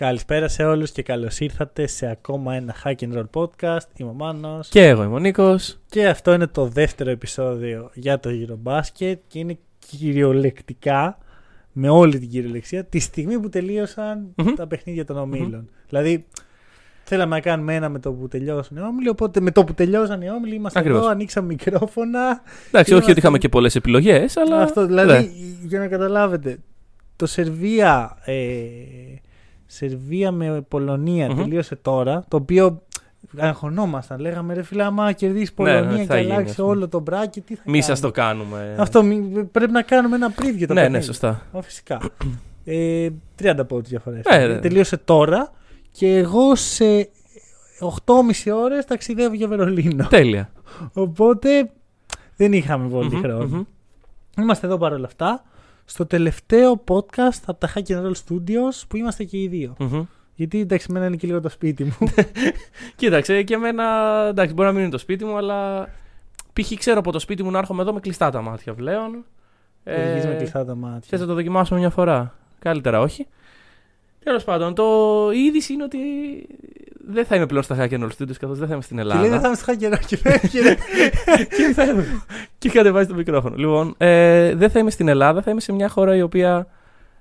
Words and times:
Καλησπέρα 0.00 0.48
σε 0.48 0.64
όλους 0.64 0.90
και 0.90 1.02
καλώς 1.02 1.40
ήρθατε 1.40 1.86
σε 1.86 2.06
ακόμα 2.06 2.54
ένα 2.54 2.74
Hack 2.84 2.94
and 2.98 3.18
Roll 3.18 3.24
podcast. 3.32 3.86
Είμαι 3.96 4.10
ο 4.10 4.12
Μάνος. 4.12 4.68
Και 4.68 4.86
εγώ 4.86 5.02
είμαι 5.02 5.14
ο 5.14 5.18
Νίκος. 5.18 5.78
Και 5.88 6.08
αυτό 6.08 6.32
είναι 6.32 6.46
το 6.46 6.66
δεύτερο 6.66 7.10
επεισόδιο 7.10 7.90
για 7.94 8.20
το 8.20 8.30
Eurobasket 8.32 9.14
και 9.26 9.38
είναι 9.38 9.58
κυριολεκτικά, 9.78 11.18
με 11.72 11.88
όλη 11.88 12.18
την 12.18 12.28
κυριολεξία, 12.28 12.84
τη 12.84 12.98
στιγμή 12.98 13.40
που 13.40 13.48
τελειωσαν 13.48 14.32
Μμμ. 14.36 14.54
τα 14.54 14.66
παιχνίδια 14.66 15.04
των 15.04 15.16
ομιλων 15.16 15.68
Δηλαδή, 15.88 16.26
θέλαμε 17.04 17.34
να 17.34 17.40
κάνουμε 17.40 17.74
ένα 17.74 17.88
με 17.88 17.98
το 17.98 18.12
που 18.12 18.28
τελειώσαν 18.28 18.76
οι 18.76 18.80
όμιλοι, 18.80 19.08
οπότε 19.08 19.40
με 19.40 19.50
το 19.50 19.64
που 19.64 19.74
τελειώσαν 19.74 20.22
οι 20.22 20.30
όμιλοι 20.30 20.54
είμαστε 20.54 20.78
Ακριβώς. 20.78 21.00
εδώ, 21.00 21.10
ανοίξαμε 21.10 21.46
μικρόφωνα. 21.46 22.42
Εντάξει, 22.68 22.72
όχι 22.72 22.90
Είμαστε- 22.90 23.10
ότι 23.10 23.20
είχαμε 23.20 23.38
και 23.38 23.48
πολλές 23.48 23.74
επιλογές, 23.74 24.36
αλλά... 24.36 24.62
Αυτό, 24.62 24.86
δηλαδή, 24.86 25.12
ναι. 25.12 25.66
για 25.66 25.78
να 25.78 25.88
καταλάβετε, 25.88 26.58
το 27.16 27.26
Σερβία, 27.26 28.18
ε, 28.24 28.34
Σερβία 29.72 30.30
με 30.32 30.60
πολωνια 30.68 31.28
Μμμ. 31.30 31.36
τελείωσε 31.36 31.76
τώρα, 31.76 32.24
το 32.28 32.36
οποίο 32.36 32.82
αγχωνόμασταν. 33.36 34.20
Λέγαμε 34.20 34.54
ρε 34.54 34.62
φίλε, 34.62 34.82
άμα 34.84 35.12
κερδίσεις 35.12 35.48
η 35.48 35.62
Ναι, 35.62 35.70
ναι, 35.72 35.76
Πολωνία 35.78 35.96
τι 35.98 36.02
και 36.06 36.12
θα 36.12 36.18
γίνει, 36.20 36.32
αλλάξεις 36.32 36.50
ας 36.50 36.56
πούμε. 36.56 36.68
όλο 36.68 36.88
το 36.88 37.00
μπράκι, 37.00 37.40
τι 37.40 37.54
θα 37.54 37.62
Μη 37.64 37.72
κάνουμε. 37.72 37.82
σας 37.82 38.00
το 38.00 38.10
κάνουμε. 38.10 38.74
Αυτό 38.78 39.02
μη- 39.02 39.44
πρέπει 39.44 39.72
να 39.72 39.82
κάνουμε 39.82 40.16
ένα 40.16 40.28
preview 40.30 40.64
το 40.66 40.74
ναι, 40.74 40.80
ναι, 40.80 40.80
παιχνίδι. 40.80 41.04
σωστά. 41.04 41.42
Ω, 41.52 41.62
φυσικά. 41.62 42.00
ε, 42.64 43.08
30 43.42 43.64
πόντους 43.68 43.88
διαφορά. 43.88 44.20
Ε, 44.24 44.46
ναι. 44.46 44.58
Τελείωσε 44.58 44.96
τώρα 44.96 45.52
και 45.90 46.16
εγώ 46.16 46.54
σε 46.56 47.08
8,5 47.80 48.52
ώρες 48.54 48.84
ταξιδεύω 48.84 49.34
για 49.34 49.48
Βερολίνο. 49.48 50.06
Τέλεια. 50.06 50.50
Οπότε 50.92 51.70
δεν 52.36 52.52
είχαμε 52.52 52.88
πολύ 52.88 53.10
Μμμ, 53.14 53.20
χρόνο. 53.20 53.46
μμμ. 53.46 53.62
Είμαστε 54.42 54.66
εδώ 54.66 54.78
παρόλα 54.78 55.06
αυτά 55.06 55.42
στο 55.90 56.06
τελευταίο 56.06 56.84
podcast 56.88 57.42
από 57.46 57.60
τα 57.60 57.72
Hack 57.74 57.86
and 57.86 58.02
Roll 58.02 58.12
Studios 58.26 58.82
που 58.88 58.96
είμαστε 58.96 59.24
και 59.24 59.38
οι 59.42 59.48
δύο. 59.48 59.74
Μμμ. 59.78 60.02
Γιατί 60.34 60.60
εντάξει, 60.60 60.86
εμένα 60.90 61.06
είναι 61.06 61.16
και 61.16 61.26
λίγο 61.26 61.40
το 61.40 61.48
σπίτι 61.48 61.84
μου. 61.84 62.08
Κοίταξε, 62.96 63.42
και 63.42 63.54
εμένα, 63.54 63.84
εντάξει, 64.28 64.54
μπορεί 64.54 64.66
να 64.66 64.72
μην 64.74 64.82
είναι 64.82 64.90
το 64.90 64.98
σπίτι 64.98 65.24
μου, 65.24 65.36
αλλά 65.36 65.88
π.χ. 66.52 66.72
ξέρω 66.78 66.98
από 66.98 67.12
το 67.12 67.18
σπίτι 67.18 67.42
μου 67.42 67.50
να 67.50 67.58
έρχομαι 67.58 67.82
εδώ 67.82 67.92
με 67.92 68.00
κλειστά 68.00 68.30
τα 68.30 68.40
μάτια 68.40 68.74
πλέον. 68.74 69.24
Οδηγείς 69.86 70.26
με 70.26 70.34
κλειστά 70.34 70.64
τα 70.64 70.74
μάτια. 70.74 71.08
Θες 71.08 71.20
να 71.20 71.26
το 71.26 71.34
δοκιμάσουμε 71.34 71.78
μια 71.78 71.90
φορά. 71.90 72.34
Καλύτερα 72.58 73.00
όχι. 73.00 73.26
Τέλος 74.24 74.44
πάντων, 74.44 74.74
το... 74.74 74.84
η 75.32 75.38
είδηση 75.38 75.72
είναι 75.72 75.84
ότι 75.84 75.98
δεν 77.12 77.24
θα 77.24 77.36
είμαι 77.36 77.46
πλέον 77.46 77.62
στα 77.62 77.76
Hack 77.78 77.90
and 77.90 78.00
Roll 78.02 78.08
Studios 78.18 78.34
καθώς 78.40 78.58
δεν 78.58 78.68
θα 78.68 78.74
είμαι 78.74 78.82
στην 78.82 78.96
Και 78.96 79.02
Ελλάδα. 79.02 79.20
λέει 79.20 79.30
δεν 79.30 79.40
θα 79.40 79.46
είμαι 79.46 79.56
στο 79.56 79.72
Hack 79.72 79.82
and 79.84 79.94
Roll 79.94 80.04
και 80.06 80.16
φεύγει. 80.16 80.60
ρε. 80.60 80.74
και 81.56 81.72
φεύγω. 81.74 82.02
και 82.58 82.68
είχα 82.68 82.76
κατεβάσει 82.76 83.08
το 83.08 83.14
μικρόφωνο. 83.14 83.56
Λοιπόν, 83.56 83.94
ε, 83.98 84.54
δεν 84.54 84.70
θα 84.70 84.78
είμαι 84.78 84.90
στην 84.90 85.08
Ελλάδα, 85.08 85.42
θα 85.42 85.50
είμαι 85.50 85.60
σε 85.60 85.72
μια 85.72 85.88
χώρα 85.88 86.16
η 86.16 86.22
οποία 86.22 86.66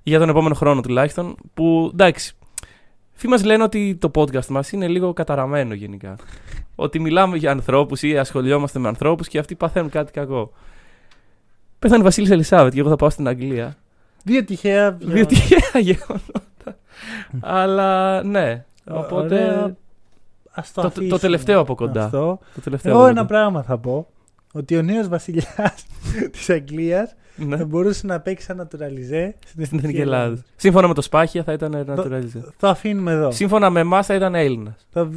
για 0.04 0.20
τον 0.20 0.30
επόμενο 0.30 0.56
χρόνο 0.56 0.82
τουλάχιστον. 0.82 1.36
Που 1.54 1.90
εντάξει, 1.94 2.34
φίλοι 3.14 3.32
μας 3.32 3.44
λένε 3.44 3.64
ότι 3.64 3.96
το 4.02 4.12
podcast 4.16 4.46
μας 4.46 4.72
είναι 4.72 4.88
λίγο 4.88 5.14
καταραμένο 5.14 5.74
γενικά. 5.74 6.16
ότι 6.76 7.00
μιλάμε 7.00 7.38
για 7.38 7.52
ανθρώπους 7.52 8.02
ή 8.04 8.18
ασχολιόμαστε 8.18 8.80
με 8.80 8.88
ανθρώπους 8.88 9.28
και 9.28 9.40
αυτοί 9.40 9.56
παθαίνουν 9.56 9.90
κάτι 9.90 10.12
κακό. 10.12 10.52
Πέθανε 11.80 12.02
η 12.02 12.04
Βασίλισσα 12.04 12.34
Ελισάβετ 12.34 12.74
και 12.74 12.80
εγώ 12.80 12.90
θα 12.90 12.96
πάω 12.96 13.10
στην 13.10 13.28
Αγγλία. 13.28 13.76
Δύο 14.24 14.44
τυχαία. 14.44 14.92
Δύο 14.92 15.26
τυχαία 15.26 15.80
γεγονότα. 15.82 16.78
Αλλά 17.40 18.24
ναι. 18.24 18.66
Οπότε. 18.92 19.36
Ωραία. 19.36 19.76
Ας 20.52 20.72
το, 20.72 20.82
Το, 20.82 20.88
αφήσουμε 20.88 21.10
το 21.10 21.20
τελευταίο 21.20 21.60
από 21.60 21.76
κοντά. 21.76 22.04
Αυτό. 22.04 22.40
Το 22.56 22.62
τελευταίο 22.62 22.92
Εγώ 22.92 23.02
από 23.02 23.10
ένα 23.10 23.22
κοντά. 23.22 23.34
πράγμα 23.34 23.64
θα 23.64 23.78
πω. 23.78 24.08
Ότι 24.54 24.78
ο 24.78 24.82
νέος 24.82 25.08
βασιλιάς 25.08 25.86
της 26.32 26.50
Αγγλίας 26.50 27.16
Ναι. 27.36 27.58
θα 27.58 27.66
μπορούσε 27.66 28.08
να 28.08 28.20
παίξει 28.20 28.46
σαν 28.46 28.58
naturalisé 28.62 29.30
Στην 29.48 29.64
Εθνική 29.64 30.00
Ελλάδα. 30.00 30.38
Σύμφωνα 30.56 30.88
με 30.88 30.94
το 30.94 31.02
Σπάχια 31.02 31.44
θα 31.44 31.54
ήταν 31.54 31.86
naturalized. 31.90 32.42
Το 32.60 32.68
αφήνουμε 32.68 33.12
εδώ. 33.12 33.32
Σύμφωνα 33.32 33.70
με 33.70 33.80
εμάς 33.80 34.06
θα 34.06 34.16
ήταν 34.16 34.36
Έλληνας. 34.36 34.88
Θα... 34.90 35.10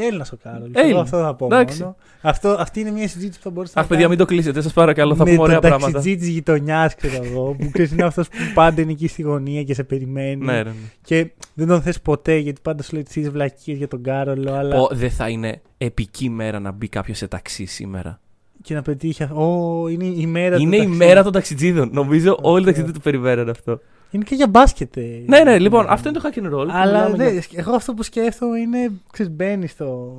Έλληνας 0.00 0.32
ο 0.32 0.36
Κάρολ. 0.42 0.70
Έλληνας. 0.72 0.90
Εγώ 0.90 1.00
αυτό 1.00 1.20
θα 1.20 1.34
πω. 1.34 1.46
Εντάξει. 1.46 1.80
Μόνο. 1.80 1.96
Αυτό, 2.20 2.48
αυτή 2.58 2.80
είναι 2.80 2.90
μια 2.90 3.08
συζήτηση 3.08 3.38
που 3.38 3.44
θα 3.44 3.50
μπορούσε 3.50 3.72
Αχ, 3.76 3.82
να 3.82 3.88
παιδιά, 3.88 4.08
μην 4.08 4.18
το 4.18 4.24
κλείσετε, 4.24 4.60
σας 4.60 4.72
παρακαλώ. 4.72 5.14
Θα 5.14 5.24
με 5.24 5.30
πούμε 5.30 5.42
ωραία 5.42 5.58
τον 5.58 5.68
πράγματα. 5.68 5.92
ταξιτζή 5.92 6.16
της 6.16 6.28
γειτονιάς, 6.28 6.94
ξέρω 6.94 7.24
εγώ, 7.24 7.56
που 7.58 7.70
ξέρεις 7.72 7.92
είναι 7.92 8.04
αυτός 8.04 8.28
που 8.28 8.36
πάντα 8.54 8.80
είναι 8.82 8.90
εκεί 8.92 9.08
στη 9.08 9.22
γωνία 9.22 9.62
και 9.62 9.74
σε 9.74 9.84
περιμένει. 9.84 10.44
Ναι, 10.44 10.52
ναι, 10.52 10.62
ναι. 10.62 10.72
Και 11.02 11.30
δεν 11.54 11.66
τον 11.66 11.82
θες 11.82 12.00
ποτέ 12.00 12.36
γιατί 12.36 12.60
πάντα 12.60 12.82
σου 12.82 12.92
λέει 12.94 13.02
τις 13.02 13.30
βλακίες 13.30 13.76
για 13.78 13.88
τον 13.88 14.02
Κάρολο. 14.02 14.52
Αλλά... 14.52 14.76
Πω, 14.76 14.88
δεν 14.92 15.10
θα 15.10 15.28
είναι 15.28 15.60
επική 15.78 16.30
μέρα 16.30 16.60
να 16.60 16.70
μπει 16.70 16.88
κάποιος 16.88 17.18
σε 17.18 17.28
ταξί 17.28 17.64
σήμερα. 17.64 18.20
Και 18.66 18.74
να 18.74 18.82
πετύχει. 18.82 19.22
αυτό. 19.22 19.34
Ω, 19.82 19.88
είναι 19.88 20.04
η 20.04 20.26
μέρα 20.26 20.56
είναι 20.56 20.76
του 20.76 20.82
η 20.82 20.86
ταξί. 20.86 20.96
μέρα 20.96 21.22
των 21.22 21.32
ταξιτζίδων. 21.32 21.90
Νομίζω 21.92 22.38
όλοι 22.40 22.46
οι 22.46 22.50
Αυτό. 22.58 22.64
ταξιτζίδες 22.64 22.92
το 22.92 23.00
περιμένουν 23.10 23.48
αυτό. 23.48 23.80
Είναι 24.10 24.24
και 24.24 24.34
για 24.34 24.46
μπάσκετ. 24.48 24.96
ε. 24.96 25.22
Ναι, 25.26 25.40
ναι, 25.40 25.58
λοιπόν, 25.58 25.86
αυτό 25.88 26.08
είναι 26.08 26.18
το 26.18 26.28
hack 26.34 26.38
and 26.38 26.44
roll. 26.44 26.66
που 26.66 26.72
Αλλά 26.72 27.08
μιλάμε 27.08 27.16
δε, 27.16 27.30
για- 27.30 27.42
εγώ 27.54 27.72
αυτό 27.74 27.94
που 27.94 28.02
σκέφτομαι 28.02 28.58
είναι. 28.58 28.90
Ξέρεις, 29.12 29.32
μπαίνει 29.32 29.66
στο. 29.66 30.12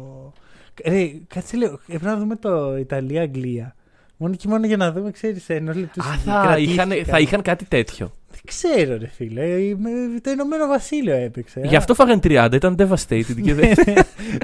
Ρε, 0.85 1.11
κάτσε 1.27 1.57
λίγο. 1.57 1.79
Πρέπει 1.87 2.05
να 2.05 2.17
δούμε 2.17 2.35
το 2.35 2.77
Ιταλία-Αγγλία. 2.77 3.75
Μόνο 4.17 4.35
και 4.35 4.47
μόνο 4.47 4.65
για 4.65 4.77
να 4.77 4.91
δούμε, 4.91 5.11
ξέρεις, 5.11 5.49
ενό 5.49 5.73
λεπτού. 5.73 6.01
Α, 6.03 6.17
θα 6.25 6.57
είχαν, 6.57 6.91
θα 7.05 7.19
είχαν 7.19 7.41
κάτι 7.41 7.65
τέτοιο. 7.65 8.11
Δεν 8.31 8.41
ξέρω, 8.45 8.97
ρε 8.97 9.07
φίλε. 9.07 9.41
Ε, 9.41 9.75
με- 9.77 10.19
Το 10.21 10.31
Ηνωμένο 10.31 10.67
Βασίλειο 10.67 11.13
έπαιξε. 11.15 11.61
Γι' 11.63 11.75
αυτό 11.75 11.93
φάγανε 11.93 12.19
30, 12.23 12.49
ήταν 12.53 12.75
devastated. 12.79 13.41
και 13.43 13.53
δεν- 13.53 13.73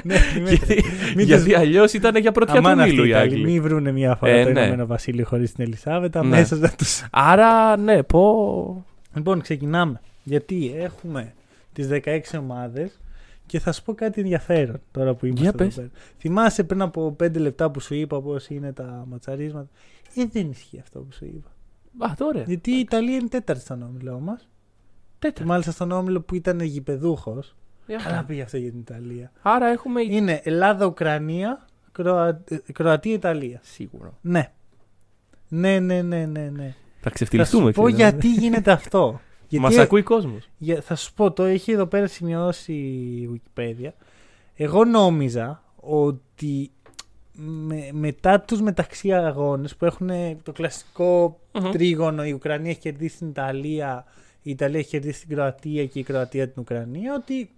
ναι, 0.04 0.16
μην 0.34 0.46
γιατί 0.46 0.84
μην 1.16 1.26
γιατί 1.26 1.44
τους- 1.44 1.56
αλλιώς 1.58 1.92
ήταν 1.92 2.16
για 2.16 2.32
πρωτιά 2.32 2.54
του 2.54 2.58
Αμάν 2.66 2.78
αυτοί 2.80 2.90
μήλου 2.92 3.04
οι 3.04 3.06
οι 3.06 3.10
Ιταλοί 3.10 3.30
Άγγλοι. 3.32 3.44
μην 3.44 3.62
βρούνε 3.62 3.92
μια 3.92 4.14
φορά 4.16 4.32
Ε, 4.32 4.44
το 4.44 4.50
ναι. 4.50 4.60
Ηνωμένο 4.60 4.86
Βασίλειο 4.86 5.24
χωρίς 5.26 5.52
την 5.52 5.64
Ελισάβετα. 5.64 6.22
Ναι. 6.24 6.28
Μέσα 6.28 6.56
να 6.56 6.68
τους... 6.70 7.04
Άρα, 7.10 7.76
ναι, 7.76 8.02
πω. 8.02 8.84
Λοιπόν, 9.14 9.40
ξεκινάμε. 9.40 10.00
Γιατί 10.22 10.74
έχουμε 10.78 11.32
τις 11.72 11.88
16 11.88 12.38
ομάδες 12.38 12.98
και 13.46 13.58
θα 13.60 13.72
σου 13.72 13.82
πω 13.82 13.94
κάτι 13.94 14.20
ενδιαφέρον 14.20 14.80
τώρα 14.90 15.14
που 15.14 15.26
είμαστε 15.26 15.42
Για 15.42 15.52
εδώ 15.54 15.64
πες. 15.64 15.74
πέρα. 15.74 15.88
Θυμάσαι 16.18 16.64
πριν 16.64 16.80
από 16.82 17.16
5 17.22 17.38
λεπτά 17.38 17.70
που 17.70 17.80
σου 17.80 17.94
είπα 17.94 18.22
πώς 18.22 18.48
είναι 18.48 18.72
τα 18.72 19.04
ματσαρίσματα. 19.08 19.68
Ε, 20.14 20.24
δεν 20.32 20.50
ισχύει 20.50 20.78
αυτό 20.80 20.98
που 21.00 21.12
σου 21.12 21.24
είπα. 21.24 21.48
Α, 22.10 22.14
τώρα. 22.16 22.42
Γιατί 22.42 22.70
η 22.70 22.78
Ιταλία 22.78 23.16
είναι 23.16 23.28
τέταρτη 23.28 23.62
στον 23.62 23.82
όμιλό 23.82 24.18
μας. 24.20 24.40
Και 24.40 24.46
Τέταρτη. 25.18 25.48
μάλιστα 25.48 25.72
στον 25.72 25.90
όμιλο 25.92 26.20
που 26.20 26.34
ήταν 26.34 26.60
γηπεδούχος. 26.60 27.54
Για 27.86 27.96
Καλά 27.96 28.08
χαρά. 28.10 28.24
πήγε 28.24 28.42
αυτό 28.42 28.56
για 28.56 28.70
την 28.70 28.80
Ιταλία. 28.80 29.32
Άρα 29.42 29.66
έχουμε. 29.66 30.00
Είναι 30.02 30.40
Ελλάδα-Ουκρανία, 30.44 31.66
Κροα... 31.92 32.40
ε, 32.48 32.56
Κροατία-Ιταλία. 32.72 33.60
Σίγουρα. 33.62 34.12
Ναι. 34.20 34.52
Ναι, 35.48 35.78
ναι, 35.80 36.02
ναι, 36.02 36.26
ναι, 36.26 36.48
ναι. 36.48 36.66
Θα 36.66 36.74
Θα 37.00 37.10
ξεφτυλιστούμε. 37.10 37.72
σου 37.72 37.80
πω 37.80 37.82
ξέρεις. 37.90 37.98
γιατί 37.98 38.32
γίνεται 38.32 38.70
αυτό. 38.72 39.20
Γιατί 39.60 39.74
Μας 39.74 39.84
ακούει 39.84 40.02
κόσμος. 40.02 40.48
Για, 40.56 40.80
θα 40.80 40.94
σου 40.94 41.14
πω, 41.14 41.32
το 41.32 41.42
έχει 41.42 41.72
εδώ 41.72 41.86
πέρα 41.86 42.06
σημειώσει 42.06 42.72
η 42.72 43.28
Wikipedia. 43.34 43.90
Εγώ 44.54 44.84
νόμιζα 44.84 45.62
ότι 45.76 46.70
με, 47.32 47.88
μετά 47.92 48.40
τους 48.40 48.60
μεταξύ 48.60 49.12
αγώνες 49.12 49.76
που 49.76 49.84
έχουν 49.84 50.10
το 50.42 50.52
κλασικό 50.52 51.40
τρίγωνο, 51.72 52.24
η 52.24 52.32
Ουκρανία 52.32 52.70
έχει 52.70 52.80
κερδίσει 52.80 53.16
την 53.18 53.28
Ιταλία, 53.28 54.04
η 54.42 54.50
Ιταλία 54.50 54.78
έχει 54.78 54.88
κερδίσει 54.88 55.26
την 55.26 55.36
Κροατία 55.36 55.86
και 55.86 55.98
η 55.98 56.02
Κροατία 56.02 56.48
την 56.48 56.62
Ουκρανία, 56.62 57.14
ότι 57.14 57.50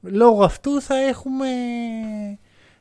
λόγω 0.00 0.44
αυτού 0.44 0.80
θα 0.80 0.96
έχουμε... 0.96 1.46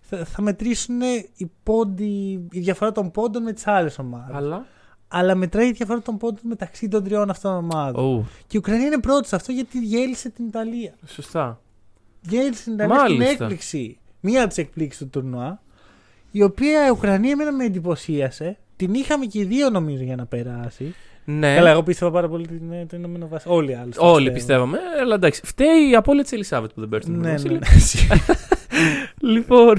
Θα, 0.02 0.26
θα 0.26 0.42
μετρήσουν 0.42 1.02
οι, 1.36 1.52
πόντοι, 1.64 2.48
η 2.52 2.60
διαφορά 2.60 2.92
των 2.92 3.12
πόντων 3.12 3.44
με 3.44 3.54
τις 3.54 3.68
άλλες 3.68 4.00
ομάδες. 4.00 4.36
Αλλά. 4.36 4.66
Αλλά 5.14 5.36
μετράει 5.36 5.68
η 5.68 5.72
διαφορά 5.72 6.02
των 6.02 6.18
πόντων 6.18 6.40
μεταξύ 6.44 6.88
των 6.88 7.04
τριών 7.04 7.30
αυτών 7.30 7.56
ομάδων. 7.56 8.06
Ου, 8.06 8.28
Και 8.48 8.58
η 8.58 8.58
Ουκρανία 8.58 8.86
είναι 8.86 9.00
πρώτη 9.00 9.28
σε 9.28 9.36
αυτό 9.36 9.52
γιατί 9.52 9.80
διέλυσε 9.80 10.30
την 10.30 10.46
Ιταλία. 10.46 10.94
σωστά. 11.06 11.62
Διέλυσε 12.22 12.64
την 12.64 12.74
Ιταλία 12.74 12.96
στην 13.00 13.16
Μάλιστα. 13.18 13.44
έκπληξη. 13.44 13.98
Μία 14.20 14.40
από 14.40 14.48
τις 14.48 14.58
εκπλήξεις 14.58 15.02
του 15.02 15.10
τουρνουά. 15.10 15.62
Η 16.32 16.44
οποία 16.44 16.88
η 16.88 16.90
Ουκρανία 16.90 17.32
εμένα 17.32 17.52
με 17.52 17.64
εντυπωσίασε. 17.66 18.58
Την 18.76 18.94
είχαμε 18.94 19.26
και 19.26 19.40
οι 19.40 19.44
δύο 19.44 19.70
νομίζω 19.70 20.04
για 20.04 20.16
να 20.16 20.26
περάσει. 20.26 20.96
Ναι. 21.26 21.56
Καλά, 21.56 21.70
εγώ 21.70 21.84
πίστευα 21.84 22.12
πάρα 22.12 22.28
πολύ 22.30 22.48
την, 22.48 22.88
το 22.88 22.98
Ηνωμένο 22.98 23.28
Βασίλειο. 23.28 23.56
Όλοι 23.58 23.72
οι 23.72 23.74
άλλοι. 23.74 23.92
το 23.92 24.12
Όλοι 24.12 24.32
πιστεύω. 24.32 24.64
πιστεύαμε. 24.64 24.78
Αλλά 25.02 25.16
εντάξει. 25.16 25.42
Φταίει 25.46 25.90
η 25.92 25.96
απώλεια 25.96 26.24
τη 26.24 26.30
Ελισάβετ 26.36 26.72
που 26.74 26.80
δεν 26.80 26.90
παίρνει 26.90 27.18
Ναι, 27.18 27.36
την 27.36 27.52
ναι. 27.52 27.60
Βασίλειο. 27.60 28.18
Λοιπόν. 29.34 29.78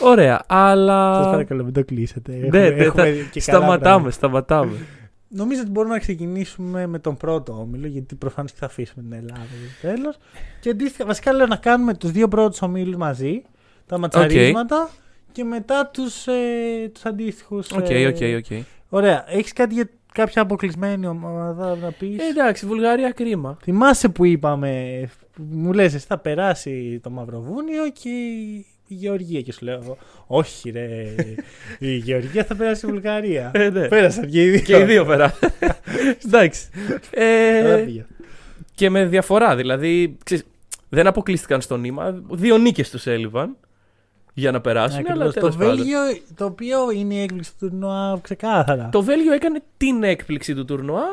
Ωραία, 0.00 0.42
αλλά. 0.46 1.14
Σας 1.14 1.26
παρακαλώ, 1.30 1.64
μην 1.64 1.72
το 1.72 1.84
κλείσετε. 1.84 2.32
Ναι, 2.32 2.38
Έχουμε- 2.46 2.70
ναι, 2.70 2.84
έχουμε 2.84 3.02
θα- 3.02 3.10
και 3.10 3.40
καλά 3.44 3.58
Σταματάμε, 3.58 3.78
πράγματα. 3.78 4.10
σταματάμε. 4.10 4.76
Νομίζω 5.28 5.60
ότι 5.60 5.70
μπορούμε 5.70 5.94
να 5.94 6.00
ξεκινήσουμε 6.00 6.86
με 6.86 6.98
τον 6.98 7.16
πρώτο 7.16 7.52
όμιλο, 7.52 7.86
γιατί 7.86 8.14
προφανώς 8.14 8.50
και 8.52 8.56
θα 8.60 8.66
αφήσουμε 8.66 9.02
την 9.08 9.12
Ελλάδα 9.12 9.44
στο 9.78 9.88
τέλος. 9.88 10.16
Και 10.60 10.70
αντίστοιχα, 10.70 11.04
βασικά 11.06 11.32
λέω 11.32 11.46
να 11.46 11.56
κάνουμε 11.56 11.94
τους 11.94 12.10
δύο 12.10 12.28
πρώτους 12.28 12.62
ομίλους 12.62 12.96
μαζί, 12.96 13.42
τα 13.86 13.98
ματσαρίσματα 13.98 14.88
και 15.32 15.44
μετά 15.44 15.90
τους 15.92 16.26
ε, 16.26 16.88
τους 16.92 17.04
αντίστοιχους. 17.04 17.70
Ok, 17.70 17.78
ok, 18.08 18.16
ok. 18.36 18.64
Ωραία. 18.88 19.24
Έχεις 19.28 19.52
κάτι 19.52 19.74
για 19.74 19.88
κάποια 20.12 20.42
αποκλεισμένη 20.42 21.06
ομάδα 21.06 21.76
να 21.76 21.90
πεις; 21.92 22.18
Ε, 22.18 22.26
Εντάξει, 22.30 22.66
Βουλγαρία 22.66 23.10
κρίμα. 23.10 23.56
Θυμάσαι 23.62 24.08
που 24.08 24.24
είπαμε, 24.24 25.00
που 25.32 25.42
μου 25.50 25.72
λες 25.72 25.94
εσύ 25.94 26.06
θα 26.06 26.18
περάσει 26.18 27.00
το 27.02 27.10
Μαυροβούνιο 27.10 27.82
και 28.02 28.10
η 28.90 28.96
η 28.96 28.98
Γεωργία. 28.98 29.40
Και 29.40 29.52
σου 29.52 29.64
λέω 29.64 29.80
εγώ, 29.82 29.98
όχι 30.26 30.70
ρε, 30.70 31.14
η 31.78 31.96
Γεωργία 31.96 32.44
θα 32.44 32.54
περάσει 32.54 32.86
η 32.86 32.88
Βουλγαρία. 32.90 33.50
Ε, 33.54 33.70
ναι. 33.70 33.88
Πέρασαν 33.88 34.28
και 34.28 34.42
οι 34.42 34.50
δύο. 34.50 34.60
Και 34.60 34.78
οι 34.78 34.84
δύο 34.84 35.04
πέρα. 35.04 35.34
Εντάξει. 36.26 36.68
Καλά 37.10 37.72
Ε, 37.72 37.82
πήγε. 37.84 38.06
Και 38.74 38.90
με 38.90 39.04
διαφορά. 39.04 39.56
Δηλαδή, 39.56 40.16
ξέρεις, 40.24 40.44
δεν 40.88 41.06
αποκλείστηκαν 41.06 41.60
στο 41.60 41.76
νήμα. 41.76 42.22
Δύο 42.30 42.58
νίκες 42.58 42.90
τους 42.90 43.06
έλειπαν 43.06 43.56
για 44.34 44.50
να 44.50 44.60
περάσουν. 44.60 44.98
Ακριβώς. 44.98 45.22
Αλλά 45.22 45.32
το 45.32 45.40
τέλος 45.40 45.56
πάντων. 45.56 45.76
Βέλγιο, 45.76 45.98
το 46.34 46.44
οποίο 46.44 46.90
είναι 46.90 47.14
η 47.14 47.20
έκπληξη 47.20 47.52
του 47.58 47.68
τουρνουά 47.68 48.18
ξεκάθαρα. 48.22 48.88
Το 48.92 49.02
Βέλγιο 49.02 49.32
έκανε 49.32 49.62
την 49.76 50.02
έκπληξη 50.02 50.54
του 50.54 50.64
τουρνουά 50.64 51.06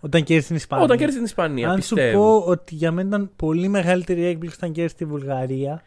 Όταν 0.00 0.22
κέρδισε 0.22 0.46
την 0.46 0.56
Ισπανία. 0.56 0.84
όταν 0.84 0.96
κέρδισε 0.96 1.18
την 1.18 1.26
Ισπανία. 1.26 1.70
Αν 1.70 1.76
πιστεύω. 1.76 2.10
σου 2.10 2.16
πω 2.16 2.50
ότι 2.50 2.74
για 2.74 2.92
μένα 2.92 3.08
ήταν 3.08 3.30
πολύ 3.36 3.68
μεγαλύτερη 3.68 4.24
έκπληξη 4.24 4.56
όταν 4.56 4.72
κέρδισε 4.72 4.96
τη 4.96 5.04
Βουλγαρία. 5.04 5.82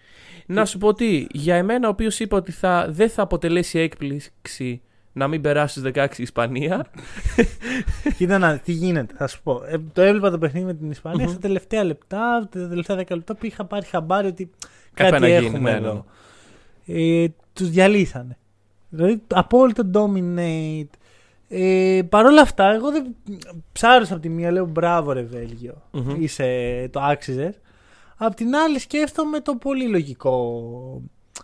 Να 0.45 0.65
σου 0.65 0.77
πω 0.77 0.93
τι, 0.93 1.27
για 1.31 1.55
εμένα 1.55 1.87
ο 1.87 1.91
οποίος 1.91 2.19
είπα 2.19 2.37
ότι 2.37 2.51
θα, 2.51 2.87
δεν 2.89 3.09
θα 3.09 3.21
αποτελέσει 3.21 3.79
έκπληξη 3.79 4.81
να 5.13 5.27
μην 5.27 5.41
περάσει 5.41 5.79
στου 5.79 5.91
16 5.93 6.07
η 6.17 6.23
Ισπανία. 6.23 6.85
Κοίτα 8.17 8.37
να, 8.37 8.57
τι 8.57 8.71
γίνεται, 8.71 9.13
θα 9.17 9.27
σου 9.27 9.41
πω. 9.43 9.61
Ε, 9.67 9.77
το 9.93 10.01
έβλεπα 10.01 10.29
το 10.31 10.37
παιχνίδι 10.37 10.65
με 10.65 10.73
την 10.73 10.91
ισπανια 10.91 11.23
Μμμ. 11.23 11.31
στα 11.31 11.39
τελευταία 11.39 11.83
λεπτά, 11.83 12.47
τα 12.51 12.67
τελευταία 12.67 12.97
10 12.97 13.05
λεπτά 13.09 13.35
που 13.35 13.45
είχα 13.45 13.65
πάρει 13.65 13.85
χαμπάρι 13.85 14.27
ότι 14.27 14.49
Κάτι 14.93 15.11
κάτι 15.11 15.21
να 15.21 15.27
γίνει, 15.27 15.45
έχουμε 15.45 15.71
ναι, 15.71 15.77
εδώ. 15.77 16.05
Ε, 16.85 17.27
τους 17.53 17.69
διαλύσανε. 17.69 18.37
Δηλαδή, 18.89 19.21
απόλυτο 19.27 19.89
dominate. 19.93 20.89
Ε, 21.53 22.01
Παρ' 22.09 22.25
όλα 22.25 22.41
αυτά, 22.41 22.73
εγώ 22.73 22.91
δεν 22.91 23.15
ψάρωσα 23.71 24.13
από 24.13 24.21
τη 24.21 24.29
μία, 24.29 24.51
λέω 24.51 24.65
μπράβο 24.65 25.11
ρε 25.11 25.21
Βέλγιο, 25.21 25.81
Μμμ. 25.91 26.21
είσαι, 26.21 26.87
το 26.91 26.99
άξιζες. 27.01 27.59
Απ' 28.17 28.33
την 28.33 28.55
άλλη 28.55 28.79
σκέφτομαι 28.79 29.39
το 29.39 29.55
πολύ 29.55 29.87
λογικό 29.87 31.01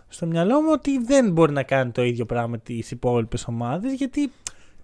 στο 0.08 0.26
μυαλό 0.26 0.60
μου 0.60 0.68
ότι 0.72 0.98
δεν 0.98 1.32
μπορεί 1.32 1.52
να 1.52 1.62
κάνει 1.62 1.90
το 1.90 2.02
ίδιο 2.02 2.26
πράγμα 2.26 2.48
με 2.48 2.58
τις 2.58 2.90
υπόλοιπες 2.90 3.46
ομάδες 3.46 3.92
γιατί 3.92 4.32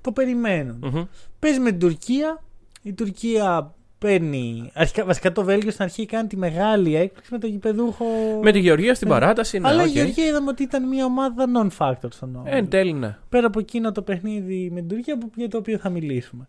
το 0.00 0.12
περιμένουν. 0.12 0.78
Μμμ. 0.82 1.04
Παίζει 1.38 1.60
με 1.60 1.70
την 1.70 1.78
Τουρκία. 1.78 2.42
Η 2.82 2.92
Τουρκία 2.92 3.74
παίρνει. 4.08 4.70
Αρχικά, 4.74 5.04
βασικά 5.04 5.32
το 5.32 5.44
Βέλγιο 5.44 5.70
στην 5.70 5.84
αρχή 5.84 6.06
κάνει 6.06 6.28
τη 6.28 6.36
μεγάλη 6.36 6.96
έκπληξη 6.96 7.32
με 7.32 7.38
τον 7.38 7.50
γηπεδούχο. 7.50 8.04
Με 8.42 8.52
τη 8.52 8.58
Γεωργία 8.58 8.94
στην 8.94 9.08
Ναι. 9.08 9.14
παράταση, 9.14 9.58
ναι, 9.58 9.68
Αλλά 9.68 9.82
οκ. 9.82 9.88
η 9.88 9.90
Γεωργία 9.90 10.26
είδαμε 10.26 10.48
ότι 10.50 10.62
ήταν 10.62 10.88
μια 10.88 11.04
ομάδα 11.04 11.44
non-factor 11.56 12.08
στον 12.10 12.36
όμιλο. 12.36 12.44
Ε, 12.46 12.56
εν 12.56 12.68
τέλει, 12.68 12.92
ναι. 12.92 13.16
Πέρα 13.28 13.46
από 13.46 13.58
εκείνο 13.58 13.92
το 13.92 14.02
παιχνίδι 14.02 14.70
με 14.72 14.80
την 14.80 14.88
Τουρκία 14.88 15.18
που- 15.18 15.30
για 15.36 15.48
το 15.48 15.56
οποίο 15.58 15.78
θα 15.78 15.88
μιλήσουμε. 15.88 16.48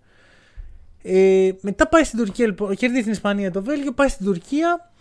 Ε, 1.03 1.49
μετά 1.61 1.87
πάει 1.87 2.03
στην 2.03 2.19
Τουρκία, 2.19 2.45
λοιπόν, 2.45 2.75
κερδίζει 2.75 3.03
την 3.03 3.11
Ισπανία 3.11 3.51
το 3.51 3.63
Βέλγιο, 3.63 3.91
πάει 3.91 4.07
στην 4.07 4.25
Τουρκία, 4.25 4.91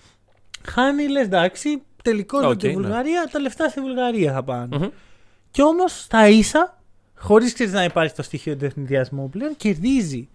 χάνει, 0.64 1.08
λες 1.08 1.24
εντάξει, 1.24 1.82
τελικό 2.02 2.38
με 2.38 2.46
Οκ, 2.46 2.56
τη 2.58 2.66
ναι. 2.66 2.72
Βουλγαρία, 2.72 3.28
τα 3.32 3.38
λεφτά 3.40 3.68
στη 3.68 3.80
Βουλγαρία 3.80 4.32
θα 4.32 4.42
πάνε. 4.44 4.76
Μμμ. 4.78 4.88
Κι 5.50 5.62
όμως 5.62 6.00
στα 6.02 6.28
ίσα, 6.28 6.82
χωρίς 7.14 7.72
να 7.72 7.84
υπάρχει 7.84 8.14
το 8.14 8.22
στοιχείο 8.22 8.56
του 8.56 8.64
αιφνιδιασμού 8.64 9.28
πλέον, 9.30 9.56
κερδίζει 9.56 10.28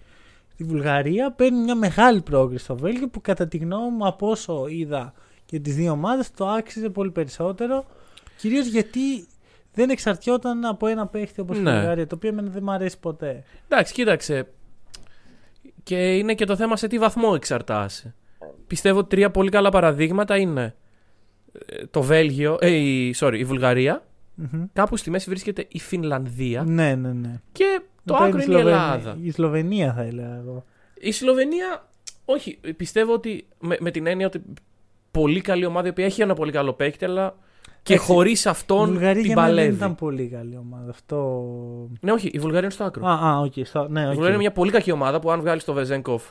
τη 0.59 0.65
Βουλγαρία, 0.65 1.31
παίρνει 1.31 1.63
μια 1.63 1.75
μεγάλη 1.75 2.21
πρόκληση 2.21 2.63
στο 2.63 2.75
Βέλγιο 2.75 3.07
που 3.07 3.21
κατά 3.21 3.47
τη 3.47 3.57
γνώμη 3.57 3.89
μου 3.97 4.07
από 4.07 4.29
όσο 4.29 4.65
είδα 4.67 5.13
και 5.45 5.59
τις 5.59 5.75
δύο 5.75 5.91
ομάδες 5.91 6.31
το 6.31 6.47
άξιζε 6.47 6.89
πολύ 6.89 7.11
περισσότερο. 7.11 7.85
Κυρίως 8.37 8.67
γιατί 8.67 9.27
δεν 9.73 9.89
εξαρτιόταν 9.89 10.65
από 10.65 10.87
ένα 10.87 11.07
παίχτη 11.07 11.41
όπως 11.41 11.59
Ναι. 11.59 11.69
η 11.69 11.73
Βουλγαρία, 11.73 12.07
το 12.07 12.15
οποίο 12.15 12.29
εμένα 12.29 12.49
δεν 12.49 12.63
μου 12.63 12.71
αρέσει 12.71 12.99
ποτέ. 12.99 13.43
Εντάξει, 13.67 13.93
κοίταξε. 13.93 14.47
Και 15.83 16.17
είναι 16.17 16.33
και 16.33 16.45
το 16.45 16.55
θέμα 16.55 16.77
σε 16.77 16.87
τι 16.87 16.97
βαθμό 16.99 17.31
εξαρτάσαι. 17.35 18.15
Πιστεύω 18.67 18.99
ότι 18.99 19.09
τρία 19.09 19.31
πολύ 19.31 19.49
καλά 19.49 19.69
παραδείγματα 19.69 20.37
είναι 20.37 20.75
ε, 21.65 21.85
το 21.85 22.01
Βέλγιο, 22.01 22.57
ε, 22.61 22.69
η, 22.69 23.15
sorry, 23.19 23.35
η 23.37 23.43
Βουλγαρία. 23.43 24.03
Μμμ. 24.51 24.63
Κάπου 24.73 24.97
στη 24.97 25.09
μέση 25.09 25.29
βρίσκεται 25.29 25.65
η 25.69 25.79
Φινλανδία. 25.79 26.63
Ναι, 26.63 26.95
ναι, 26.95 27.11
ναι. 27.13 27.39
Και 27.51 27.81
το 28.05 28.13
Μετά 28.13 28.25
άκρο 28.25 28.41
είναι 28.41 28.41
η 28.41 28.45
Σλοβενία- 28.45 28.71
Ελλάδα. 28.93 29.17
Η 29.21 29.31
Σλοβενία 29.31 29.93
θα 29.93 30.01
έλεγα 30.01 30.35
εγώ. 30.35 30.63
Η 31.01 31.11
Σλοβενία, 31.11 31.87
όχι, 32.25 32.59
πιστεύω 32.77 33.13
ότι 33.13 33.47
με, 33.59 33.77
με 33.79 33.91
την 33.91 34.07
έννοια 34.07 34.25
ότι 34.27 34.43
πολύ 35.11 35.41
καλή 35.41 35.65
ομάδα 35.65 35.87
η 35.87 35.89
οποία 35.89 36.05
έχει 36.05 36.21
ένα 36.21 36.33
πολύ 36.33 36.51
καλό 36.51 36.73
παίκτη, 36.73 37.05
αλλά 37.05 37.35
και 37.83 37.93
Εντάξει, 37.93 38.11
χωρίς 38.11 38.45
η 38.45 38.49
αυτόν 38.49 38.85
Βουλγαρία 38.85 39.13
την 39.13 39.25
για 39.25 39.35
μένα 39.35 39.47
δεν 39.47 39.55
παλεύει. 39.55 39.75
ήταν 39.75 39.95
πολύ 39.95 40.27
καλή 40.27 40.57
ομάδα. 40.57 40.89
Αυτό. 40.89 41.41
Ναι, 42.01 42.11
όχι, 42.11 42.27
η 42.33 42.39
Βουλγαρία 42.39 42.63
είναι 42.63 42.69
στο 42.71 42.83
άκρο. 42.83 43.07
Α, 43.07 43.13
α, 43.29 43.39
οκ. 43.39 43.53
στο- 43.63 43.87
Ναι, 43.89 43.99
Η 43.99 44.03
οκ. 44.03 44.07
Βουλγαρία 44.09 44.29
είναι 44.29 44.37
μια 44.37 44.51
πολύ 44.51 44.71
κακή 44.71 44.91
ομάδα 44.91 45.19
που 45.19 45.31
αν 45.31 45.39
βγάλεις 45.39 45.63
το 45.63 45.73
Βεζέγκοφ 45.73 46.23
και 46.23 46.29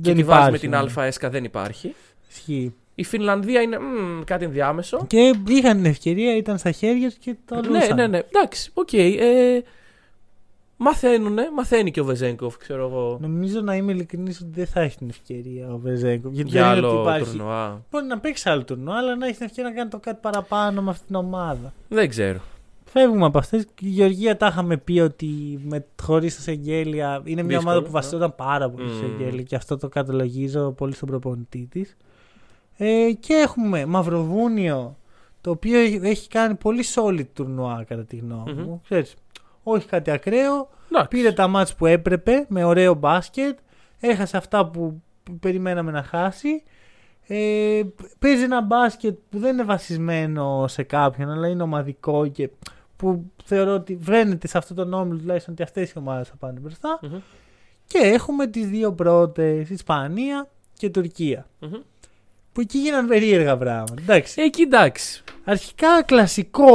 Δεν 0.00 0.14
τη 0.14 0.22
βάζεις 0.22 0.28
με 0.28 0.34
υπάρχει, 0.46 0.58
την 0.60 0.70
ναι. 0.70 0.76
Αλφα 0.76 1.04
έσκα 1.04 1.30
δεν 1.30 1.44
υπάρχει. 1.44 1.94
Ισχύει. 2.28 2.74
Η 2.98 3.04
Φινλανδία 3.04 3.60
είναι 3.60 3.78
μμ, 3.78 4.20
κάτι 4.24 4.44
ενδιάμεσο. 4.44 5.04
Και 5.06 5.32
είχαν 5.48 5.76
την 5.76 5.84
ευκαιρία, 5.84 6.36
ήταν 6.36 6.58
στα 6.58 6.70
χέρια 6.70 7.10
του 7.10 7.16
και 7.20 7.36
το 7.44 7.54
Ναι, 7.60 7.68
λούσαν. 7.68 7.96
ναι, 7.96 8.06
ναι. 8.06 8.18
Εντάξει, 8.18 8.70
οκ. 8.74 8.92
ε, 8.92 9.62
μαθαίνουνε, 10.76 11.48
μαθαίνει 11.54 11.90
και 11.90 12.00
ο 12.00 12.04
Βεζέγκοφ, 12.04 12.56
ξέρω 12.56 12.86
εγώ. 12.86 13.18
Νομίζω 13.20 13.60
να 13.60 13.74
είμαι 13.76 13.92
ειλικρινής 13.92 14.40
ότι 14.40 14.50
δεν 14.54 14.66
θα 14.66 14.80
έχει 14.80 14.96
την 14.96 15.08
ευκαιρία 15.08 15.72
ο 15.72 15.78
Βεζέγκο. 15.78 16.28
Γιατί 16.32 16.50
Για 16.50 16.68
δεν 16.68 16.76
είναι 16.78 16.86
ότι 16.86 16.96
άλλο 16.96 17.02
υπάρχει. 17.02 17.30
τουρνουά. 17.36 17.84
Μπορεί 17.90 18.04
να 18.06 18.18
παίξει 18.18 18.48
άλλο 18.48 18.64
τουρνουά, 18.64 18.96
αλλά 18.96 19.16
να 19.16 19.26
έχει 19.26 19.36
την 19.36 19.46
ευκαιρία 19.46 19.70
να 19.70 19.76
κάνει 19.76 19.90
το 19.90 19.98
κάτι 19.98 20.18
παραπάνω 20.22 20.82
με 20.82 20.90
αυτήν 20.90 21.06
την 21.06 21.16
ομάδα. 21.16 21.72
Δεν 21.88 22.08
ξέρω. 22.08 22.40
Φεύγουμε 22.84 23.24
από 23.26 23.38
αυτές. 23.38 23.62
Η 23.62 23.88
Γεωργία 23.88 24.36
τα 24.36 24.46
είχαμε 24.46 24.76
πει 24.76 25.00
ότι 25.00 25.60
με, 25.64 25.86
χωρίς 26.02 26.36
το 26.36 26.42
Σεγγέλια 26.42 27.20
είναι 27.24 27.42
μια 27.42 27.56
Δύσκολο, 27.56 27.60
ομάδα 27.60 27.78
που 27.78 27.86
ναι. 27.86 27.92
βασιζόταν 27.92 28.34
πάρα 28.34 28.70
πολύ 28.70 28.88
στο 28.88 29.04
Μμμ. 29.06 29.16
Σεγγέλια 29.18 29.42
και 29.42 29.56
αυτό 29.56 29.76
το 29.76 29.88
καταλογίζω 29.88 30.70
πολύ 30.70 30.94
στον 30.94 31.08
προπονητή 31.08 31.68
της. 31.70 31.96
Ε, 32.76 33.12
και 33.20 33.34
έχουμε 33.34 33.84
Μαυροβούνιο, 33.86 34.96
το 35.40 35.50
οποίο 35.50 35.78
έχει- 35.78 36.00
έχει 36.02 36.28
κάνει 36.28 36.54
πολύ 36.54 36.84
solid 36.94 37.26
τουρνουά 37.32 37.84
κατά 37.88 38.04
τη 38.04 38.16
γνώμη 38.16 38.52
Μμμ. 38.52 38.62
μου. 38.62 38.80
Ξέρεις, 38.84 39.14
όχι 39.62 39.86
κάτι 39.86 40.10
ακραίο. 40.10 40.68
Εντάξει. 40.90 41.08
Πήρε 41.08 41.32
τα 41.32 41.48
μάτς 41.48 41.74
που 41.74 41.86
έπρεπε 41.86 42.44
με 42.48 42.64
ωραίο 42.64 42.94
μπάσκετ. 42.94 43.58
Έχασε 44.00 44.36
αυτά 44.36 44.66
που 44.66 45.00
που 45.22 45.38
περιμέναμε 45.38 45.90
να 45.90 46.02
χάσει. 46.02 46.62
Ε, 47.26 47.82
παίζει 48.18 48.42
ένα 48.42 48.62
μπάσκετ 48.62 49.18
που 49.30 49.38
δεν 49.38 49.52
είναι 49.52 49.64
βασισμένο 49.64 50.64
σε 50.68 50.82
κάποιον, 50.82 51.30
αλλά 51.30 51.48
είναι 51.48 51.62
ομαδικό 51.62 52.26
και 52.26 52.50
που 52.96 53.24
θεωρώ 53.44 53.74
ότι 53.74 53.96
βρένεται 53.96 54.46
σε 54.48 54.58
αυτόν 54.58 54.76
τον 54.76 54.92
όμιλο 54.92 55.18
τουλάχιστον 55.18 55.52
ότι 55.52 55.62
αυτές 55.62 55.90
οι 55.90 55.98
ομάδες 55.98 56.28
θα 56.28 56.36
πάνε 56.36 56.60
μπροστά. 56.60 56.98
Μμμ, 57.02 57.16
Και 57.86 57.98
έχουμε 57.98 58.46
τις 58.46 58.66
δύο 58.68 58.92
πρώτες, 58.92 59.70
Ισπανία 59.70 60.48
και 60.72 60.90
Τουρκία. 60.90 61.46
μμμ. 61.60 61.72
Που 62.56 62.62
εκεί 62.62 62.78
γίναν 62.78 63.06
περίεργα 63.06 63.56
πράγματα. 63.56 63.94
Εντάξει. 64.02 64.42
Εκεί 64.42 64.62
εντάξει. 64.62 65.22
Αρχικά 65.44 66.02
κλασικό, 66.02 66.68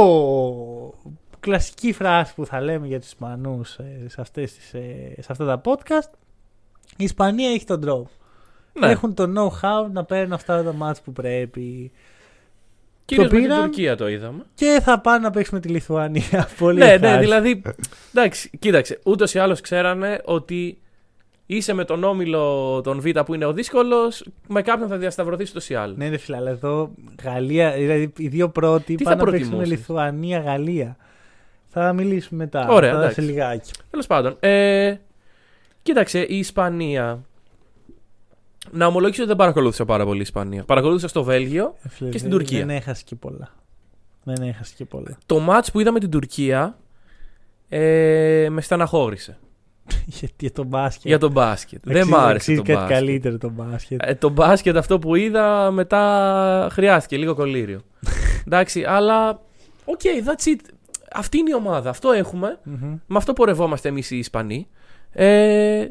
κλασική 1.40 1.92
φράση 1.92 2.34
που 2.34 2.46
θα 2.46 2.60
λέμε 2.60 2.86
για 2.86 3.00
τους 3.00 3.08
Ισπανούς 3.08 3.76
ε, 3.76 4.08
σε, 4.08 4.20
αυτές 4.20 4.54
τις, 4.54 4.74
ε, 4.74 5.14
σε 5.20 5.26
αυτά 5.28 5.44
τα 5.44 5.60
podcast. 5.64 6.10
Η 6.96 7.04
Ισπανία 7.04 7.50
έχει 7.50 7.64
τον 7.64 7.80
τρόπο. 7.80 8.10
Ναι. 8.72 8.90
Έχουν 8.90 9.14
το 9.14 9.24
know-how 9.36 9.90
να 9.92 10.04
παίρνουν 10.04 10.32
αυτά 10.32 10.62
τα 10.62 10.72
μάτς 10.72 11.00
που 11.00 11.12
πρέπει. 11.12 11.92
Κυρίως 13.04 13.28
το 13.28 13.34
με 13.34 13.40
την 13.40 13.48
πήραν. 13.48 13.64
Τουρκία 13.64 13.96
το 13.96 14.08
είδαμε. 14.08 14.42
Και 14.54 14.80
θα 14.82 15.00
πάνε 15.00 15.18
να 15.18 15.30
παίξουμε 15.30 15.60
τη 15.60 15.68
Λιθουανία. 15.68 16.48
Πολύ 16.58 16.78
ναι, 16.78 16.84
ναι, 16.84 16.92
ευχάριστο. 16.92 17.20
δηλαδή. 17.20 17.62
Εντάξει, 18.14 18.50
κοίταξε. 18.58 18.98
Ούτως 19.04 19.34
ή 19.34 19.38
άλλως 19.38 19.60
ξέρανε 19.60 20.20
ότι 20.24 20.81
είσαι 21.46 21.72
με 21.72 21.84
τον 21.84 22.04
όμιλο 22.04 22.80
τον 22.84 23.00
Β 23.00 23.08
που 23.24 23.34
είναι 23.34 23.44
ο 23.44 23.52
δύσκολος, 23.52 24.24
με 24.48 24.62
κάποιον 24.62 24.88
θα 24.88 24.96
διασταυρωθείς 24.96 25.50
ούτως 25.50 25.68
ή 25.70 25.74
άλλως. 25.74 25.96
Ναι, 25.96 26.08
ρε 26.08 26.16
φίλε, 26.16 26.36
αλλά 26.36 26.50
εδώ 26.50 26.90
Γαλλία, 27.22 27.72
δηλαδή 27.72 28.12
οι 28.16 28.28
δύο 28.28 28.48
πρώτοι 28.48 28.94
Τι 28.94 29.04
πάνε 29.04 29.16
θα 29.16 29.24
να 29.24 29.30
παίξουν 29.30 29.50
προτιμούσες; 29.50 29.78
Λιθουανία-Γαλλία. 29.78 30.96
Θα 31.74 31.92
μιλήσουμε 31.92 32.44
μετά. 32.44 32.68
Ωραία, 32.68 32.90
θα, 32.92 32.96
εντάξει. 32.98 33.14
σε 33.14 33.20
λιγάκι. 33.20 33.70
Τέλος 33.90 34.06
πάντων. 34.06 34.36
Ε, 34.40 34.94
κοίταξε, 35.82 36.20
η 36.20 36.38
Ισπανία. 36.38 37.22
Να 38.70 38.86
ομολογήσω 38.86 39.20
ότι 39.20 39.28
δεν 39.30 39.38
παρακολούθησα 39.38 39.84
πάρα 39.84 40.04
πολύ 40.04 40.18
η 40.18 40.22
Ισπανία. 40.22 40.64
Παρακολούθησα 40.64 41.08
στο 41.08 41.22
Βέλγιο. 41.22 41.74
Ε, 41.82 41.88
φίλε, 41.88 42.10
Και 42.10 42.18
στην 42.18 42.30
δεν- 42.30 42.38
Τουρκία. 42.38 42.58
Δεν 42.66 42.70
έχασε 42.76 43.02
και 43.06 43.14
πολλά. 43.14 43.48
Δεν 44.24 44.42
έχασε 44.48 44.74
και 44.76 44.84
πολλά. 44.84 45.18
Το 45.26 45.38
μάτς 45.38 45.70
που 45.70 45.80
είδα 45.80 45.92
με 45.92 45.98
την 46.00 46.10
Τουρκία 46.10 46.78
ε, 47.68 48.46
με 48.50 48.60
στεναχώρησε. 48.60 49.38
Γιατί 50.20 50.34
για 50.38 50.52
τον 50.52 50.66
μπάσκετ; 50.66 51.06
Για 51.06 51.18
το 51.18 51.30
μπάσκετ. 51.30 51.80
δεν 51.84 51.96
Αξίζει- 51.96 52.14
μ' 52.16 52.18
άρεσε 52.20 52.34
αξίζει 52.34 52.56
το 52.56 52.62
κάτι 52.62 52.78
μπάσκετ. 52.78 52.96
καλύτερο 52.98 53.38
το 53.38 53.48
μπάσκετ. 53.48 54.00
Ε, 54.04 54.14
το 54.14 54.28
μπάσκετ 54.28 54.76
αυτό 54.76 54.98
που 54.98 55.14
είδα 55.14 55.70
μετά 55.70 56.68
χρειάστηκε 56.72 57.16
λίγο 57.16 57.34
κολλήριο. 57.34 57.80
Εντάξει, 58.46 58.84
αλλά. 58.84 59.40
Οκ, 59.84 60.00
that's 60.04 60.48
it. 60.48 60.58
Αυτή 61.12 61.38
είναι 61.38 61.50
η 61.50 61.54
ομάδα. 61.54 61.90
Αυτό 61.90 62.10
έχουμε. 62.12 62.58
Μμμ. 62.62 62.90
Με 63.06 63.16
αυτό 63.16 63.32
πορευόμαστε 63.32 63.88
εμείς 63.88 64.10
οι 64.10 64.18
Ισπανοί. 64.18 64.68
Ε, 65.12 65.88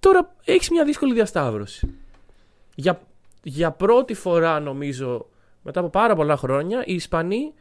τώρα 0.00 0.34
έχεις 0.44 0.70
μια 0.70 0.84
δύσκολη 0.84 1.14
διασταύρωση. 1.14 1.94
Για, 2.74 3.00
για 3.42 3.70
πρώτη 3.70 4.14
φορά 4.14 4.60
νομίζω 4.60 5.26
μετά 5.62 5.80
από 5.80 5.88
πάρα 5.88 6.14
πολλά 6.14 6.36
χρόνια 6.36 6.82
οι 6.86 6.94
Ισπανοί. 6.94 7.52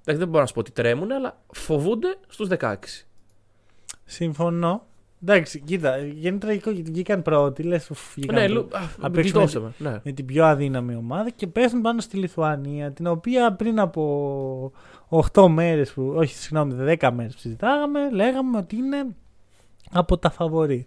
εντάξει, 0.00 0.20
δεν 0.20 0.26
μπορώ 0.28 0.40
να 0.40 0.46
σου 0.46 0.54
πω 0.54 0.60
ότι 0.60 0.70
τρέμουν, 0.72 1.12
αλλά 1.12 1.40
φοβούνται 1.52 2.16
στους 2.28 2.48
16. 2.48 2.74
Συμφωνώ. 4.04 4.86
Εντάξει, 5.22 5.60
κοίτα, 5.60 5.98
είναι 5.98 6.38
τραγικό 6.38 6.70
γιατί 6.70 6.90
βγήκαν 6.90 7.22
πρώτοι. 7.22 7.62
Λες, 7.62 7.90
βγήκαν 8.14 8.34
Ναι, 8.34 8.46
πρώτοι. 8.48 8.52
λου- 8.54 8.76
α, 8.76 8.80
Να 8.98 9.10
παίξουμε 9.10 9.42
γλιτώσαμε. 9.42 9.72
Ναι. 9.78 10.00
με 10.04 10.12
την 10.12 10.26
πιο 10.26 10.44
αδύναμη 10.44 10.94
ομάδα 10.94 11.30
και 11.30 11.46
πέφτουν 11.46 11.80
πάνω 11.80 12.00
στη 12.00 12.16
Λιθουανία, 12.16 12.92
την 12.92 13.06
οποία 13.06 13.52
πριν 13.52 13.80
από 13.80 14.72
8 15.08 15.48
μέρες, 15.48 15.92
που, 15.92 16.12
όχι 16.16 16.34
συγγνώμη, 16.34 16.74
10 17.00 17.10
μέρες 17.12 17.32
που 17.34 17.38
συζητάγαμε, 17.40 18.10
λέγαμε 18.10 18.56
ότι 18.58 18.76
είναι 18.76 19.06
από 19.92 20.18
τα 20.18 20.30
φαβορή. 20.30 20.86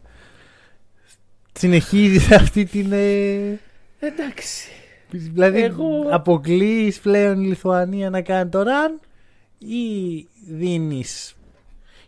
συνεχίζει 1.53 2.33
αυτή 2.33 2.65
την. 2.65 2.91
ε, 2.91 3.59
Εντάξει. 3.99 4.69
Δηλαδή, 5.09 5.61
Εγώ- 5.61 6.07
αποκλείεις 6.09 6.99
πλέον 6.99 7.41
η 7.41 7.45
Λιθουανία 7.47 8.09
να 8.09 8.21
κάνει 8.21 8.49
το 8.49 8.59
run 8.63 8.99
ή 9.57 10.27
δίνει. 10.47 11.03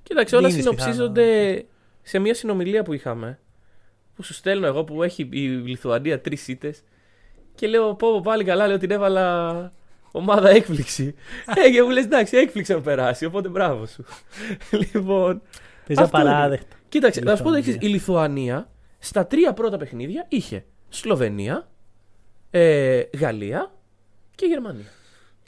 Κοίταξε, 0.04 0.36
όλα 0.36 0.48
Δίνεις 0.48 0.64
συνοψίζονται 0.64 1.66
σε 2.08 2.20
μια 2.20 2.34
συνομιλία 2.34 2.84
που 2.84 2.94
είχαμε. 2.94 3.40
Που 4.16 4.24
σου 4.24 4.34
στέλνω 4.34 4.68
εγώ 4.68 4.84
που 4.84 5.04
έχει 5.04 5.30
η 5.32 5.40
Λιθουανία 5.48 6.22
τρεις 6.22 6.48
ήττες. 6.48 6.84
Και 7.56 7.68
λέω, 7.68 7.96
πω, 7.96 8.12
πω, 8.12 8.22
πάλι 8.22 8.44
καλά, 8.44 8.68
λέω 8.68 8.78
την 8.78 8.92
έβαλα 8.92 9.74
ομάδα 10.12 10.50
έκπληξη. 10.50 11.16
ε, 11.66 11.70
και 11.70 11.82
μου 11.84 11.90
λες, 11.90 12.04
εντάξει, 12.04 12.38
έκπληξη 12.38 12.74
να 12.74 12.82
περάσει, 12.82 13.26
οπότε 13.26 13.50
μπράβο 13.50 13.86
σου. 13.86 14.06
λοιπόν, 14.94 15.42
Παίζει 15.88 16.02
Αυτό 16.04 16.20
είναι. 16.20 16.30
απαράδεκτα. 16.30 16.76
κοίταξε, 16.90 17.20
να 17.22 17.36
σου 17.36 17.44
πω 17.44 17.50
το 17.50 17.56
Λιθουανία. 17.56 17.74
εξής. 17.76 17.90
Η 17.90 17.94
Λιθουανία 17.94 18.70
στα 19.00 19.28
τρία 19.28 19.54
πρώτα 19.54 19.78
παιχνίδια 19.78 20.26
είχε 20.30 20.66
Σλοβενία, 20.90 21.70
ε, 22.52 23.02
Γαλλία 23.18 23.74
και 24.36 24.46
Γερμανία. 24.46 24.86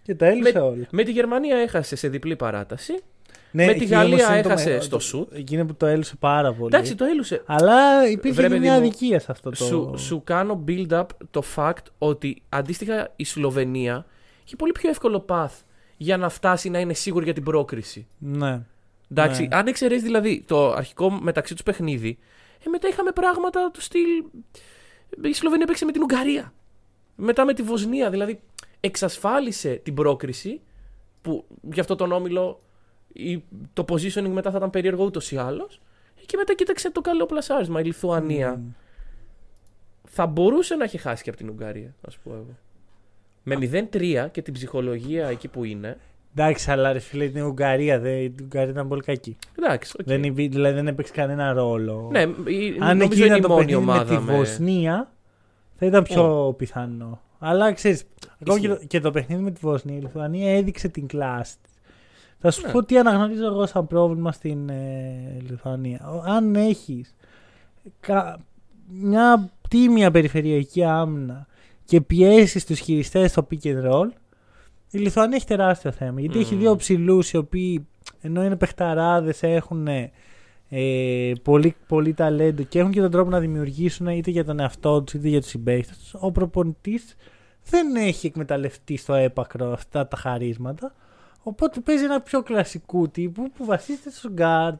Και 0.03 0.15
τα 0.15 0.25
έλυσε 0.25 0.51
Με- 0.53 0.59
όλα. 0.59 0.87
Με 0.91 1.03
τη 1.03 1.11
Γερμανία 1.11 1.57
έχασε 1.57 1.95
σε 1.95 2.07
διπλή 2.07 2.35
παράταση. 2.35 2.93
Ναι, 3.57 3.65
με 3.65 3.73
τη 3.73 3.83
εκεί 3.83 3.93
Γαλλία 3.93 4.15
όμως 4.25 4.33
είναι 4.33 4.41
το 4.41 4.49
έχασες 4.49 4.73
με- 4.73 4.79
στο 4.79 4.99
σουτ. 4.99 5.33
Εκείνο 5.33 5.65
που 5.65 5.75
το 5.75 5.85
έλυσε 5.85 6.15
πάρα 6.19 6.53
πολύ. 6.53 6.75
Εντάξει, 6.75 6.95
το 6.95 7.05
έλουσε. 7.05 7.43
Αλλά 7.45 8.07
υπήρχε 8.09 8.35
Βρε, 8.37 8.47
και 8.47 8.53
παιδί 8.53 8.59
μια 8.65 8.71
μου, 8.73 8.77
αδικία 8.79 9.19
σε 9.19 9.31
αυτό 9.31 9.49
το. 9.49 9.55
Σου, 9.55 9.93
σου 9.97 10.21
κάνω 10.23 10.63
build-up 10.67 11.05
το 11.31 11.43
fact 11.55 11.73
ότι 11.97 12.41
αντίστοιχα 12.49 13.13
η 13.15 13.23
Σλοβενία 13.23 14.05
έχει 14.45 14.55
πολύ 14.55 14.71
πιο 14.71 14.89
εύκολο 14.89 15.25
path 15.29 15.63
για 15.97 16.17
να 16.17 16.29
φτάσει 16.29 16.69
να 16.69 16.79
είναι 16.79 16.93
σίγουρη 16.93 17.23
για 17.25 17.33
την 17.33 17.43
πρόκριση. 17.43 18.07
Ναι. 18.17 18.61
Εντάξει, 19.11 19.41
Ναι. 19.41 19.55
αν 19.55 19.67
εξαιρέσεις 19.67 20.03
δηλαδή 20.03 20.43
το 20.47 20.71
αρχικό 20.71 21.09
μεταξύ 21.09 21.53
τους 21.53 21.63
παιχνίδι, 21.63 22.17
ε, 22.65 22.69
μετά 22.69 22.87
είχαμε 22.87 23.11
πράγματα 23.11 23.71
του 23.73 23.81
στυλ. 23.81 24.01
Η 25.21 25.33
Σλοβενία 25.33 25.65
παίξε 25.65 25.85
με 25.85 25.91
την 25.91 26.01
Ουγγαρία. 26.01 26.53
Μετά 27.15 27.45
με 27.45 27.53
τη 27.53 27.61
Βοσνία. 27.63 28.09
Δηλαδή 28.09 28.39
εξασφάλισε 28.79 29.73
την 29.83 29.93
πρόκριση 29.93 30.61
που 31.21 31.45
γι' 31.71 31.79
αυτό 31.79 31.95
τον 31.95 32.11
όμιλο 32.11 32.49
η, 32.49 32.66
το 33.73 33.85
positioning 33.89 34.29
μετά 34.29 34.51
θα 34.51 34.57
ήταν 34.57 34.69
περίεργο 34.69 35.03
ούτως 35.05 35.31
ή 35.31 35.37
άλλως. 35.37 35.81
Και 36.25 36.37
μετά 36.37 36.53
κοίταξε 36.53 36.91
το 36.91 37.01
καλό 37.01 37.25
πλασάρισμα. 37.25 37.79
Η 37.79 37.83
Λιθουανία 37.83 38.55
Μμ. 38.55 38.69
θα 40.07 40.25
μπορούσε 40.25 40.75
να 40.75 40.83
έχει 40.83 40.97
χάσει 40.97 41.23
και 41.23 41.29
από 41.29 41.37
την 41.37 41.49
Ουγγαρία, 41.49 41.95
ας 42.07 42.17
πω 42.17 42.31
εγώ. 42.33 42.55
Με 43.43 43.55
0-3 43.91 44.27
και 44.31 44.41
την 44.41 44.53
ψυχολογία 44.53 45.27
εκεί 45.27 45.47
που 45.47 45.63
είναι. 45.63 45.97
Εντάξει, 46.35 46.71
αλλά 46.71 46.91
ρε 46.93 46.99
φίλε, 46.99 47.27
την 47.27 47.43
Ουγγαρία, 47.43 47.99
δε, 47.99 48.11
η 48.21 48.35
Ουγγαρία 48.41 48.71
ήταν 48.71 48.87
πολύ 48.87 49.01
κακή. 49.01 49.37
Εντάξει, 49.59 49.93
οκ. 49.99 50.05
Δεν, 50.05 50.23
υπή- 50.23 50.51
δηλαδή 50.51 50.73
δεν 50.75 50.87
έπαιξε 50.87 51.13
κανένα 51.13 51.53
ρόλο. 51.53 52.09
Ναι, 52.11 52.21
η- 52.21 52.77
Αν 52.79 52.97
νομίζω 52.97 53.03
εκεί 53.05 53.15
είναι 53.17 53.25
ήταν 53.25 53.37
η 53.37 53.41
το 53.41 53.47
μόνη 53.49 53.65
παιχνίδι 53.65 53.85
με 53.85 53.91
ομάδα. 53.91 54.15
τη 54.17 54.17
Βοσνία, 54.31 55.11
θα 55.77 55.85
ήταν 55.85 56.03
πιο 56.03 56.53
πιθανό. 56.57 57.21
Αλλά 57.39 57.71
ξέρεις, 57.73 58.03
ακόμα 58.41 58.59
και 58.59 58.67
Ισχύει. 58.67 58.79
το, 58.81 58.87
και 58.87 58.99
το 58.99 59.11
παιχνίδι 59.11 59.41
με 59.41 59.51
τη 59.51 59.59
Βοσνία, 59.63 59.97
η 59.97 59.99
Λιθουανία 59.99 60.55
έδειξε 60.57 60.87
την 60.87 61.07
κλάση 61.07 61.55
της. 61.63 61.71
Θα 62.39 62.51
σου 62.51 62.65
Ναι. 62.65 62.71
πω 62.71 62.83
τι 62.83 62.97
αναγνωρίζω 62.97 63.45
εγώ 63.45 63.65
σαν 63.65 63.87
πρόβλημα 63.87 64.31
στην 64.31 64.69
ε, 64.69 65.37
Λιθουανία. 65.49 66.09
Ο- 66.09 66.23
Αν 66.25 66.55
έχεις 66.55 67.15
μια 68.87 69.49
τίμια 69.69 70.11
περιφερειακή 70.11 70.83
άμυνα 70.83 71.47
και 71.85 72.01
πιέσεις 72.01 72.65
τους 72.65 72.79
χειριστές 72.79 73.31
στο 73.31 73.47
pick 73.51 73.65
and 73.67 73.91
roll, 73.91 74.07
η 74.91 74.97
Λιθουανία 74.97 75.35
έχει 75.35 75.45
τεράστιο 75.45 75.91
θέμα. 75.91 76.19
Γιατί 76.19 76.39
έχει 76.39 76.53
Μμμ. 76.53 76.59
δύο 76.61 76.75
ψηλούς 76.75 77.31
οι 77.31 77.37
οποίοι 77.37 77.87
ενώ 78.21 78.43
είναι 78.43 78.55
παιχταράδες, 78.55 79.43
έχουν 79.43 79.87
ε, 80.69 81.31
πολύ, 81.43 81.75
πολύ 81.87 82.13
ταλέντο 82.13 82.63
και 82.63 82.79
έχουν 82.79 82.91
και 82.91 83.01
τον 83.01 83.11
τρόπο 83.11 83.29
να 83.29 83.39
δημιουργήσουν 83.39 84.07
είτε 84.07 84.31
για 84.31 84.45
τον 84.45 84.59
εαυτό 84.59 85.01
τους 85.01 85.13
είτε 85.13 85.27
για 85.27 85.41
τους 85.41 85.49
συμπαίκτε 85.49 85.93
τους. 85.99 86.13
Ο 86.19 86.31
προπονητής 86.31 87.15
δεν 87.69 87.95
έχει 87.95 88.27
εκμεταλλευτεί 88.27 88.97
στο 88.97 89.13
έπακρο 89.13 89.71
αυτά 89.71 90.07
τα 90.07 90.17
χαρίσματα. 90.17 90.93
Οπότε 91.47 91.79
παίζει 91.79 92.03
ένα 92.03 92.21
πιο 92.21 92.41
κλασικού 92.43 93.09
τύπου 93.09 93.51
που 93.57 93.65
βασίζεται 93.65 94.11
στο 94.11 94.29
guard. 94.37 94.73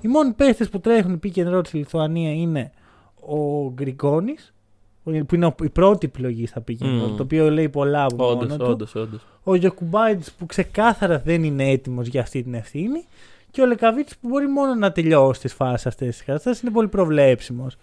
Οι 0.00 0.08
μόνοι 0.08 0.32
παίχτες 0.32 0.68
που 0.68 0.80
τρέχουν 0.80 1.20
pick 1.22 1.34
and 1.36 1.54
roll 1.56 1.66
στη 1.66 1.76
Λιθουανία 1.76 2.32
είναι 2.32 2.72
ο 3.20 3.70
Γκριγκόνης, 3.72 4.54
που 5.02 5.34
είναι 5.34 5.54
η 5.62 5.68
πρώτη 5.68 6.06
επιλογή 6.06 6.46
στα 6.46 6.64
pick 6.68 6.82
and 6.82 6.86
roll, 6.86 7.08
Μμμ. 7.08 7.16
το 7.16 7.22
οποίο 7.22 7.50
λέει 7.50 7.68
πολλά 7.68 8.04
από 8.04 8.16
μόνο 8.16 8.40
Όντως, 8.40 8.56
του. 8.56 8.66
όντως, 8.68 8.94
όντως. 8.94 9.26
Ο 9.42 9.54
Γιωκουμπάιτ 9.54 10.22
που 10.38 10.46
ξεκάθαρα 10.46 11.18
δεν 11.18 11.42
είναι 11.44 11.70
έτοιμος 11.70 12.06
για 12.06 12.20
αυτή 12.20 12.42
την 12.42 12.54
ευθύνη. 12.54 13.04
Και 13.50 13.60
ο 13.62 13.66
Λεκαβίτη 13.66 14.14
που 14.20 14.28
μπορεί 14.28 14.48
μόνο 14.48 14.74
να 14.74 14.92
τελειώσει 14.92 15.40
τις 15.40 15.52
φάσεις 15.54 15.86
αυτές 15.86 16.08
τις 16.16 16.24
καταστάσεις 16.24 16.62
είναι 16.62 16.70
πολύ 16.70 16.88
προβλέψιμος. 16.88 17.76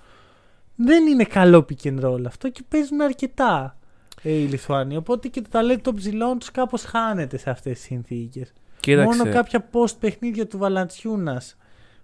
Δεν 0.75 1.07
είναι 1.07 1.23
καλό 1.23 1.65
pick 1.69 1.87
and 1.87 2.05
roll 2.05 2.21
αυτό 2.27 2.49
και 2.49 2.63
παίζουν 2.69 3.01
αρκετά 3.01 3.77
ε, 4.21 4.31
οι 4.31 4.45
Λιθουάνοι. 4.45 4.95
Οπότε 4.95 5.27
και 5.27 5.41
το 5.41 5.49
ταλέντο 5.51 5.81
των 5.81 5.95
ψηλών 5.95 6.39
τους 6.39 6.51
κάπως 6.51 6.83
χάνεται 6.83 7.37
σε 7.37 7.49
αυτές 7.49 7.73
τις 7.73 7.83
συνθήκες. 7.83 8.53
Κοίταξε. 8.79 9.17
Μόνο 9.17 9.31
κάποια 9.31 9.69
post 9.71 9.95
παιχνίδια 9.99 10.47
του 10.47 10.57
Βαλαντσιούνας 10.57 11.57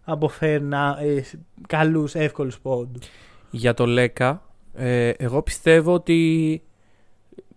αποφέρουν 0.03 0.73
ε, 0.73 1.23
καλούς, 1.67 2.15
εύκολους 2.15 2.59
πόντους. 2.59 3.07
Για 3.49 3.73
το 3.73 3.85
Λέκα, 3.85 4.41
ε, 4.73 5.09
εγώ 5.09 5.41
πιστεύω 5.41 5.93
ότι 5.93 6.61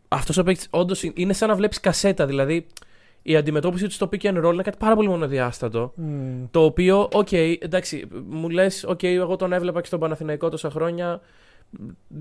αυτός 0.09 0.37
ο 0.37 0.43
παίκτης 0.43 0.67
όντως 0.71 1.03
είναι 1.15 1.33
σαν 1.33 1.49
να 1.49 1.55
βλέπεις 1.55 1.81
κασέτα. 1.81 2.27
Δηλαδή 2.27 2.67
η 3.23 3.37
αντιμετώπιση 3.37 3.85
του 3.85 3.91
στο 3.91 4.09
pick 4.13 4.23
and 4.23 4.45
roll 4.45 4.53
είναι 4.53 4.63
κάτι 4.63 4.77
πάρα 4.79 4.95
πολύ 4.95 5.09
μονοδιάστατο. 5.09 5.93
Το 6.51 6.65
οποίο, 6.65 7.09
οκ, 7.13 7.33
εντάξει, 7.33 8.09
μου 8.29 8.49
λες, 8.49 8.85
οκ, 8.85 9.03
εγώ 9.03 9.37
τον 9.37 9.53
έβλεπα 9.53 9.81
και 9.81 9.87
στον 9.87 10.01
Παναθηναϊκό 10.01 10.49
τόσα 10.49 10.71
χρόνια. 10.71 11.21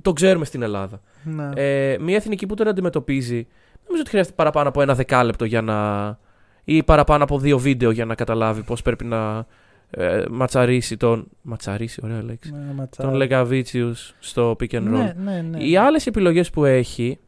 Το 0.01 0.13
ξέρουμε 0.13 0.45
στην 0.45 0.61
Ελλάδα. 0.61 1.01
Ναι. 1.23 1.49
Ε, 1.55 1.97
μια 1.99 2.15
εθνική 2.15 2.45
που 2.45 2.55
τον 2.55 2.67
αντιμετωπίζει, 2.67 3.35
δεν 3.71 3.83
νομίζω 3.83 4.01
ότι 4.01 4.09
χρειάζεται 4.09 4.35
παραπάνω 4.35 4.69
από 4.69 4.81
ένα 4.81 4.95
δεκάλεπτο 4.95 5.45
για 5.45 5.61
να. 5.61 6.19
ή 6.63 6.83
παραπάνω 6.83 7.23
από 7.23 7.39
δύο 7.39 7.57
βίντεο 7.57 7.91
για 7.91 8.05
να 8.05 8.15
καταλάβει 8.15 8.63
πώς 8.63 8.81
πρέπει 8.81 9.05
να 9.05 9.45
ε, 9.89 10.23
ματσαρίσει 10.29 10.97
τον. 10.97 11.27
Ματσαρίσει, 11.41 12.01
ωραία 12.03 12.23
λέξη. 12.23 12.51
Ναι, 12.51 12.73
ματσάρι. 12.73 13.09
Τον 13.09 13.17
Λεκαβίτσιους 13.17 13.93
στο 14.19 14.55
pick 14.59 14.71
and 14.71 14.77
roll. 14.77 14.83
Ναι, 14.83 15.15
ναι, 15.23 15.41
ναι. 15.41 15.63
Οι 15.63 15.77
άλλες 15.77 16.07
επιλογές 16.07 16.49
που 16.49 16.65
έχει. 16.65 17.19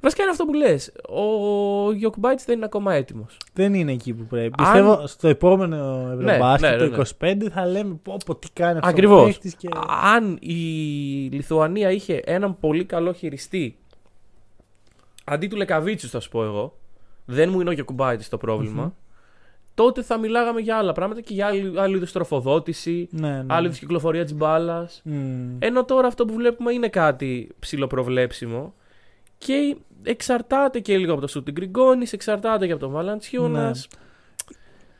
Βασικά 0.00 0.22
είναι 0.22 0.30
αυτό 0.30 0.44
που 0.44 0.52
λες. 0.54 0.92
Ο 1.08 1.92
Γιοκουμπάιτις 1.92 2.40
δεν 2.46 2.56
είναι 2.56 2.64
ακόμα 2.64 2.94
έτοιμος. 2.94 3.36
Δεν 3.52 3.74
είναι 3.74 3.92
εκεί 3.92 4.12
που 4.14 4.24
πρέπει. 4.24 4.54
Αν- 4.58 4.64
Πιστεύω 4.64 5.06
στο 5.06 5.28
επόμενο 5.28 6.08
Ευρωμπάσκετ, 6.12 6.70
ναι, 6.70 6.76
ναι, 6.86 6.88
το 6.88 7.02
25, 7.20 7.48
θα 7.50 7.66
λέμε 7.66 7.98
πω, 8.02 8.16
πω 8.26 8.34
τι 8.36 8.48
κάνει 8.52 8.76
αυτός 8.76 8.90
Ακριβώς. 8.90 9.22
ο 9.22 9.24
παίχτης 9.24 9.54
και... 9.54 9.68
Αν 10.14 10.38
η 10.40 10.54
Λιθουανία 11.32 11.90
είχε 11.90 12.20
έναν 12.24 12.58
πολύ 12.58 12.84
καλό 12.84 13.12
χειριστή 13.12 13.78
αντί 15.24 15.46
του 15.46 15.56
Λεκαβίτσιου, 15.56 16.08
θα 16.08 16.20
σου 16.20 16.28
πω 16.30 16.44
εγώ, 16.44 16.76
δεν 17.24 17.50
μου 17.50 17.60
είναι 17.60 17.70
ο 17.70 17.72
Γιοκουμπάιτις 17.72 18.22
το 18.30 18.36
προβλημα 18.38 18.82
Μμμ. 18.82 18.90
τότε 19.74 20.02
θα 20.02 20.18
μιλάγαμε 20.18 20.60
για 20.60 20.76
άλλα 20.76 20.92
πράγματα 20.92 21.20
και 21.20 21.34
για 21.34 21.46
άλλη, 21.46 21.72
άλλη 21.80 21.96
είδους 21.96 22.12
τροφοδότηση, 22.12 23.08
Ναι, 23.10 23.28
ναι. 23.28 23.44
άλλη 23.48 23.66
είδους 23.66 23.78
κυκλοφορία 23.78 24.22
της 24.24 24.34
μπάλας. 24.34 25.00
Μμ. 25.04 25.56
Ενώ 25.58 25.84
τώρα 25.84 26.06
αυτό 26.06 26.24
που 26.24 26.34
βλέπουμε 26.34 26.72
είναι 26.72 26.88
κάτι 26.88 27.48
ψιλοπροβλέψιμο 27.58 28.74
και 29.38 29.76
εξαρτάται 30.02 30.80
και 30.80 30.98
λίγο 30.98 31.12
από 31.12 31.20
το 31.20 31.26
shooting 31.26 31.54
Γκριγκόνις, 31.54 32.12
εξαρτάται 32.12 32.66
και 32.66 32.72
από 32.72 32.80
τον 32.80 32.90
Βαλαντσιούνας. 32.90 33.88
Ναι. 33.90 33.98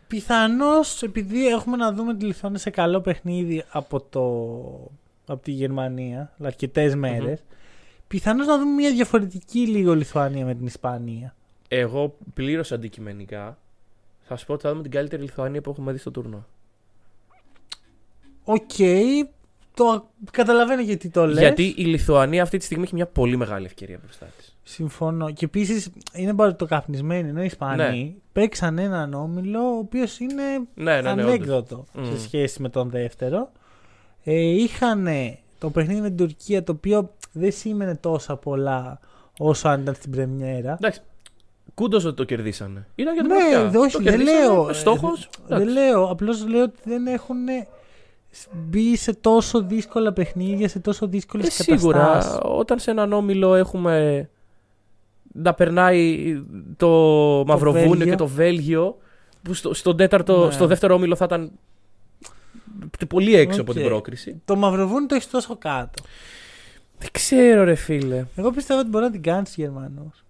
Πιθανώς 0.09 1.03
επειδή 1.03 1.47
έχουμε 1.47 1.77
να 1.77 1.93
δούμε 1.93 2.15
τη 2.15 2.25
Λιθουανία 2.25 2.59
σε 2.59 2.71
καλό 2.71 3.01
παιχνίδι 3.01 3.65
από, 3.71 4.01
το... 4.01 4.21
από 5.33 5.43
τη 5.43 5.51
Γερμανία, 5.51 6.33
αρκετές 6.43 6.95
μέρες, 6.95 7.43
πιθανώς 8.09 8.47
να 8.47 8.59
δούμε 8.59 8.71
μια 8.71 8.91
διαφορετική 8.91 9.67
λίγο 9.67 9.95
Λιθουανία 9.95 10.45
με 10.45 10.55
την 10.55 10.67
Ισπανία. 10.67 11.35
Εγώ 11.69 12.17
πλήρως 12.35 12.73
αντικειμενικά 12.73 13.59
θα 14.21 14.37
σου 14.37 14.47
πω 14.47 14.53
ότι 14.53 14.63
θα 14.63 14.71
δούμε 14.71 14.83
την 14.83 14.91
καλύτερη 14.91 15.23
Λιθουανία 15.23 15.61
που 15.61 15.71
έχουμε 15.71 15.93
δει 15.93 15.99
στο 15.99 16.11
τουρνουά. 16.11 16.47
Οκ, 18.45 18.79
το 19.75 20.09
καταλαβαίνω 20.31 20.81
γιατί 20.83 21.09
το 21.09 21.27
λες. 21.27 21.39
Γιατί 21.39 21.75
η 21.77 21.85
Λιθουανία 21.85 22.43
αυτή 22.43 22.59
τη 22.59 22.65
στιγμή 22.65 22.85
έχει 22.85 22.95
μια 22.95 23.07
πολύ 23.07 23.37
μεγάλη 23.37 23.65
ευκαιρία 23.67 23.99
μπροστά 24.05 24.27
της. 24.39 24.57
Συμφωνώ. 24.63 25.31
Και 25.31 25.45
επίσης 25.45 25.91
είναι 26.13 26.33
μπαρουτοκαπνισμένοι. 26.33 27.29
Ενώ 27.29 27.43
οι 27.43 27.45
Ισπανοί 27.45 27.77
Ναι. 28.05 28.13
παίξαν 28.33 28.79
έναν 28.79 29.15
όμιλο 29.15 29.61
ο 29.61 29.79
οποίος 29.79 30.19
είναι 30.19 30.43
Ναι, 30.75 30.95
ναι, 30.95 31.01
ναι. 31.01 31.11
όντως. 31.13 31.25
ανέκδοτο 31.25 31.85
Μμ. 31.93 32.05
σε 32.05 32.21
σχέση 32.21 32.63
με 32.63 32.69
τον 32.69 32.91
δεύτερο. 32.91 33.51
Ε, 34.25 34.41
είχαν 34.41 35.09
το 35.59 35.71
παιχνίδι 35.71 36.01
με 36.01 36.09
την 36.09 36.17
Τουρκία 36.17 36.63
το 36.65 36.73
οποίο 36.73 37.11
δεν 37.33 37.53
σήμαινε 37.53 37.95
τόσα 37.95 38.37
πολλά 38.37 39.01
όσο 39.39 39.69
αν 39.69 39.81
ήταν 39.81 39.95
στην 39.95 40.11
Πρεμιέρα. 40.11 40.73
Εντάξει. 40.73 41.01
Κούντος 41.75 42.05
ότι 42.05 42.17
το 42.17 42.25
κερδίσανε. 42.25 42.87
Ήταν 42.95 43.15
για 43.15 43.23
την 43.23 43.33
Ναι, 43.33 43.39
πρωτιά. 43.39 43.69
δε- 43.69 43.79
όχι, 43.79 43.93
Το 43.93 44.03
δεν 44.03 44.13
κερδίσανε, 44.17 44.41
λέω. 44.47 44.69
ε, 44.69 44.73
Στόχος, 44.73 45.29
δεν- 45.47 45.59
Δεν 45.59 45.69
λέω. 45.69 46.05
Απλώς 46.11 46.47
λέω 46.49 46.63
ότι 46.63 46.79
δεν 46.85 47.07
έχουν 47.07 47.37
μπει 48.53 48.97
σε 48.97 49.15
τόσο 49.15 49.63
δύσκολα 49.63 50.13
παιχνίδια, 50.13 50.69
σε 50.69 50.79
τόσο 50.79 51.07
δύσκολες 51.09 51.47
Ε, 51.47 51.51
καταστάσεις. 51.51 51.81
σίγουρα 51.81 52.41
όταν 52.41 52.79
σε 52.79 52.91
έναν 52.91 53.13
όμιλο 53.13 53.55
έχουμε 53.55 54.29
να 55.33 55.55
περνάει 55.55 56.19
το 56.77 56.89
Μαυροβούνιο 57.47 57.89
Βέλγιο. 57.89 58.07
και 58.11 58.17
το 58.17 58.27
Βέλγιο 58.27 58.97
που 59.43 59.55
στο, 59.55 59.75
στον 59.75 59.97
τέταρτο, 59.97 60.45
Ναι. 60.45 60.51
στο 60.51 60.67
δεύτερο 60.67 60.95
όμιλο 60.95 61.17
θα 61.17 61.25
ήταν 61.25 61.51
πολύ 63.09 63.35
έξω 63.35 63.61
από 63.61 63.71
Οκ. 63.71 63.77
την 63.79 63.87
πρόκριση. 63.87 64.41
Το 64.45 64.57
Μαυροβούνιο 64.57 65.07
το 65.07 65.15
έχεις 65.15 65.31
τόσο 65.31 65.57
κάτω. 65.57 66.03
Δεν 66.99 67.09
ξέρω, 67.13 67.65
ρε 67.65 67.75
φίλε. 67.75 68.25
Εγώ 68.37 68.51
πιστεύω 68.51 68.81
ότι 68.81 68.89
μπορεί 68.89 69.05
να 69.05 69.11
την 69.11 69.23
κάνει 69.23 69.55
στους 69.55 69.61
Γερμανούς. 69.61 70.25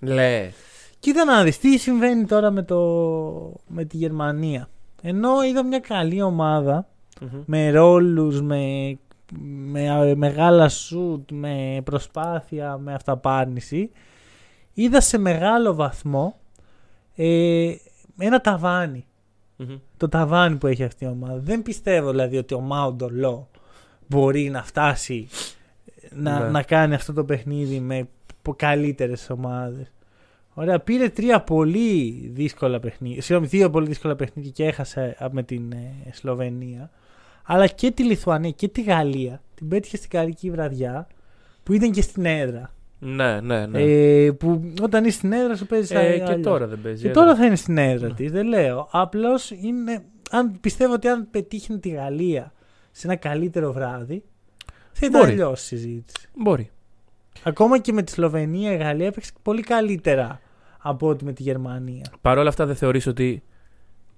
Λες. 0.00 0.50
Κοίτα 0.98 1.24
να 1.24 1.42
δεις 1.42 1.58
τι 1.58 1.78
συμβαίνει 1.78 2.24
τώρα 2.26 2.50
με, 2.50 2.62
το... 2.62 2.78
με 3.68 3.84
τη 3.84 3.96
Γερμανία. 3.96 4.68
Ενώ 5.02 5.42
είδα 5.44 5.64
μια 5.64 5.78
καλή 5.78 6.22
ομάδα 6.22 6.88
με 7.44 7.70
ρόλους, 7.70 8.42
με, 8.42 8.98
με 9.40 10.14
μεγάλα 10.14 10.68
σουτ, 10.68 11.30
με 11.32 11.80
προσπάθεια, 11.84 12.76
με 12.78 12.94
αυταπάρνηση, 12.94 13.90
είδα 14.72 15.00
σε 15.00 15.18
μεγάλο 15.18 15.74
βαθμό 15.74 16.38
ε, 17.14 17.74
ένα 18.18 18.40
ταβάνι. 18.40 19.06
Το 19.96 20.08
ταβάνι 20.08 20.56
που 20.56 20.66
έχει 20.66 20.84
αυτή 20.84 21.04
η 21.04 21.08
ομάδα. 21.08 21.38
Δεν 21.38 21.62
πιστεύω 21.62 22.10
δηλαδή 22.10 22.36
ότι 22.36 22.54
ο 22.54 22.60
Μάουντο 22.60 23.08
Λό 23.10 23.48
μπορεί 24.08 24.50
να 24.50 24.62
φτάσει 24.62 25.28
να, 26.10 26.38
Ναι. 26.40 26.48
να 26.50 26.62
κάνει 26.62 26.94
αυτό 26.94 27.12
το 27.12 27.24
παιχνίδι 27.24 27.80
με 27.80 28.08
καλύτερες 28.56 29.30
ομάδες. 29.30 29.92
Ωραία, 30.54 30.80
πήρε 30.80 31.08
τρία 31.08 31.40
πολύ 31.42 32.10
δύσκολα 32.34 32.80
παιχνίδια. 32.80 33.22
Συγγνώμη, 33.22 33.46
δύο 33.46 33.70
πολύ 33.70 33.86
δύσκολα 33.86 34.16
παιχνίδια 34.16 34.50
και 34.50 34.64
έχασε 34.64 35.16
α, 35.18 35.28
με 35.30 35.42
την 35.42 35.72
ε, 35.72 35.94
Σλοβενία. 36.12 36.90
Αλλά 37.44 37.66
και 37.66 37.90
τη 37.90 38.02
Λιθουανία 38.04 38.50
και 38.50 38.68
τη 38.68 38.82
Γαλλία 38.82 39.42
την 39.54 39.68
πέτυχε 39.68 39.96
στην 39.96 40.10
καρική 40.10 40.50
βραδιά 40.50 41.06
που 41.62 41.72
ήταν 41.72 41.90
και 41.90 42.02
στην 42.02 42.24
έδρα. 42.24 42.72
Ναι, 42.98 43.40
ναι, 43.40 43.66
ναι. 43.66 43.80
Ε, 43.82 44.30
που 44.30 44.72
όταν 44.82 45.04
είσαι 45.04 45.16
στην 45.16 45.32
έδρα 45.32 45.56
σου 45.56 45.66
παίζεις 45.66 45.90
Ε, 45.90 46.22
και 46.26 46.34
τώρα 46.34 46.66
δεν 46.66 46.80
παίζει. 46.82 47.02
και 47.02 47.08
έδρα. 47.08 47.22
τώρα 47.22 47.36
θα 47.36 47.46
είναι 47.46 47.56
στην 47.56 47.78
έδρα 47.78 48.08
Ναι. 48.08 48.14
της, 48.14 48.30
δεν 48.32 48.46
λέω. 48.46 48.88
Απλώς 48.90 49.50
είναι. 49.50 50.02
Αν, 50.30 50.60
πιστεύω 50.60 50.92
ότι 50.92 51.08
αν 51.08 51.28
πετύχει 51.30 51.78
τη 51.78 51.88
Γαλλία 51.88 52.52
σε 52.90 53.06
ένα 53.06 53.16
καλύτερο 53.16 53.72
βράδυ, 53.72 54.22
θα 54.92 55.06
ήταν 55.06 55.20
Μπορεί. 55.20 55.32
αλλιώς 55.32 55.62
η 55.62 55.64
συζήτηση. 55.66 56.28
Μπορεί. 56.34 56.70
Ακόμα 57.42 57.78
και 57.78 57.92
με 57.92 58.02
τη 58.02 58.10
Σλοβενία 58.10 58.72
η 58.72 58.76
Γαλλία 58.76 59.06
έπαιξε 59.06 59.30
πολύ 59.42 59.62
καλύτερα 59.62 60.40
από 60.78 61.08
ό,τι 61.08 61.24
με 61.24 61.32
τη 61.32 61.42
Γερμανία. 61.42 62.04
Παρ' 62.20 62.38
όλα 62.38 62.48
αυτά 62.48 62.66
δεν 62.66 62.76
θεωρείς 62.76 63.06
ότι 63.06 63.42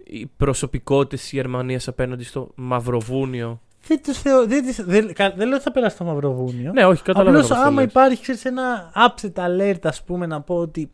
οι 0.09 0.27
προσωπικότητες 0.37 1.21
της 1.21 1.33
Γερμανίας 1.33 1.89
απέναντι 1.89 2.25
στο 2.25 2.49
Μαυροβούνιο... 2.55 3.61
Δεν, 3.87 4.03
τους 4.03 4.19
θεω... 4.19 4.47
δεν, 4.47 4.65
τις... 4.65 4.85
δεν... 4.85 5.13
κα- 5.13 5.31
δεν 5.37 5.47
λέω 5.47 5.55
ότι 5.55 5.65
θα 5.65 5.73
περάσει 5.73 5.97
το 5.97 6.05
Μαυροβούνιο. 6.05 6.73
Ναι, 6.73 6.85
όχι, 6.87 7.03
καταλαβαίνω 7.03 7.37
Απλώς 7.39 7.51
πώς 7.51 7.59
το 7.63 7.69
άμα 7.69 7.81
λες. 7.81 7.91
υπάρχει 7.91 8.23
ξέρεις, 8.23 8.45
ένα 8.45 8.93
upset 8.95 9.33
alert, 9.47 9.79
ας 9.83 10.03
πούμε, 10.03 10.27
να 10.27 10.41
πω 10.41 10.55
ότι 10.55 10.91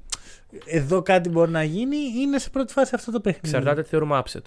εδώ 0.64 1.02
κάτι 1.02 1.28
μπορεί 1.28 1.50
να 1.50 1.62
γίνει, 1.62 1.97
είναι 2.21 2.38
σε 2.38 2.50
πρώτη 2.50 2.73
φάση 2.73 2.92
αυτό 2.95 3.11
το 3.12 3.21
παιχνίδι. 3.21 3.49
Εξαρτάται 3.57 3.83
τι 3.83 3.88
θεωρούμε 3.88 4.23
upset. 4.25 4.40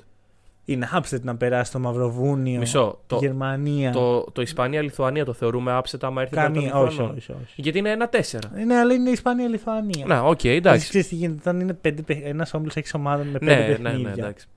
Είναι 0.66 0.90
upset 0.94 1.22
να 1.22 1.36
περάσει 1.36 1.72
το 1.72 1.80
Μαυροβούνιο, 1.80 2.60
Μισό. 2.60 3.00
τη 3.00 3.04
Το, 3.08 3.18
Γερμανία. 3.22 3.92
το, 3.92 4.24
το 4.24 4.42
Ισπανία-Λιθουανία 4.42 5.26
το 5.26 5.34
θεωρούμε 5.34 5.82
upset 5.84 5.98
άμα 6.02 6.22
έρθει 6.22 6.36
Καμία, 6.36 6.62
κατά 6.62 6.74
των 6.74 6.82
όχι, 6.84 6.92
Λιθουανών. 6.92 7.16
όχι, 7.18 7.32
όχι. 7.32 7.62
Γιατί 7.62 7.78
είναι 7.78 7.90
ένα 7.92 8.10
τέσσερα. 8.10 8.52
Ναι, 8.66 8.76
αλλά 8.76 8.94
είναι 8.94 9.10
η 9.10 9.12
Ισπανία-Λιθουανία. 9.12 10.06
Να, 10.06 10.22
οκ, 10.22 10.44
Εντάξει. 10.44 10.48
εντάξει. 10.56 10.90
Ξέρεις 10.90 11.08
τι 11.08 11.16
γίνεται, 11.16 11.40
όταν 11.50 11.60
είναι 11.60 11.74
πέντε, 11.74 12.02
παιχ- 12.02 12.26
ένας 12.26 12.54
όμιλος 12.54 12.76
έχεις 12.76 12.94
ομάδα 12.94 13.24
με 13.24 13.40
πέντε 13.40 13.56
Ναι, 13.56 13.60
ναι, 13.62 13.68
παιχνίδια. 13.68 13.98
ναι, 14.08 14.12
εντάξει. 14.12 14.48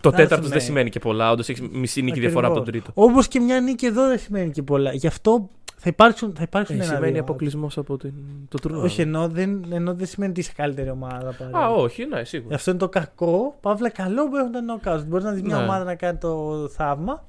Το 0.00 0.10
Θα 0.10 0.16
τέταρτος 0.16 0.30
έρθουν, 0.30 0.48
δεν 0.48 0.58
ναι. 0.58 0.64
σημαίνει 0.64 0.90
και 0.90 0.98
πολλά. 0.98 1.30
Όντως 1.30 1.48
έχεις 1.48 1.68
μισή 1.72 2.02
νίκη 2.02 2.20
διαφορά 2.20 2.46
από 2.46 2.56
τον 2.56 2.64
τρίτο. 2.64 2.90
Όπως 2.94 3.28
και 3.28 3.40
μια 3.40 3.60
νίκη 3.60 3.86
εδώ 3.86 4.08
δεν 4.08 4.18
σημαίνει 4.18 4.50
και 4.50 4.62
πολλά. 4.62 4.92
Γι' 4.92 5.06
αυτό 5.06 5.48
θα 5.76 5.88
υπάρξουν, 5.88 6.32
θα 6.36 6.42
υπάρξουν 6.42 6.80
Ε, 6.80 6.84
ένα 6.84 6.92
σημαίνει 6.94 7.12
δύο 7.12 7.20
αποκλεισμός 7.20 7.78
από 7.78 7.96
την, 7.96 8.12
το 8.48 8.58
τουρνουά. 8.58 8.82
Όχι, 8.82 9.00
ενώ 9.00 9.28
δεν, 9.28 9.64
ενώ 9.70 9.94
δεν 9.94 10.06
σημαίνει 10.06 10.30
ότι 10.30 10.40
είσαι 10.40 10.52
καλύτερη 10.56 10.90
ομάδα. 10.90 11.28
Α, 11.28 11.32
παρέα. 11.32 11.70
όχι, 11.70 12.06
ναι, 12.06 12.24
σίγουρα. 12.24 12.54
Αυτό 12.54 12.70
είναι 12.70 12.78
το 12.78 12.88
κακό. 12.88 13.56
Παύλα, 13.60 13.90
καλό 13.90 14.28
που 14.28 14.36
έχουν 14.36 14.52
τα 14.52 14.60
knockout. 14.60 15.04
Μπορείς 15.06 15.24
να 15.24 15.30
δεις 15.32 15.42
μια 15.42 15.56
Ναι. 15.56 15.62
ομάδα 15.62 15.84
να 15.84 15.94
κάνει 15.94 16.18
το 16.18 16.68
θαύμα, 16.72 17.24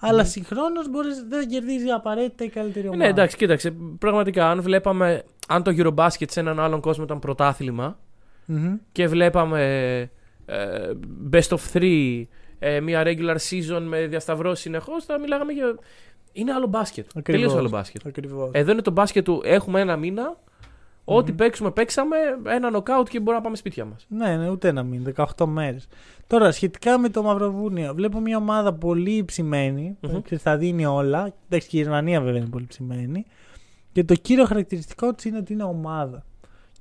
αλλά 0.00 0.24
συγχρόνως 0.24 0.86
δεν 1.28 1.48
κερδίζει 1.48 1.88
απαραίτητα 1.88 2.44
η 2.44 2.48
καλύτερη 2.48 2.84
Ε, 2.86 2.88
ομάδα. 2.88 3.04
Ναι, 3.04 3.10
εντάξει, 3.10 3.36
κοίταξε. 3.36 3.74
Πραγματικά, 3.98 4.50
αν 4.50 4.62
βλέπαμε. 4.62 5.22
Αν 5.48 5.62
το 5.62 5.72
Eurobasket 5.76 6.30
σε 6.30 6.40
έναν 6.40 6.60
άλλον 6.60 6.80
κόσμο 6.80 7.04
ήταν 7.04 7.18
πρωτάθλημα 7.18 7.98
Μμμ. 8.46 8.74
και 8.92 9.06
βλέπαμε 9.06 9.62
ε, 10.00 10.10
best 11.32 11.48
of 11.48 11.58
three, 11.72 12.22
ε, 12.58 12.80
μια 12.80 13.02
regular 13.06 13.36
season 13.50 13.82
με 13.82 14.06
διασταυρώσεις 14.06 14.62
συνεχώς, 14.62 15.04
θα 15.04 15.18
μιλάγαμε 15.18 15.52
για. 15.52 15.74
Είναι 16.32 16.52
άλλο 16.52 16.66
μπάσκετ. 16.66 17.06
Ακριβώς. 17.14 17.40
Τελείως 17.40 17.60
άλλο 17.60 17.68
μπάσκετ. 17.68 18.06
Ακριβώς. 18.06 18.50
Εδώ 18.52 18.72
είναι 18.72 18.82
το 18.82 18.90
μπάσκετ 18.90 19.24
του 19.24 19.42
έχουμε 19.44 19.80
ένα 19.80 19.96
μήνα. 19.96 20.36
Ό,τι 21.04 21.32
παίξουμε, 21.32 21.70
παίξαμε. 21.70 22.16
Ένα 22.46 22.70
νοκάουτ 22.70 23.08
και 23.08 23.18
μπορούμε 23.18 23.36
να 23.36 23.42
πάμε 23.42 23.56
σπίτια 23.56 23.84
μας. 23.84 24.06
Ναι, 24.08 24.36
ναι, 24.36 24.48
ούτε 24.48 24.68
ένα 24.68 24.82
μήνα, 24.82 25.12
18 25.36 25.46
μέρες. 25.46 25.88
Τώρα, 26.26 26.52
σχετικά 26.52 26.98
με 26.98 27.08
το 27.08 27.22
Μαυροβούνιο, 27.22 27.94
βλέπω 27.94 28.20
μια 28.20 28.36
ομάδα 28.36 28.74
πολύ 28.74 29.24
ψημένη. 29.24 29.96
Μμμ. 30.00 30.22
ξέρεις, 30.22 30.42
θα 30.42 30.56
δίνει 30.56 30.86
όλα. 30.86 31.32
Εντάξει, 31.48 31.68
και 31.68 31.76
η 31.76 31.80
Γερμανία 31.80 32.20
βέβαια 32.20 32.40
είναι 32.40 32.48
πολύ 32.48 32.66
ψημένη. 32.66 33.26
Και 33.92 34.04
το 34.04 34.14
κύριο 34.14 34.44
χαρακτηριστικό 34.44 35.14
της 35.14 35.24
είναι 35.24 35.38
ότι 35.38 35.52
είναι 35.52 35.62
ομάδα. 35.62 36.24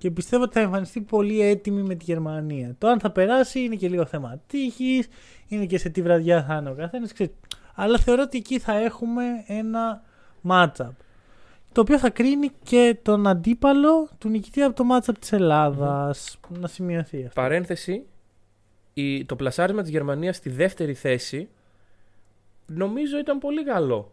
Και 0.02 0.12
πιστεύω 0.12 0.44
ότι 0.44 0.54
θα 0.54 0.60
εμφανιστεί 0.60 1.02
πολύ 1.02 1.42
έτοιμη 1.42 1.82
με 1.82 1.96
τη 1.96 2.04
Γερμανία. 2.04 2.76
Το 2.78 2.88
αν 2.88 3.00
θα 3.00 3.12
περάσει 3.12 3.60
είναι 3.60 3.76
και 3.76 3.90
λίγο 3.90 4.06
θέμα 4.06 4.42
τύχης, 4.48 5.08
είναι 5.48 5.66
και 5.66 5.78
σε 5.78 5.90
τι 5.90 6.02
βραδιά 6.02 6.44
θα 6.44 6.56
είναι 6.56 6.70
ο 6.70 6.74
καθένας. 6.74 7.12
Αλλά 7.76 7.98
θεωρώ 7.98 8.22
ότι 8.22 8.38
εκεί 8.38 8.60
θα 8.60 8.74
έχουμε 8.74 9.24
ένα 9.48 10.04
matchup. 10.48 10.90
Το 11.72 11.82
οποίο 11.82 12.00
θα 12.00 12.10
κρίνει 12.10 12.52
και 12.64 12.98
τον 13.02 13.28
αντίπαλο 13.28 14.10
του 14.18 14.30
νικητή 14.30 14.62
από 14.62 14.76
το 14.76 14.84
matchup 14.92 15.14
της 15.20 15.32
ελλαδας 15.32 16.40
Να 16.50 16.68
σημειωθεί 16.68 17.26
αυτό. 17.26 17.42
Παρένθεση, 17.42 18.06
η, 18.94 19.26
το 19.26 19.36
πλασάρισμα 19.36 19.82
της 19.82 19.92
Γερμανίας 19.92 20.36
στη 20.36 20.50
δεύτερη 20.50 20.94
θέση 20.94 21.50
νομίζω 22.66 23.18
ήταν 23.18 23.38
πολύ 23.38 23.64
καλό. 23.64 24.12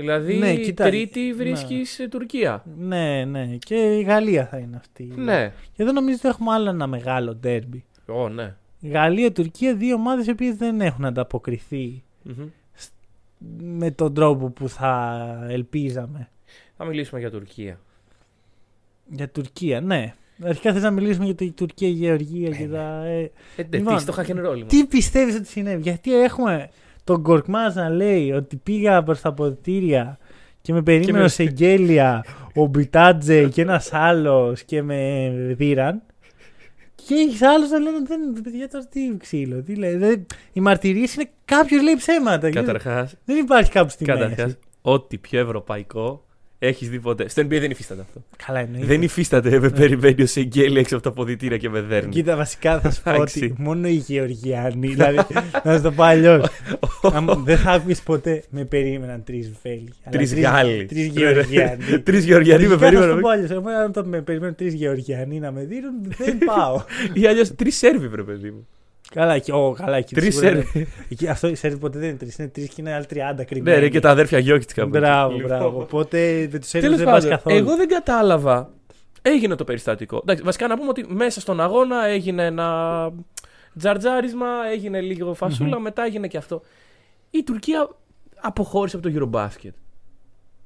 Δηλαδή, 0.00 0.34
Ναι, 0.34 0.54
κοίτα, 0.56 0.84
τρίτη 0.84 1.20
ναι. 1.20 1.34
βρίσκεις 1.34 1.98
ε, 1.98 2.08
Τουρκία. 2.08 2.64
Ναι, 2.78 3.24
ναι. 3.24 3.46
Και 3.58 3.74
η 3.74 4.02
Γαλλία 4.02 4.46
θα 4.46 4.58
είναι 4.58 4.76
αυτή. 4.76 5.12
Ναι. 5.16 5.52
Και 5.72 5.82
εδώ 5.82 5.92
νομίζω 5.92 6.16
ότι 6.18 6.28
έχουμε 6.28 6.52
άλλο 6.52 6.68
ένα 6.70 6.86
μεγάλο 6.86 7.34
ντέρμπι. 7.34 7.84
Ω, 8.06 8.28
ναι. 8.28 8.54
Γαλλία-Τουρκία, 8.82 9.74
δύο 9.74 9.94
ομάδες 9.94 10.26
οι 10.26 10.30
οποίες 10.30 10.56
δεν 10.56 10.80
έχουν 10.80 11.04
ανταποκριθεί 11.04 12.02
Μμμ. 12.22 12.48
με 13.58 13.90
τον 13.90 14.14
τρόπο 14.14 14.50
που 14.50 14.68
θα 14.68 15.22
ελπίζαμε. 15.50 16.28
Θα 16.76 16.84
μιλήσουμε 16.84 17.20
για 17.20 17.30
Τουρκία. 17.30 17.80
Για 19.10 19.28
Τουρκία, 19.28 19.80
ναι. 19.80 20.14
Αρχικά 20.44 20.72
θες 20.72 20.82
να 20.82 20.90
μιλήσουμε 20.90 21.24
για 21.24 21.34
την 21.34 21.54
Τουρκία, 21.54 21.88
Γεωργία 21.88 22.50
και 22.50 22.68
τα. 22.68 23.04
Ε, 23.04 23.30
Ε, 23.56 23.62
ναι, 23.70 23.78
Λοιπόν, 23.78 23.96
τι, 23.96 24.02
στο 24.02 24.14
hack 24.16 24.26
and 24.26 24.46
roll. 24.46 24.64
τι 24.68 24.84
πιστεύεις 24.86 25.34
ότι 25.36 25.46
συνέβη, 25.46 25.82
Γιατί 25.82 26.20
έχουμε 26.22 26.68
τον 27.08 27.22
Κορκμάζ 27.22 27.74
να 27.74 27.88
λέει 27.88 28.32
ότι 28.32 28.56
πήγα 28.56 29.02
προς 29.02 29.20
τα 29.20 29.28
αποδητήρια 29.28 30.18
και 30.60 30.72
με 30.72 30.82
περίμενε 30.82 31.18
με- 31.18 31.24
ο 31.24 31.28
Σεγγέλια, 31.28 32.24
ο 32.54 32.66
Μπιτάτζε 32.66 33.48
και 33.48 33.62
ένας 33.62 33.92
άλλος 33.92 34.62
και 34.62 34.82
με 34.82 35.30
δίραν. 35.56 36.02
Και 36.94 37.14
έχει 37.14 37.44
άλλου 37.44 37.68
να 37.68 37.78
λένε 37.78 37.98
δεν, 38.06 38.42
παιδιά, 38.42 38.68
τώρα 38.68 38.84
τι 38.86 39.00
ξύλο. 39.18 39.62
Τι 39.62 39.74
λέει. 39.74 39.96
Δεν- 39.96 40.26
οι 40.52 40.60
μαρτυρίες 40.60 41.14
είναι 41.14 41.30
κάποιος 41.44 41.82
λέει 41.82 41.94
ψέματα. 41.96 42.50
Καταρχάς, 42.50 43.14
Δεν 43.24 43.36
υπάρχει 43.36 43.70
κάπου 43.70 43.88
στη 43.90 44.04
καταρχάς, 44.04 44.36
μέση. 44.44 44.56
ό,τι 44.82 45.18
πιο 45.18 45.40
ευρωπαϊκό 45.40 46.24
έχεις 46.58 46.88
δει 46.88 46.98
ποτέ. 47.00 47.28
Στο 47.28 47.42
NBA 47.42 47.48
δεν 47.60 47.70
υφίσταται 47.70 48.00
αυτό. 48.00 48.22
Καλά 48.46 48.58
εννοείται. 48.60 48.86
Δεν 48.86 49.02
υφίσταται 49.02 49.60
με 49.60 49.68
περιμένει 49.70 50.22
ο 50.22 50.26
Σεγγέλη 50.26 50.78
έξω 50.78 50.94
από 50.94 51.04
τα 51.04 51.10
αποδητήρια 51.10 51.56
και 51.56 51.68
με 51.68 51.80
δέρνει. 51.80 52.10
Κοίτα, 52.10 52.36
βασικά 52.36 52.80
θα 52.80 52.90
σου 52.90 53.02
πω 53.02 53.10
Εντάξει. 53.10 53.44
ότι 53.44 53.54
μόνο 53.58 53.88
οι 53.88 53.92
Γεωργιάνοι. 53.92 54.86
δηλαδή, 54.88 55.18
να 55.64 55.76
σου 55.76 55.82
το 55.82 55.92
πω 55.92 56.02
αλλιώς. 56.02 56.46
δεν 57.44 57.58
θα 57.58 57.70
άκουε 57.70 57.94
ποτέ 58.04 58.42
με 58.50 58.64
περίμεναν 58.64 59.24
τρεις 59.24 59.52
Βέλγοι. 59.62 59.88
αλλά 60.04 60.16
Τρεις 60.16 60.34
Γάλλοι. 60.34 60.84
Τρεις 60.86 61.06
Γεωργιάνοι. 61.06 61.84
Τρεις 62.04 62.24
Γεωργιανοί 62.24 62.66
με 62.66 62.72
Αρχικά 62.72 62.90
θα 62.90 63.02
σου 63.02 63.08
το 63.08 63.14
περίμεναν. 63.14 63.20
πω 63.20 63.28
αλλιώς. 63.28 63.50
Εγώ 63.50 63.68
αν 63.84 63.92
το 63.92 64.04
με 64.04 64.20
περιμένουν 64.22 64.54
τρεις 64.54 64.74
Γεωργιανοί 64.74 65.38
να 65.38 65.52
με 65.52 65.64
δίνουν, 65.64 65.92
δεν 66.18 66.38
πάω. 66.38 66.82
Ή 67.22 67.26
αλλιώς 67.26 67.54
τρεις 67.54 67.76
Σέρβοι, 67.76 68.08
βρε 68.08 68.22
παιδί 68.22 68.50
μου. 68.50 68.66
Καλά, 69.14 69.38
και, 69.38 69.52
ο, 69.52 69.72
καλά, 69.72 69.96
εκεί 69.96 70.14
Τρεις 70.14 70.34
σίγουρα 70.34 70.50
είναι- 70.50 70.62
Σέρβοι. 70.72 70.88
εκεί- 71.08 71.28
Αυτό 71.28 71.48
οι 71.48 71.54
Σέρβοι 71.54 71.76
ποτέ 71.78 71.98
δεν 71.98 72.08
είναι 72.08 72.18
τρεις. 72.18 72.38
Είναι 72.38 72.48
τρεις 72.48 72.68
και 72.68 72.74
είναι 72.78 72.92
άλλοι 72.94 73.06
30 73.06 73.44
κρυμμένοι. 73.44 73.76
Ναι, 73.76 73.82
ρε, 73.82 73.88
και 73.88 74.00
τα 74.00 74.10
αδέρφια 74.10 74.38
Γιώκητ 74.38 74.70
κάπου. 74.74 74.88
Μπράβο, 74.88 75.34
εκεί. 75.34 75.42
μπράβο. 75.42 75.64
Λοιπόν. 75.64 75.82
Οπότε 75.82 76.48
με 76.52 76.58
τους 76.58 76.68
Σέρβου 76.68 76.86
Τέλος 76.86 76.98
δεν 77.02 77.06
πα 77.06 77.12
πάντων, 77.12 77.30
καθόλου. 77.30 77.56
εγώ 77.56 77.76
δεν 77.76 77.88
κατάλαβα. 77.88 78.70
Έγινε 79.22 79.54
το 79.54 79.64
περιστατικό. 79.64 80.16
Εντάξει, 80.22 80.42
βασικά 80.42 80.66
να 80.66 80.76
πούμε 80.76 80.88
ότι 80.88 81.04
μέσα 81.08 81.40
στον 81.40 81.60
αγώνα 81.60 82.06
έγινε 82.06 82.44
ένα 82.44 83.10
τζαρτζάρισμα, 83.78 84.46
έγινε 84.72 85.00
λίγο 85.00 85.34
φασούλα, 85.34 85.78
μετά 85.80 86.04
έγινε 86.04 86.26
και 86.28 86.36
αυτό. 86.36 86.62
Η 87.30 87.42
Τουρκία 87.42 87.88
αποχώρησε 88.40 88.96
από 88.96 89.08
το 89.10 89.14
Eurobasket. 89.30 89.70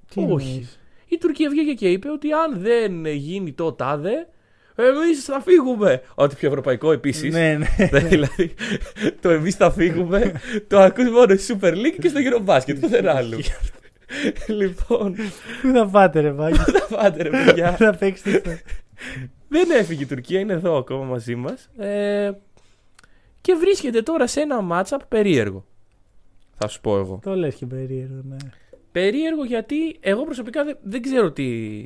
Τι 0.09 0.21
όχι. 0.21 0.21
εννοείς; 0.21 0.81
Η 1.09 1.19
Τουρκία 1.19 1.51
βγήκε 1.51 1.73
και 1.73 1.89
είπε 1.89 2.11
ότι 2.11 2.33
αν 2.33 2.61
δεν 2.61 3.07
γίνει 3.07 3.53
το 3.53 3.73
τάδε, 3.73 4.29
εμείς 4.75 5.25
θα 5.25 5.41
φύγουμε. 5.41 6.03
Ό,τι 6.15 6.35
πιο 6.35 6.49
ευρωπαϊκό 6.49 6.93
επίσης. 6.93 7.33
Ναι, 7.33 7.57
ναι. 7.59 7.99
δηλαδή, 8.09 8.55
το 9.21 9.31
εμείς 9.31 9.55
θα 9.55 9.71
φύγουμε, 9.71 10.33
το 10.69 10.81
ακούς 10.81 11.11
μόνο 11.11 11.37
στη 11.37 11.57
Super 11.61 11.73
League 11.73 11.97
και 12.01 12.09
στο 12.09 12.21
Eurobasket, 12.21 12.77
πουθενά 12.81 13.13
άλλου. 13.17 13.39
λοιπόν, 14.61 15.15
Πού 15.63 15.73
θα 15.73 15.87
πάτε, 15.87 16.21
ρε 16.21 16.31
Βάκη. 16.33 16.59
θα 16.59 16.97
πάτε 16.97 17.23
ρε 17.23 17.31
παιδιά; 17.31 17.73
θα 17.77 17.97
παίξετε. 17.97 18.63
Δεν 19.49 19.71
έφυγε 19.71 20.03
η 20.03 20.07
Τουρκία, 20.07 20.41
είναι 20.41 20.53
εδώ 20.53 20.77
ακόμα 20.77 21.05
μαζί 21.05 21.35
μας. 21.35 21.71
Ε, 21.77 22.31
και 23.41 23.55
βρίσκεται 23.55 24.03
τώρα 24.03 24.27
σε 24.27 24.41
ένα 24.41 24.59
matchup 24.71 24.99
περίεργο. 25.09 25.65
Θα 26.51 26.57
Θα 26.59 26.69
σου 26.69 26.81
πω 26.81 26.99
εγώ. 26.99 27.21
Το 27.23 27.37
λες 27.37 27.55
και 27.55 27.67
περίεργο, 27.67 28.21
ναι. 28.29 28.37
Περίεργο 28.93 29.45
γιατί 29.45 29.97
εγώ 30.01 30.25
προσωπικά 30.25 30.65
δεν, 30.65 30.77
δεν 30.83 31.03
ξέρω 31.03 31.33
τι, 31.33 31.81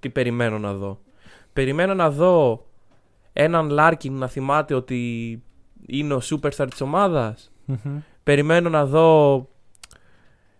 τι 0.00 0.08
περιμένω 0.08 0.58
να 0.58 0.72
δω. 0.74 1.00
Περιμένω 1.58 1.94
να 1.94 2.10
δω 2.10 2.66
έναν 3.32 3.68
Λάρκιν 3.68 4.12
να 4.12 4.26
θυμάται 4.28 4.74
ότι 4.74 5.42
είναι 5.86 6.14
ο 6.14 6.20
superstar 6.30 6.66
της 6.70 6.80
ομάδας. 6.80 7.52
Μμμ. 7.64 7.98
Περιμένω 8.22 8.68
να 8.68 8.86
δω 8.86 9.48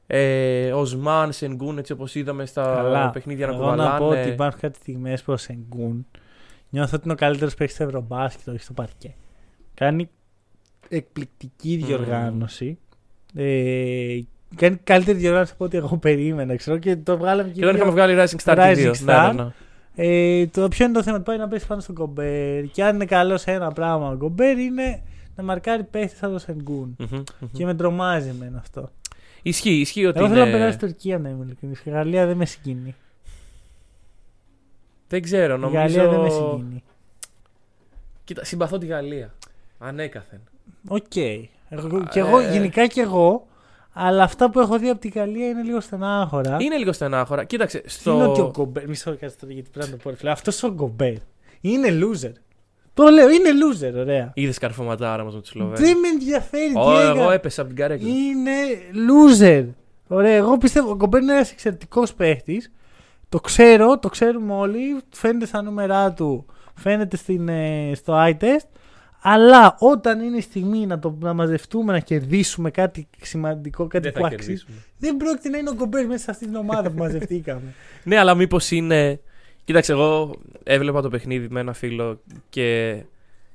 ε, 0.06 0.72
Οσμάν, 0.72 1.32
Σενγκούν 1.32 1.78
έτσι 1.78 1.92
όπως 1.92 2.14
είδαμε 2.14 2.46
στα 2.46 2.62
Καλά. 2.62 3.10
παιχνίδια 3.10 3.46
να 3.46 3.52
Εγώ 3.52 3.62
να 3.64 3.70
κουβαλάνε. 3.70 3.98
πω 3.98 4.06
ότι 4.06 4.28
υπάρχουν 4.28 4.60
κάτι 4.60 4.76
στιγμές 4.78 5.22
που 5.22 5.32
ο 5.32 5.36
Σενγκούν 5.36 6.06
νιώθω 6.70 6.90
ότι 6.94 7.02
είναι 7.04 7.12
ο 7.12 7.16
καλύτερος 7.16 7.54
παίκτη 7.54 7.74
στο 7.74 7.82
Ευρωμπάσκετ, 7.84 8.48
όχι 8.48 8.62
στο 8.62 8.72
παρκέ. 8.72 9.14
Κάνει 9.74 10.10
εκπληκτική 10.88 11.76
διοργάνωση. 11.76 12.78
Ε, 13.34 14.18
κάνει 14.56 14.76
καλύτερη 14.76 15.18
διοργάνωση 15.18 15.52
από 15.54 15.64
ό,τι 15.64 15.76
εγώ 15.76 15.96
περίμενα, 15.96 16.56
ξέρω, 16.56 16.78
και 16.78 16.96
το 16.96 17.16
βγάλαμε 17.18 17.48
και, 17.48 17.54
Και 17.58 17.64
δεν 17.66 17.74
δύο. 17.74 17.78
είχαμε 17.82 17.92
βγάλει 17.92 18.14
Rising 18.18 18.44
Star 18.44 18.58
Rising 18.58 18.74
και 18.74 18.80
δύο. 18.80 18.92
Star. 18.92 19.04
Ναι, 19.04 19.32
ναι, 19.32 19.42
ναι. 19.42 19.50
Ε, 20.00 20.46
το 20.46 20.68
ποιο 20.68 20.84
είναι 20.84 20.94
το 20.94 21.02
θέμα, 21.02 21.16
ότι 21.16 21.24
πάει 21.24 21.38
να 21.38 21.48
πέσει 21.48 21.66
πάνω 21.66 21.80
στον 21.80 21.94
Κομπέρ. 21.94 22.64
Και 22.64 22.84
αν 22.84 22.94
είναι 22.94 23.04
καλός 23.04 23.40
σε 23.40 23.52
ένα 23.52 23.72
πράγμα 23.72 24.10
ο 24.10 24.16
Κομπέρ 24.16 24.58
είναι 24.58 25.02
να 25.36 25.42
μαρκάρει 25.42 25.84
παίχτες 25.84 26.18
σαν 26.18 26.30
τον 26.30 26.38
Σενγκούν. 26.38 26.96
Μμμ, 26.98 27.08
μμμ. 27.12 27.48
Και 27.52 27.64
με 27.64 27.74
τρομάζει 27.74 28.28
εμένα 28.28 28.58
αυτό. 28.58 28.90
Ισχύει, 29.42 29.80
ισχύει 29.80 30.06
ότι 30.06 30.18
Εγώ 30.18 30.28
θέλω 30.28 30.40
να 30.40 30.48
είναι... 30.48 30.56
περάσει 30.58 30.76
στην 30.76 30.88
Τουρκία 30.88 31.18
να 31.18 31.28
είμαι 31.28 31.44
ειλικρινής. 31.44 31.74
Η 31.84 31.90
Γαλλία 31.90 32.26
δεν 32.26 32.36
με 32.36 32.44
συγκινεί. 32.44 32.94
Δεν 35.08 35.22
ξέρω, 35.22 35.54
Η 35.54 35.58
νομίζω... 35.58 35.78
Γαλλία 35.80 36.08
δεν 36.08 36.20
με 36.20 36.28
συγκινεί. 36.30 36.82
Κοίτα, 38.24 38.44
συμπαθώ 38.44 38.78
τη 38.78 38.86
Γαλλία. 38.86 39.34
Ανέκαθεν. 39.78 40.40
Οκ. 40.88 41.16
Εγώ, 41.68 41.96
Α, 41.96 42.08
και 42.10 42.18
εγώ, 42.18 42.38
ε, 42.38 42.52
γενικά 42.52 42.86
και 42.86 43.00
εγώ, 43.00 43.46
αλλά 44.00 44.22
αυτά 44.22 44.50
που 44.50 44.60
έχω 44.60 44.78
δει 44.78 44.88
από 44.88 45.00
τη 45.00 45.08
Γαλλία 45.08 45.48
είναι 45.48 45.62
λίγο 45.62 45.80
στενάχωρα. 45.80 46.56
Είναι 46.60 46.76
λίγο 46.76 46.92
στενάχωρα. 46.92 47.44
Κοίταξε, 47.44 47.82
Στο... 47.86 48.12
Είναι 48.12 48.22
ότι 48.22 48.40
ο 48.40 48.50
στο... 48.52 48.62
Γκομπέρ. 48.62 48.88
Μισό 48.88 49.10
λεπτό 49.10 49.26
τώρα 49.40 49.52
γιατί 49.52 49.70
πρέπει 49.72 49.90
να 49.90 49.96
το 49.96 50.00
πω. 50.02 50.10
ρε 50.10 50.16
φίλε. 50.16 50.30
Αυτός 50.30 50.62
ο 50.62 50.72
Γκομπέρ 50.72 51.14
είναι 51.60 51.88
loser. 51.88 52.32
Το 52.94 53.04
λέω, 53.04 53.28
είναι 53.28 53.48
loser, 53.50 53.94
ωραία. 53.98 54.30
Είδες 54.34 54.58
καρφωματάρα 54.58 55.24
μας 55.24 55.34
με 55.34 55.40
τους 55.40 55.48
Σλοβαίνους. 55.50 55.80
Δεν 55.80 55.98
με 55.98 56.08
ενδιαφέρει 56.08 56.72
τι 56.72 56.78
Ω, 56.78 57.00
έκανε. 57.00 57.20
εγώ 57.20 57.30
έπεσα 57.30 57.60
από 57.60 57.70
την 57.70 57.78
καρέκλα. 57.78 58.08
Είναι 58.08 58.52
loser. 59.10 59.66
Ωραία, 60.08 60.34
εγώ 60.34 60.58
πιστεύω 60.58 60.90
ο 60.90 60.94
Γκομπέρ 60.96 61.22
είναι 61.22 61.32
ένας 61.32 61.50
εξαιρετικός 61.50 62.14
παίχτης. 62.14 62.72
Το 63.28 63.40
ξέρω, 63.40 63.98
το 63.98 64.08
ξέρουμε 64.08 64.54
όλοι. 64.54 65.00
Φαίνεται 65.10 65.46
στα 65.46 65.62
νούμερά 65.62 66.12
του, 66.12 66.46
φαίνεται 66.74 67.16
στην, 67.16 67.48
ε, 67.48 67.92
στο 67.94 68.14
eye 68.16 68.36
test. 68.42 68.66
Αλλά 69.20 69.76
όταν 69.78 70.20
είναι 70.20 70.36
η 70.36 70.40
στιγμή 70.40 70.86
να, 70.86 70.98
το, 70.98 71.16
να 71.20 71.32
μαζευτούμε, 71.32 71.92
να 71.92 71.98
κερδίσουμε 71.98 72.70
κάτι 72.70 73.08
σημαντικό, 73.20 73.86
κάτι 73.86 74.04
Δεν 74.04 74.12
που 74.12 74.20
θα 74.20 74.26
αξίζει, 74.26 74.46
κερδίσουμε. 74.46 74.76
δεν 74.98 75.16
πρόκειται 75.16 75.48
να 75.48 75.58
είναι 75.58 75.70
ο 75.70 75.74
Γκομπέρ 75.74 76.06
μέσα 76.06 76.24
σε 76.24 76.30
αυτή 76.30 76.44
την 76.44 76.54
ομάδα 76.54 76.90
που 76.90 76.98
μαζευτήκαμε. 76.98 77.74
Ναι, 78.04 78.18
αλλά 78.18 78.34
μήπως 78.34 78.70
είναι. 78.70 79.20
Κοίταξε, 79.64 79.92
εγώ 79.92 80.34
έβλεπα 80.62 81.02
το 81.02 81.08
παιχνίδι 81.08 81.46
με 81.50 81.60
ένα 81.60 81.72
φίλο 81.72 82.20
και 82.48 82.98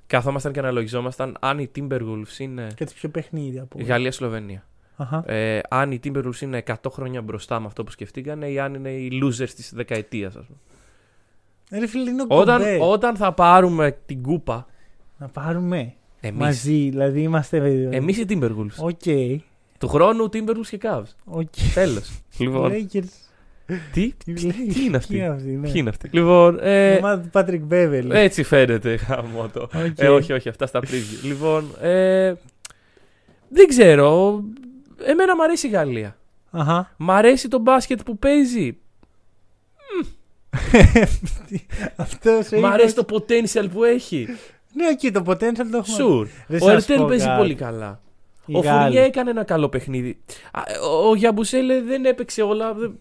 καθόμασταν 0.08 0.52
και 0.52 0.60
αναλογιζόμασταν 0.60 1.38
αν 1.40 1.60
οι 1.60 1.72
Timberwolves 1.76 2.38
είναι. 2.40 2.68
Κάτι 2.76 2.94
πιο 2.94 3.10
παιχνίδι 3.10 3.60
από. 3.60 3.80
Γαλλία-Σλοβενία. 3.86 4.64
Αχα. 4.96 5.24
Ε, 5.32 5.62
αν 5.70 5.92
οι 5.92 6.00
Timberwolves 6.04 6.42
είναι 6.42 6.64
100 6.68 6.74
χρόνια 6.90 7.22
μπροστά 7.22 7.60
με 7.60 7.66
αυτό 7.66 7.84
που 7.84 7.92
σκεφτήκανε 7.92 8.48
ή 8.50 8.60
αν 8.60 8.74
είναι 8.74 8.90
οι 8.90 9.22
losers 9.24 9.50
της 9.50 9.74
δεκαετίας, 9.74 10.36
ας 10.36 10.46
πούμε. 10.46 10.58
Ε, 11.70 11.80
Ρε 11.80 11.88
φίλε, 11.88 12.10
είναι 12.10 12.22
ο 12.22 12.26
Όταν, 12.30 12.58
Γκομπέρ. 12.62 12.82
όταν 12.82 13.16
θα 13.16 13.34
πάρουμε 13.34 13.98
την 14.06 14.22
κούπα, 14.22 14.68
Να 15.24 15.30
πάρουμε 15.30 15.94
εμείς. 16.20 16.40
μαζί, 16.40 16.90
δηλαδή 16.90 17.22
είμαστε. 17.22 17.88
Εμείς 17.92 18.18
οι 18.18 18.26
Timberwolves. 18.30 18.76
Οκ. 18.78 19.02
Του 19.78 19.88
χρόνου 19.88 20.24
Timberwolves 20.34 20.68
και 20.70 20.80
Cavs. 20.84 21.04
Οκ. 21.26 21.48
Τέλος. 21.74 22.12
λοιπόν. 22.38 22.72
Lakers. 22.72 23.04
τι, 23.94 24.02
Οι 24.02 24.34
τι 24.34 24.34
Lakers. 24.48 24.76
είναι 24.86 24.98
αυτή; 24.98 25.14
Τι 25.14 25.20
είναι 25.20 25.28
αυτή, 25.28 25.50
ναι. 25.50 25.62
Ποιοι 25.62 25.72
είναι 25.76 25.90
αυτοί; 25.90 26.10
Λοιπόν. 26.12 26.56
Η 26.56 26.60
Ε, 26.62 26.96
ομάδα 26.98 27.22
του 27.22 27.30
Patrick 27.34 27.74
Beverley. 27.74 28.10
έτσι 28.10 28.44
φαίνεται 28.44 28.94
γαμώτο. 28.94 29.62
Οκ. 29.62 29.70
Ε, 29.98 30.10
όχι, 30.10 30.34
όχι, 30.34 30.50
αυτά 30.50 30.66
στα 30.66 30.80
preview. 30.80 31.24
λοιπόν, 31.24 31.66
ε, 31.82 32.34
δεν 33.50 33.68
ξέρω. 33.68 34.44
Εμένα 35.06 35.36
μου 35.36 35.44
αρέσει 35.44 35.68
η 35.68 35.70
Γαλλία. 35.70 36.18
Αχα. 36.52 36.94
Μ' 36.98 37.12
αρέσει 37.12 37.48
το 37.48 37.60
μπάσκετ 37.60 38.02
που 38.04 38.18
παίζει. 38.18 38.78
Αυτός 41.96 42.46
σε 42.46 42.56
Μ' 42.56 42.60
είπε- 42.60 42.68
αρέσει 42.68 42.96
το 42.96 43.06
potential 43.10 43.66
που 43.74 43.84
έχει. 43.84 44.28
Ναι, 44.74 44.86
εκεί 44.88 45.12
το 45.12 45.24
potential 45.28 45.68
το 45.72 45.78
έχουμε. 45.78 45.98
Sure. 46.00 46.28
Δεν 46.48 46.62
Ο 46.62 46.66
σας 46.66 46.74
Ερτέλ 46.74 46.98
πω 46.98 47.06
παίζει 47.08 47.26
κάτι. 47.26 47.38
πολύ 47.38 47.56
καλά. 47.56 48.02
Οι 48.46 48.56
Ο 48.56 48.60
Γάλλοι. 48.60 48.82
Φουρνιέ 48.84 49.02
έκανε 49.06 49.30
ένα 49.30 49.44
καλό 49.44 49.70
παιχνίδι. 49.70 50.18
Α, 50.52 50.62
Ο 50.92 51.08
ο 51.10 51.16
Γιαμπουσέλε 51.16 51.82
δεν 51.82 52.06
έπαιξε 52.06 52.42
όλα. 52.42 52.74
Δεν- 52.74 53.00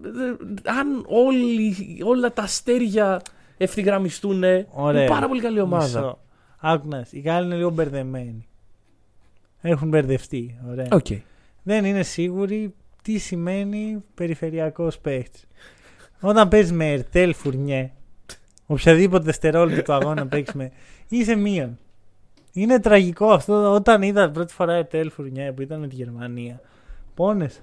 δεν- 0.00 0.38
Αν 0.78 1.04
όλοι, 1.06 1.74
όλα 2.04 2.32
τα 2.32 2.42
αστέρια 2.42 3.20
ευθυγραμμιστούν, 3.56 4.42
Ωραία. 4.42 5.00
είναι 5.02 5.06
πάρα 5.06 5.28
πολύ 5.28 5.40
καλή 5.40 5.60
ομάδα. 5.60 5.84
Μισό. 6.00 6.18
Άκου 6.60 6.88
να 6.88 6.98
δεις, 6.98 7.12
Οι 7.12 7.18
Γάλλοι 7.20 7.46
είναι 7.46 7.56
λίγο 7.56 7.70
μπερδεμένοι. 7.70 8.48
Έχουν 9.60 9.88
μπερδευτεί. 9.88 10.58
Ωραία. 10.70 10.86
Οκ. 10.92 11.06
Δεν 11.62 11.84
είναι 11.84 12.02
σίγουροι 12.02 12.74
τι 13.02 13.18
σημαίνει 13.18 14.04
περιφερειακός 14.14 14.98
παίχτης. 14.98 15.40
Όταν 16.20 16.48
παίζεις 16.48 16.72
με 16.72 16.92
Ερτέλ 16.92 17.34
Φουρνιέ, 17.34 17.90
οποιαδήποτε 18.66 19.24
δευτερόλεπτο 19.24 19.82
του 19.82 19.92
αγώνα 19.92 20.26
παίξεις 20.26 20.54
με. 20.54 20.70
Είσαι 21.16 21.34
μείον. 21.34 21.78
Είναι 22.52 22.80
τραγικό 22.80 23.30
αυτό. 23.30 23.72
Όταν 23.74 24.02
είδα 24.02 24.30
πρώτη 24.30 24.52
φορά 24.52 24.72
Ερτέλ 24.74 25.10
Φουρνιέ 25.10 25.52
που 25.52 25.62
ήταν 25.62 25.80
με 25.80 25.86
τη 25.88 25.94
Γερμανία, 25.94 26.60
πόνεσα. 27.14 27.60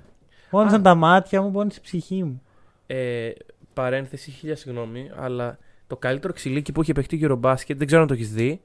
Πόνεσαν 0.50 0.80
Α. 0.80 0.84
τα 0.84 0.96
μάτια 0.96 1.42
μου, 1.42 1.52
πόνεσε 1.52 1.78
η 1.80 1.84
ψυχή 1.84 2.24
μου. 2.24 2.42
Ε, 2.88 3.30
παρένθεση, 3.74 4.32
χίλια 4.32 4.56
συγγνώμη, 4.56 5.10
αλλά 5.16 5.58
το 5.88 5.98
καλύτερο 5.98 6.34
ξυλίκι 6.34 6.72
που 6.72 6.82
έχει 6.82 6.92
παιχτεί 6.92 7.16
γύρω 7.16 7.36
μπάσκετ, 7.36 7.78
δεν 7.78 7.88
ξέρω 7.88 8.02
αν 8.02 8.08
το 8.08 8.14
έχεις 8.14 8.32
δει, 8.34 8.62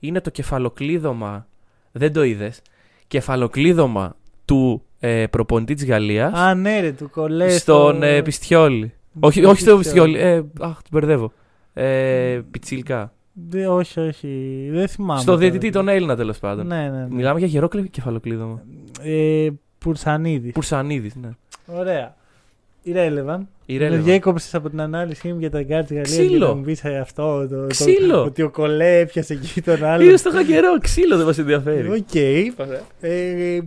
είναι 0.00 0.20
το 0.20 0.30
κεφαλοκλείδωμα. 0.30 1.46
Δεν 1.92 2.12
το 2.12 2.22
είδες. 2.22 2.62
Κεφαλοκλείδωμα 3.08 4.16
του 4.44 4.82
ε, 4.98 5.26
προπονητή 5.26 5.74
της 5.74 5.86
Γαλλίας 5.86 6.32
Α, 6.32 6.54
ναι, 6.54 6.80
ρε, 6.80 6.92
του 6.92 7.10
κολλέ. 7.10 7.48
στον 7.50 8.02
ε, 8.02 8.22
Πιστιόλη. 8.22 8.92
Όχι, 9.20 9.44
όχι 9.44 9.60
στο 9.60 9.76
Πιστιόλι. 9.76 10.12
Πιστιόλη. 10.12 10.34
Ε, 10.34 10.64
αχ, 10.66 10.74
τον 10.74 10.90
μπερδεύω. 10.90 11.32
Ε, 11.72 12.40
πιτσίλκα. 12.50 13.12
Δε- 13.48 13.66
όχι, 13.68 14.00
όχι. 14.00 14.28
Δεν 14.72 14.88
θυμάμαι. 14.88 15.20
Στο 15.20 15.30
τώρα. 15.32 15.42
διαιτητή 15.42 15.70
τον 15.70 15.88
Έλληνα 15.88 16.16
τέλος 16.16 16.38
πάντων. 16.38 16.66
Ναι, 16.66 16.76
ναι. 16.76 16.98
ναι. 16.98 17.06
Μιλάμε 17.10 17.38
για 17.38 17.48
γερό 17.48 17.68
κλε- 17.68 17.90
κεφαλοκλείδωμα. 17.90 18.62
Ε, 19.02 19.48
Πουρσανίδης. 19.78 20.52
Πουρσανίδης, 20.52 21.14
ναι. 21.16 21.28
Ωραία. 21.66 22.14
Irrelevant. 22.86 23.40
Η 23.66 23.78
Με 23.78 23.88
Relevant. 23.88 24.00
διέκοψε 24.02 24.56
από 24.56 24.70
την 24.70 24.80
ανάλυση 24.80 25.32
μου 25.32 25.38
για 25.38 25.50
τα 25.50 25.62
γκάρτ 25.62 25.86
της 25.86 25.96
Γαλλίας. 25.96 26.16
Ξύλο. 26.18 26.38
Και 26.38 26.44
θα 26.44 26.54
μου 26.54 26.62
πεις 26.62 26.84
ε, 26.84 26.98
αυτό. 26.98 27.46
Το, 27.48 27.60
το- 27.60 27.66
Ξύλο. 27.66 28.24
ότι 28.24 28.42
ο 28.42 28.50
Κολέ 28.50 28.98
έπιασε 28.98 29.32
εκεί 29.32 29.62
τον 29.62 29.84
άλλο. 29.84 30.04
Είδε 30.04 30.16
το 30.16 30.30
είχα 30.32 30.44
καιρό, 30.44 30.78
ξύλο 30.80 31.16
δεν 31.16 31.26
μας 31.26 31.38
ενδιαφέρει. 31.38 31.88
Οκ. 31.90 32.14
Ε, 33.00 33.58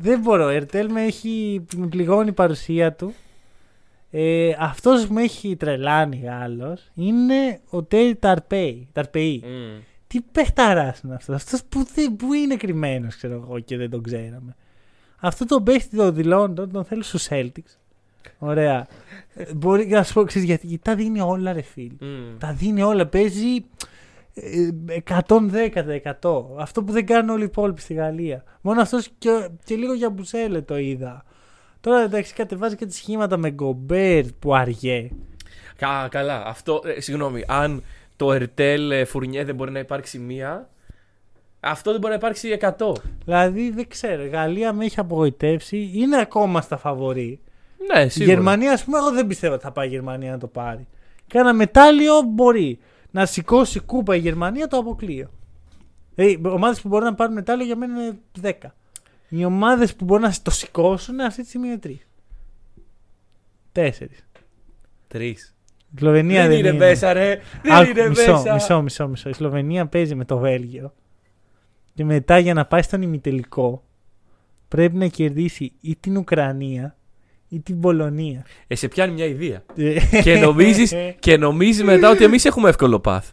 δεν 0.00 0.20
μπορώ. 0.20 0.48
Ερτέλ 0.48 0.90
με 0.90 1.02
έχει 1.02 1.64
με 1.76 1.86
πληγώνει 1.86 2.28
η 2.28 2.32
παρουσία 2.32 2.92
του. 2.92 3.14
Ε, 4.10 4.56
αυτός 4.58 5.06
που 5.06 5.12
με 5.14 5.22
έχει 5.22 5.56
τρελάνει 5.56 6.16
Γάλλος 6.24 6.90
είναι 6.94 7.60
ο 7.70 7.82
Τέρι 7.82 8.14
Ταρπέι. 8.14 8.88
Ταρπέι. 8.92 9.42
Μμμ. 9.46 9.80
Τι 10.06 10.20
παιχταράς 10.20 11.00
είναι 11.00 11.14
αυτός. 11.14 11.34
Αυτός 11.36 11.60
που, 11.68 11.86
δεν- 11.94 12.16
που 12.16 12.32
είναι 12.32 12.56
κρυμμένος 12.56 13.16
ξέρω 13.16 13.34
εγώ 13.34 13.58
και 13.60 13.76
δεν 13.76 13.90
τον 13.90 14.02
ξέραμε. 14.02 14.56
Αυτό 15.20 15.44
το 15.46 15.60
παίχτη 15.62 15.96
το 15.96 16.10
δηλώνει 16.12 16.54
τον, 16.54 16.72
τον 16.72 16.84
θέλω 16.84 17.02
στους 17.02 17.28
Celtics. 17.30 17.76
Ωραία. 18.38 18.86
Ε, 19.34 19.54
Μπορεί 19.54 19.86
να 19.86 20.02
σου 20.02 20.12
πω 20.12 20.22
ξέρεις, 20.24 20.46
γιατί, 20.48 20.66
γιατί 20.66 20.82
τα 20.84 20.94
δίνει 20.94 21.20
όλα 21.20 21.52
ρε 21.52 21.62
φίλ. 21.62 21.92
Μμμ. 22.00 22.38
Τα 22.38 22.52
δίνει 22.52 22.82
όλα. 22.82 23.06
Παίζει 23.06 23.64
ε, 24.34 24.68
110%. 25.08 26.42
Αυτό 26.58 26.82
που 26.84 26.92
δεν 26.92 27.06
κάνουν 27.06 27.30
όλοι 27.30 27.42
οι 27.42 27.44
υπόλοιποι 27.44 27.80
στη 27.80 27.94
Γαλλία. 27.94 28.44
Μόνο 28.60 28.80
αυτός 28.80 29.08
και, 29.18 29.48
και 29.64 29.74
λίγο 29.74 29.92
για 29.94 30.10
Μπουσέλε 30.10 30.60
το 30.60 30.78
είδα. 30.78 31.24
Τώρα 31.80 32.00
εντάξει, 32.02 32.34
κατεβάζει 32.34 32.76
και 32.76 32.86
τα 32.86 32.92
σχήματα 32.92 33.36
με 33.36 33.50
Γκομπέρ 33.50 34.24
που 34.38 34.54
αργέ. 34.54 35.10
Κα, 35.76 36.08
καλά. 36.10 36.46
Αυτό, 36.46 36.80
ε, 36.84 37.00
συγγνώμη, 37.00 37.44
αν 37.46 37.82
το 38.16 38.32
Ερτέλ 38.32 38.90
ε, 38.90 39.04
Φουρνιέ 39.04 39.44
δεν 39.44 39.54
μπορεί 39.54 39.70
να 39.70 39.78
υπάρξει 39.78 40.18
μία, 40.18 40.68
αυτό 41.60 41.90
δεν 41.90 42.00
μπορεί 42.00 42.12
να 42.12 42.18
υπάρξει 42.18 42.58
100. 42.78 42.92
Δηλαδή 43.24 43.70
δεν 43.70 43.88
ξέρω. 43.88 44.24
Η 44.24 44.28
Γαλλία 44.28 44.72
με 44.72 44.84
έχει 44.84 45.00
απογοητεύσει. 45.00 45.90
Είναι 45.94 46.20
ακόμα 46.20 46.60
στα 46.60 46.76
φαβορή. 46.76 47.40
Ναι, 47.94 48.02
Η 48.02 48.08
σίγουρα. 48.08 48.34
Γερμανία, 48.34 48.72
ας 48.72 48.84
πούμε, 48.84 48.98
εγώ 48.98 49.10
δεν 49.12 49.26
πιστεύω 49.26 49.54
ότι 49.54 49.62
θα 49.62 49.72
πάει 49.72 49.86
η 49.86 49.90
Γερμανία 49.90 50.30
να 50.30 50.38
το 50.38 50.46
πάρει. 50.46 50.86
Και 51.26 51.38
ένα 51.38 51.52
μετάλλιο 51.52 52.22
μπορεί. 52.22 52.78
Να 53.10 53.26
σηκώσει 53.26 53.80
κούπα 53.80 54.16
η 54.16 54.18
Γερμανία 54.18 54.66
το 54.68 54.76
αποκλείω. 54.76 55.30
Δηλαδή, 56.14 56.32
οι 56.32 56.48
ομάδες 56.48 56.80
που 56.80 56.88
μπορούν 56.88 57.04
να 57.06 57.14
πάρουν 57.14 57.34
μετάλλιο 57.34 57.64
για 57.66 57.76
μένα 57.76 58.02
είναι 58.02 58.18
10. 58.42 58.52
Οι 59.30 59.44
ομάδες 59.44 59.94
που 59.94 60.04
μπορούν 60.04 60.22
να 60.22 60.34
το 60.42 60.50
σηκώσουν 60.50 61.20
αυτή 61.20 61.42
τη 61.42 61.48
στιγμή 61.48 61.66
είναι 61.66 61.78
3. 61.86 61.90
Τέσσερις. 63.72 64.26
Τρεις. 65.08 65.54
Η 65.94 65.98
Σλοβενία 65.98 66.40
Δεν 66.40 66.50
δεν, 66.50 66.58
είναι 66.58 66.72
μέσα, 66.72 67.12
ρε. 67.12 67.40
Δεν 67.62 67.72
Άκου, 67.72 67.90
είναι 67.90 68.08
μισό, 68.08 68.32
μέσα. 68.32 68.54
μισό, 68.54 68.82
μισό, 68.82 69.08
μισό. 69.08 69.28
Η 69.28 69.32
Σλοβενία 69.32 69.86
παίζει 69.86 70.14
με 70.14 70.24
το 70.24 70.38
Βέλγιο. 70.38 70.94
Και 71.94 72.04
μετά 72.04 72.38
για 72.38 72.54
να 72.54 72.66
πάει 72.66 72.82
στον 72.82 73.02
ημιτελικό 73.02 73.84
πρέπει 74.68 74.96
να 74.96 75.06
κερδίσει 75.06 75.72
ή 75.80 75.96
την 75.96 76.16
Ουκρανία 76.16 76.96
ή 77.48 77.60
την 77.60 77.80
Πολωνία. 77.80 78.46
Ε, 78.66 78.74
σε 78.74 78.88
πιάνει 78.88 79.12
μια 79.12 79.24
ιδέα. 79.24 79.62
και 80.24 80.38
νομίζεις, 80.38 80.94
και 81.18 81.36
νομίζεις 81.36 81.82
μετά 81.82 82.10
ότι 82.10 82.24
εμείς 82.24 82.44
έχουμε 82.44 82.68
εύκολο 82.68 83.00
πάθ. 83.00 83.30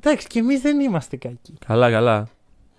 Εντάξει, 0.00 0.26
και 0.26 0.38
εμείς 0.38 0.60
δεν 0.60 0.80
είμαστε 0.80 1.16
κακοί. 1.16 1.54
Καλά, 1.66 1.90
καλά. 1.90 2.28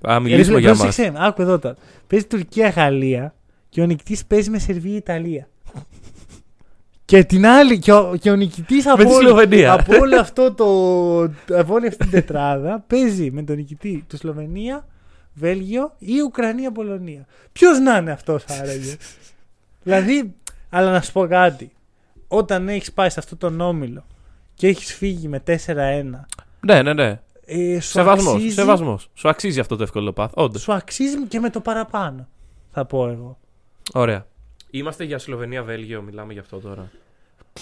Α, 0.02 0.20
μιλήσουμε 0.20 0.60
για 0.60 0.70
μας. 0.70 0.78
Πρόσεξε, 0.80 1.14
άκου 1.16 1.42
εδώ 1.42 1.60
τώρα. 1.60 1.76
Παίζει 2.08 2.26
Τουρκία-Γαλλία 2.26 3.34
και 3.70 3.82
ο 3.82 3.86
νικητής 3.86 4.26
παίζει 4.26 4.50
με 4.50 4.60
Σερβία-Ιταλία. 4.60 5.48
Και 7.06 7.24
την 7.24 7.46
άλλη, 7.48 7.80
και 7.80 7.92
ο, 7.94 8.16
και 8.20 8.32
ο 8.32 8.36
νικητής 8.36 8.86
Με 8.86 8.92
από, 8.92 9.02
τη 9.04 9.08
όλο- 9.08 9.20
Σλοβενία. 9.28 9.74
από 9.74 9.96
όλο 9.98 10.20
αυτό 10.20 10.54
το. 10.54 10.66
από 11.60 11.74
όλη 11.74 11.88
αυτή 11.88 11.98
την 12.04 12.12
τετράδα 12.12 12.84
παίζει 12.88 13.32
με 13.32 13.44
τον 13.44 13.56
νικητή 13.56 14.06
του 14.10 14.18
Σλοβενία, 14.18 14.88
Βέλγιο 15.34 15.96
ή 16.00 16.20
Ουκρανία-Πολωνία. 16.26 17.26
Ποιος 17.52 17.80
να 17.80 17.98
είναι 17.98 18.12
αυτός 18.12 18.44
άραγε; 18.62 18.96
δηλαδή, 19.84 20.34
αλλά 20.70 20.92
να 20.92 21.02
σου 21.02 21.12
πω 21.12 21.28
κάτι. 21.28 21.72
Όταν 22.28 22.70
έχεις 22.70 22.92
πάει 22.92 23.10
σε 23.10 23.20
αυτόν 23.20 23.38
τον 23.38 23.62
όμιλο 23.62 24.06
και 24.54 24.68
έχεις 24.68 24.94
φύγει 24.94 25.28
με 25.28 25.44
4-1, 25.48 26.26
Ναι, 26.60 26.82
ναι, 26.82 26.94
ναι. 26.94 27.20
Ε, 27.50 27.80
σου, 27.80 27.90
Σεβασμός, 27.90 28.34
αξίζει, 28.34 28.54
σεβασμός. 28.54 29.10
Σου 29.14 29.30
αξίζει 29.30 29.60
αυτό 29.60 29.76
το 29.76 29.84
εύκολο 29.84 30.14
πάθ. 30.14 30.32
Όντως. 30.36 30.62
σου 30.62 30.74
αξίζει 30.74 31.26
και 31.28 31.40
με 31.40 31.50
το 31.50 31.60
παραπάνω. 31.62 32.28
Θα 32.72 32.86
πω 32.86 33.08
εγώ. 33.08 33.38
Ωραία. 33.94 34.26
Είμαστε 34.72 35.04
για 35.04 35.20
Σλοβενία-Βέλγιο, 35.20 36.02
μιλάμε 36.02 36.34
για 36.34 36.42
αυτό 36.42 36.60
τώρα. 36.60 36.92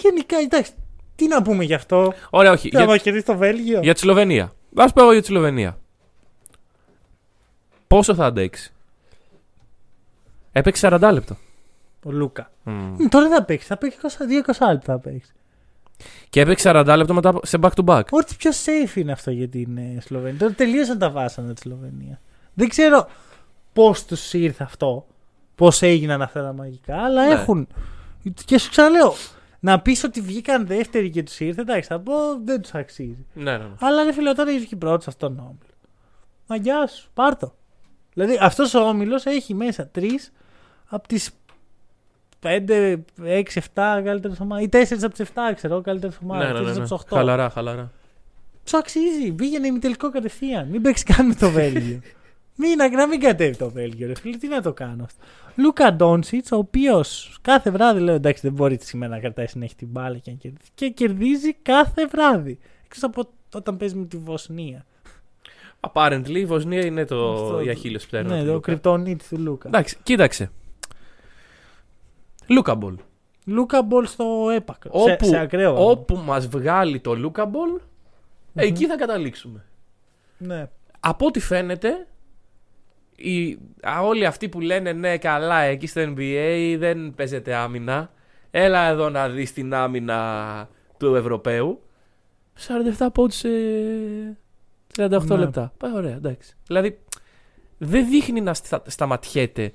Γενικά, 0.02 0.38
εντάξει, 0.38 0.72
τι 1.16 1.28
να 1.28 1.42
πούμε 1.42 1.64
γι' 1.64 1.74
αυτό; 1.74 2.14
Ωραία, 2.30 2.52
όχι. 2.52 2.70
Θα 2.70 2.80
Για, 2.80 2.88
μα 2.88 2.98
κερδίσει 2.98 3.26
το 3.26 3.38
Βέλγιο. 3.38 3.80
για 3.84 3.94
τη 3.94 4.00
Σλοβενία. 4.00 4.54
Α 4.76 4.92
πω 4.94 5.02
εγώ 5.02 5.12
για 5.12 5.22
τη 5.22 5.28
Σλοβενία. 5.28 5.78
Πόσο 7.88 8.16
θα 8.16 8.26
αντέξει; 8.26 8.74
Έπαιξε 10.52 10.88
40 10.92 11.10
λεπτό. 11.14 11.38
Ο 12.04 12.12
Λούκα. 12.12 12.52
Μμ. 12.64 12.72
Μ, 12.74 13.08
Τώρα 13.10 13.28
δεν 13.28 13.38
θα 13.38 13.44
παίξει. 13.44 13.68
Θα 13.68 13.78
παίξει 13.78 13.98
2-20 14.02 14.68
λεπτά 14.72 14.80
θα 14.94 15.00
παίξει. 15.00 15.34
Και 16.30 16.40
έπαιξε 16.42 16.72
40 16.74 16.94
λεπτό 16.98 17.14
μετά 17.14 17.40
σε 17.44 17.58
back 17.62 17.70
to 17.76 17.86
back. 17.86 18.04
Ό,τι 18.10 18.36
πιο 18.36 18.52
safe 18.52 18.96
είναι 18.96 19.12
αυτό 19.12 19.32
για 19.32 19.48
την 19.50 19.78
ε, 19.78 19.98
Σλοβενία. 20.02 20.40
Τώρα 20.40 20.54
τελείωσαν 20.54 20.98
τα 21.00 21.10
βάσανα 21.10 21.54
της 21.54 21.62
Σλοβενίας. 21.64 22.18
Δεν 22.54 22.70
ξέρω 22.70 23.08
πώς 23.74 24.06
τους 24.06 24.34
ήρθε 24.34 24.64
αυτό. 24.64 25.06
Πώς 25.56 25.82
έγιναν 25.82 26.22
αυτά 26.22 26.42
τα 26.44 26.54
μαγικά, 26.54 26.98
αλλά 27.04 27.26
Ναι. 27.28 27.34
έχουν. 27.34 27.68
Και 28.46 28.58
σου 28.58 28.70
ξαναλέω, 28.70 29.14
να 29.60 29.82
πεις 29.82 30.04
ότι 30.04 30.22
βγήκαν 30.22 30.66
δεύτεροι 30.68 31.10
και 31.10 31.24
τους 31.24 31.40
ήρθε, 31.40 31.62
εντάξει, 31.62 31.88
θα 31.90 32.00
πω 32.00 32.14
δεν 32.44 32.62
τους 32.62 32.74
αξίζει. 32.74 33.26
Ναι, 33.34 33.52
ναι, 33.52 33.58
ναι. 33.58 33.70
Αλλά 33.80 34.04
ρε 34.04 34.14
φίλε, 34.14 34.30
όταν 34.30 34.48
είσαι 34.48 34.66
και 34.66 34.76
πρώτος 34.76 35.04
σε 35.04 35.10
αυτόν 35.10 35.36
τον 35.36 35.46
όμιλο. 35.46 35.74
Μαγιά 36.48 36.88
σου, 36.88 37.10
πάρ' 37.14 37.38
το. 37.38 37.54
Δηλαδή 38.14 38.38
αυτός 38.42 38.74
ο 38.74 38.80
όμιλος 38.80 39.26
έχει 39.26 39.54
μέσα 39.54 39.88
τρεις 39.88 40.32
από 40.88 41.08
τις 41.08 41.30
5, 42.46 42.96
6, 43.24 43.44
7 43.54 44.02
καλύτερε 44.04 44.34
ομάδε. 44.40 44.64
Ή 44.64 44.70
4 44.72 44.84
από 45.02 45.14
τις 45.14 45.30
7, 45.30 45.32
ξέρω 45.56 45.74
εγώ, 45.74 45.84
καλύτερε 45.84 46.14
ομάδε. 46.24 46.46
ναι, 46.46 46.52
ναι, 46.52 46.60
ναι, 46.60 46.66
ναι. 46.66 46.72
από 46.72 46.82
τις 46.82 46.92
8. 46.92 46.98
Χαλαρά, 47.18 47.50
χαλαρά. 47.50 47.92
Σου 48.64 48.78
αξίζει. 48.78 49.32
Πήγαινε 49.32 49.68
ημιτελικό 49.68 50.10
κατευθείαν. 50.12 50.68
Μην 50.68 50.82
παίξεις 50.82 51.16
καν 51.16 51.28
με 51.28 51.34
το 51.34 51.50
Βέλγιο. 51.50 52.00
μην, 52.58 52.76
να, 52.78 52.90
να 52.90 53.08
μην 53.08 53.20
κατέβει 53.20 53.58
το 53.58 53.70
Βέλγιο, 53.70 54.08
ρε 54.08 54.16
φίλε. 54.16 54.38
Τι 54.38 54.48
να 54.48 54.62
το 54.62 54.74
κάνω 54.74 55.04
αυτό. 55.04 55.24
Λούκα 55.56 55.94
Ντόνσιτς, 55.94 56.52
ο 56.52 56.58
οποίος 56.58 57.38
κάθε 57.42 57.72
βράδυ 57.72 58.00
λέω 58.00 58.16
εντάξει 58.16 58.42
δεν 58.42 58.52
μπορεί 58.54 58.78
σήμερα 58.82 59.14
να 59.14 59.20
κρατάει 59.20 59.48
συνέχεια 59.48 59.76
την 59.78 59.88
μπάλα 59.88 60.18
και 60.18 60.32
να 60.32 60.38
κερδίσει. 60.38 60.70
Και 60.76 60.90
κερδίζει 60.90 61.54
κάθε 61.54 62.08
βράδυ. 62.08 62.60
Εκτός 62.86 63.04
από 63.04 63.30
όταν 63.54 63.78
παίζεις 63.78 63.98
με 63.98 64.06
τη 64.06 64.18
Βοσνία. 64.18 64.86
Apparently 65.80 66.30
η 66.36 66.46
Βοσνία 66.46 66.86
είναι 66.86 67.06
το 67.06 67.34
Αυτό- 67.34 67.62
η 67.62 67.70
αχίλλειος 67.70 68.00
πτέρνα. 68.08 68.34
ναι, 68.34 68.40
του 68.40 68.46
το 68.46 68.54
Λούκα. 68.54 68.66
κρυπτονίτης 68.72 69.28
του 69.28 69.38
Λούκα. 69.40 69.68
Εντάξει, 69.68 69.98
κοίταξε. 70.04 70.52
Λούκα 72.48 72.72
ball. 72.72 72.96
Λούκα 73.46 73.84
ball 73.84 74.06
στο 74.06 74.48
έπακρο. 74.56 74.92
Όπου, 74.94 75.24
σε, 75.26 75.30
σε 75.30 75.38
ακραίο. 75.40 75.72
βαθμό. 75.72 75.90
όπου 75.90 76.16
μας 76.16 76.48
βγάλει 76.48 77.00
το 77.00 77.16
Λούκα 77.16 77.43
ball, 77.43 77.70
εκεί 78.54 78.86
θα 78.88 78.96
καταλήξουμε. 78.96 79.66
Ναι. 80.38 80.70
Από 81.00 81.26
ό,τι 81.26 81.40
φαίνεται, 81.40 82.08
οι, 83.16 83.52
α, 83.82 84.02
όλοι 84.02 84.26
αυτοί 84.26 84.50
που 84.50 84.60
λένε 84.62 84.92
ναι 84.92 85.18
καλά 85.18 85.60
εκεί 85.62 85.88
στο 85.88 86.02
NBA 86.06 86.76
δεν 86.80 87.14
παίζεται 87.16 87.54
άμυνα, 87.56 88.12
έλα 88.52 88.88
εδώ 88.88 89.10
να 89.10 89.30
δεις 89.30 89.54
την 89.54 89.74
άμυνα 89.74 90.70
του 90.98 91.16
Ευρωπαίου, 91.16 91.82
47 92.98 93.08
πόντους 93.14 93.36
σε 93.36 93.50
38 94.98 95.24
Ναι. 95.24 95.36
λεπτά. 95.38 95.74
Πάει 95.78 95.92
ωραία, 95.96 96.16
εντάξει. 96.16 96.56
Δηλαδή, 96.68 97.00
δεν 97.78 98.10
δείχνει 98.10 98.42
να 98.42 98.54
στα, 98.54 98.84
σταματιέται 98.86 99.72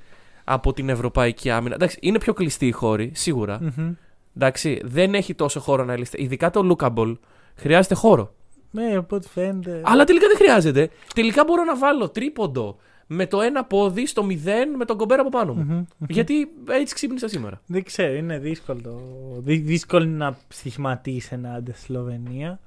από 0.52 0.72
την 0.72 0.88
ευρωπαϊκή 0.88 1.50
άμυνα. 1.50 1.74
Εντάξει, 1.74 1.98
είναι 2.00 2.18
πιο 2.18 2.32
κλειστή 2.32 2.66
η 2.66 2.70
χώρη, 2.70 3.10
σίγουρα. 3.14 3.58
Μμμ. 3.76 3.92
Εντάξει, 4.36 4.80
δεν 4.84 5.14
έχει 5.14 5.34
τόσο 5.34 5.60
χώρο 5.60 5.84
να 5.84 5.96
λύσει. 5.96 6.16
Ειδικά 6.22 6.50
το 6.50 6.76
Lookable 6.78 7.16
χρειάζεται 7.56 7.94
χώρο. 7.94 8.34
Ναι, 8.70 8.96
από 8.96 9.16
ό,τι 9.16 9.28
φαίνεται. 9.28 9.80
Αλλά 9.84 10.04
τελικά 10.04 10.26
δεν 10.26 10.36
χρειάζεται. 10.36 10.90
Τελικά 11.14 11.44
μπορώ 11.44 11.64
να 11.64 11.76
βάλω 11.76 12.08
τρίποντο 12.08 12.76
με 13.06 13.26
το 13.26 13.40
ένα 13.40 13.64
πόδι 13.64 14.06
στο 14.06 14.24
μηδέν 14.24 14.70
με 14.76 14.84
τον 14.84 14.96
κομπέρα 14.96 15.20
από 15.20 15.30
πάνω 15.30 15.52
μου. 15.54 15.62
Μμμ. 15.68 15.84
Γιατί 16.08 16.48
έτσι 16.70 16.94
ξύπνησα 16.94 17.28
σήμερα. 17.28 17.60
Δεν 17.66 17.82
ξέρω, 17.84 18.14
είναι 18.14 18.38
δύσκολο. 18.38 18.80
το- 18.82 19.40
δύ- 19.40 19.64
δύσκολο 19.64 20.04
να 20.04 20.36
στοιχηματίσει 20.48 21.28
ενάντια 21.32 21.74
στη 21.74 21.82
Σλοβενία. 21.84 22.60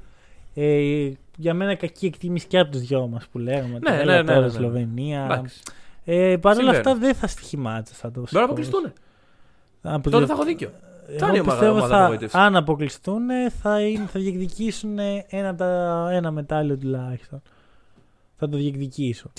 Ε, 0.54 1.10
για 1.38 1.54
μένα 1.54 1.76
κακή 1.76 2.06
εκτίμηση 2.06 2.48
και 2.48 2.60
από 2.60 2.72
τους 2.72 2.82
δυο 2.82 3.08
μας 3.08 3.28
που 3.32 3.38
λέγαμε. 3.40 3.74
Ναι, 3.74 3.80
τώρα, 3.80 4.04
ναι, 4.06 4.16
ναι, 4.16 4.24
τώρα 4.24 4.40
ναι, 4.40 4.46
ναι. 4.46 4.52
Σλοβενία. 4.52 5.24
Εντάξει. 5.32 5.62
Ε, 6.06 6.38
Παρ' 6.38 6.52
όλα 6.58 6.62
Συμβαίνει. 6.64 6.78
αυτά 6.78 6.96
δεν 6.96 7.16
θα 7.16 7.28
στοιχημάτισα 7.28 7.96
θα 7.96 8.08
το 8.12 8.20
Μπορεί 8.20 8.22
να 8.22 8.28
σκορ. 8.28 8.44
αποκλειστούν. 8.44 8.94
Από 9.82 10.10
Τότε 10.10 10.20
το- 10.20 10.26
θα 10.28 10.34
έχω 10.34 10.44
δίκιο. 10.44 10.72
Εγώ 11.08 11.18
Θα 11.20 11.28
είναι 11.28 11.38
η 11.38 11.40
ομάδα- 11.40 11.52
πιστεύω 11.60 11.76
ομάδα 11.78 11.96
θα, 11.96 12.02
απογοήτευσης. 12.02 12.40
αν 12.40 12.56
αποκλειστούν 12.56 13.22
θα, 13.62 13.82
είναι, 13.82 14.06
θα 14.06 14.20
διεκδικήσουν 14.20 14.98
ένα, 15.28 15.50
από 15.50 15.58
τα- 15.58 16.10
ένα 16.12 16.32
μετάλλιο 16.32 16.78
τουλάχιστον. 16.78 17.42
Θα 18.36 18.50
το 18.50 18.58
διεκδικήσουν. 18.58 19.32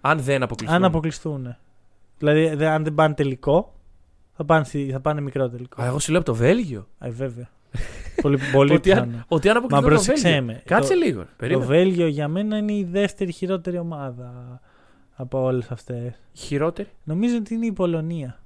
Αν 0.00 0.18
δεν 0.20 0.42
αποκλειστούν. 0.42 0.76
Αν 0.78 0.84
αποκλειστούν. 0.84 1.56
Δηλαδή 2.18 2.54
δε- 2.54 2.66
αν 2.68 2.84
δεν 2.84 2.94
πάνε 2.94 3.14
τελικό, 3.14 3.74
θα 4.36 4.44
πάνε, 4.44 4.64
στη- 4.64 4.88
θα 4.92 5.00
πάνε 5.00 5.20
μικρό 5.20 5.48
τελικό. 5.48 5.82
Α, 5.82 5.86
εγώ 5.86 5.98
σου 5.98 6.10
λέω 6.10 6.20
από 6.20 6.30
το 6.30 6.36
Βέλγιο. 6.36 6.86
Α, 6.98 7.08
βέβαια. 7.10 7.48
πολύ 8.22 8.38
πολύ 8.52 8.72
ότι, 8.74 8.92
αν, 8.92 9.04
πιθανό. 9.04 9.24
ότι 9.28 9.48
αν 9.48 9.54
Μα 9.54 9.58
αποκλειστούν 9.58 9.88
το 9.90 9.94
πρόσεξέ 9.94 10.28
Βέλγιο. 10.28 10.44
με. 10.54 10.62
Κάτσε 10.64 10.92
το, 10.92 10.98
λίγο. 10.98 11.18
ρε. 11.20 11.24
το 11.26 11.32
Περίμενε. 11.36 11.66
Βέλγιο 11.66 12.06
για 12.06 12.28
μένα 12.28 12.56
είναι 12.56 12.72
η 12.72 12.84
δεύτερη 12.84 13.32
χειρότερη 13.32 13.78
ομάδα 13.78 14.60
από 15.16 15.42
όλες 15.42 15.70
αυτές. 15.70 16.14
Χειρότερη; 16.32 16.88
Νομίζω 17.04 17.36
ότι 17.36 17.54
είναι 17.54 17.66
η 17.66 17.72
Πολωνία. 17.72 18.40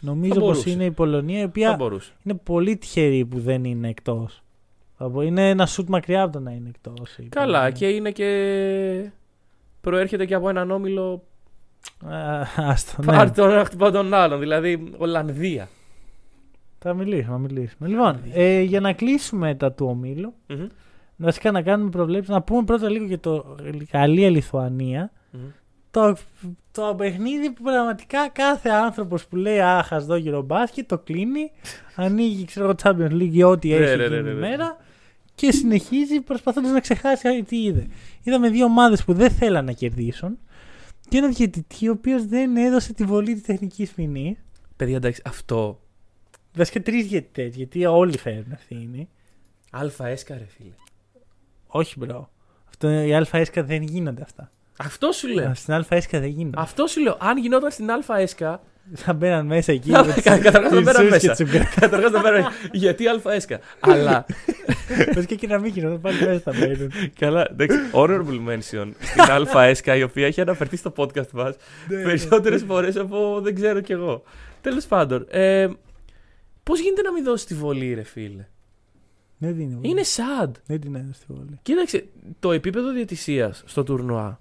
Νομίζω 0.00 0.34
Θα 0.34 0.40
πως 0.40 0.48
μπορούσε. 0.48 0.70
είναι 0.70 0.84
η 0.84 0.90
Πολωνία 0.90 1.38
η 1.38 1.40
Θα 1.42 1.46
οποία 1.48 1.74
μπορούσε. 1.76 2.12
είναι 2.22 2.38
πολύ 2.44 2.76
τυχερή 2.76 3.24
που 3.24 3.38
δεν 3.40 3.64
είναι 3.64 3.88
εκτός. 3.88 4.42
Είναι 5.24 5.48
ένα 5.48 5.66
σουτ 5.66 5.88
μακριά 5.88 6.22
από 6.22 6.32
το 6.32 6.40
να 6.40 6.50
είναι 6.50 6.68
εκτός. 6.68 7.18
Καλά 7.28 7.70
και 7.70 7.88
είναι 7.88 8.10
και... 8.10 9.10
Προέρχεται 9.80 10.24
και 10.26 10.34
από 10.34 10.48
έναν 10.48 10.70
όμιλο 10.70 11.22
Άστο, 12.56 13.02
ναι. 13.02 13.06
πάρει 13.12 13.30
τον 13.30 13.50
ένα 13.50 13.64
χτυπά 13.64 13.90
τον 13.90 14.14
άλλον. 14.14 14.40
Δηλαδή 14.40 14.92
Ολλανδία. 14.98 15.68
Θα 16.78 16.94
μιλήσουμε, 16.94 17.32
θα 17.32 17.38
μιλήσουμε. 17.38 17.88
Λοιπόν, 17.88 18.20
ε, 18.32 18.60
για 18.60 18.80
να 18.80 18.92
κλείσουμε 18.92 19.54
τα 19.54 19.72
του 19.72 19.86
ομίλου, 19.86 20.34
Μμμ. 20.46 20.66
βασικά 21.16 21.50
να 21.50 21.62
κάνουμε 21.62 21.90
προβλέψεις, 21.90 22.28
να 22.34 22.42
πούμε 22.42 22.64
πρώτα 22.64 22.88
λίγο 22.88 23.04
για 23.04 23.18
το 23.18 23.56
Γαλλία-Λιθουανία. 23.92 25.12
Μμμ. 25.30 25.40
Το, 25.90 26.16
το 26.72 26.94
παιχνίδι 26.96 27.50
που 27.50 27.62
πραγματικά 27.62 28.28
κάθε 28.28 28.68
άνθρωπος 28.68 29.26
που 29.26 29.36
λέει 29.36 29.60
Αχ, 29.60 29.92
ας 29.92 30.06
δω 30.06 30.16
γύρω 30.16 30.42
μπάσκετ, 30.42 30.88
το 30.88 30.98
κλείνει, 30.98 31.50
ανοίγει 31.94 32.44
ξέρω 32.44 32.66
εγώ 32.66 32.74
Champions 32.82 33.12
League 33.12 33.32
ή 33.32 33.42
ό,τι 33.42 33.68
Ναι, 33.68 33.74
έχει 33.74 33.96
ναι, 33.96 34.04
εκείνη 34.04 34.08
ναι, 34.08 34.22
τη 34.22 34.22
ναι, 34.22 34.32
ναι. 34.32 34.48
μέρα 34.48 34.76
και 35.34 35.52
συνεχίζει 35.52 36.20
προσπαθώντας 36.20 36.70
να 36.70 36.80
ξεχάσει 36.80 37.42
τι 37.42 37.62
είδε. 37.62 37.86
Είδαμε 38.22 38.48
δύο 38.48 38.64
ομάδες 38.64 39.04
που 39.04 39.12
δεν 39.12 39.30
θέλαν 39.30 39.64
να 39.64 39.72
κερδίσουν 39.72 40.38
και 41.08 41.18
ένα 41.18 41.28
διαιτητή 41.28 41.88
ο 41.88 41.92
οποίος 41.92 42.26
δεν 42.26 42.56
έδωσε 42.56 42.92
τη 42.92 43.04
βολή 43.04 43.34
της 43.34 43.42
τεχνικής 43.42 43.90
ποινή. 43.90 44.38
Παιδιά, 44.76 44.96
εντάξει, 44.96 45.22
αυτό. 45.24 45.80
Βασικά 46.54 46.82
τρεις 46.82 47.06
διαιτητές, 47.06 47.56
γιατί 47.56 47.86
όλοι 47.86 48.18
φέρνουν 48.18 48.52
ευθύνη. 48.52 49.08
Αλφα 49.70 50.06
έσκα, 50.06 50.38
ρε 50.38 50.46
φίλε. 50.56 50.74
Όχι, 51.66 51.94
μπρο. 51.98 52.30
Αυτό, 52.68 52.90
η 52.90 53.14
ΑΕΣΚΑ 53.14 53.62
δεν 53.62 53.82
γίνονται 53.82 54.22
αυτά. 54.22 54.52
Αυτό 54.84 55.12
σου 55.12 55.28
λέω. 55.28 55.54
Στην 55.54 55.84
ΑΕΣΚΑ 55.88 56.20
δεν 56.20 56.28
γίνονται. 56.28 56.60
Αυτό 56.60 56.86
σου 56.86 57.00
λέω. 57.00 57.16
Αν 57.20 57.38
γινόταν 57.38 57.70
στην 57.70 57.90
Αλφα 57.90 58.18
έσκα. 58.18 58.62
Θα 58.94 59.12
μπαίναν 59.12 59.46
μέσα 59.46 59.72
εκεί. 59.72 59.90
Θα- 59.90 60.04
με 60.04 60.12
τις- 60.12 60.22
καταρχάς 60.22 60.52
θα 60.52 60.68
τις 60.68 60.82
μπαίναν 60.84 60.94
σους 61.02 61.10
μέσα. 61.10 61.26
και 61.26 61.32
τσουγκρά. 61.32 61.64
Καταρχάς 61.80 62.10
το 62.10 62.20
πέρα. 62.20 62.50
Γιατί 62.72 63.06
Αλφα 63.06 63.32
έσκα. 63.32 63.60
Αλλά. 63.80 64.26
Βασικά 65.14 65.34
και 65.34 65.46
να 65.46 65.58
μην 65.58 65.72
γίνονται, 65.72 65.96
πάλι 65.98 66.18
μέσα 66.20 66.40
θα 66.40 66.52
μπαίνουν. 66.58 66.90
Καλά, 67.18 67.46
εντάξει. 67.50 67.76
Honorable 67.92 68.48
mention 68.48 68.90
στην 69.00 69.20
Αλφα 69.30 69.62
έσκα 69.62 69.96
η 69.96 70.02
οποία 70.02 70.26
έχει 70.26 70.40
αναφερθεί 70.40 70.76
στο 70.76 70.92
podcast 70.96 71.30
μας 71.32 71.54
Ναι, 71.88 72.02
περισσότερες 72.02 72.62
φορές 72.62 72.96
από 72.96 73.40
δεν 73.42 73.54
ξέρω 73.54 73.80
κι 73.80 73.92
εγώ. 73.92 74.22
Τέλος 74.60 74.84
πάντων. 74.86 75.26
Ε, 75.30 75.68
Πώς 76.62 76.80
γίνεται 76.80 77.02
να 77.02 77.12
μην 77.12 77.24
δώσεις 77.24 77.46
τη 77.46 77.54
βολή, 77.54 77.94
ρε 77.94 78.02
φίλε; 78.02 78.46
Δεν 79.38 79.52
την 79.56 79.60
είναι. 79.70 79.78
Είναι 79.82 80.02
sad. 80.04 80.50
Δεν 80.66 80.80
την 80.80 80.94
έδωσε 80.94 81.20
τη 81.26 81.32
βολή. 81.32 81.58
Κοίταξε, 81.62 82.04
το 82.40 82.52
επίπεδο 82.52 82.92
διαιτησία 82.92 83.54
στο 83.64 83.82
τουρνουά 83.82 84.39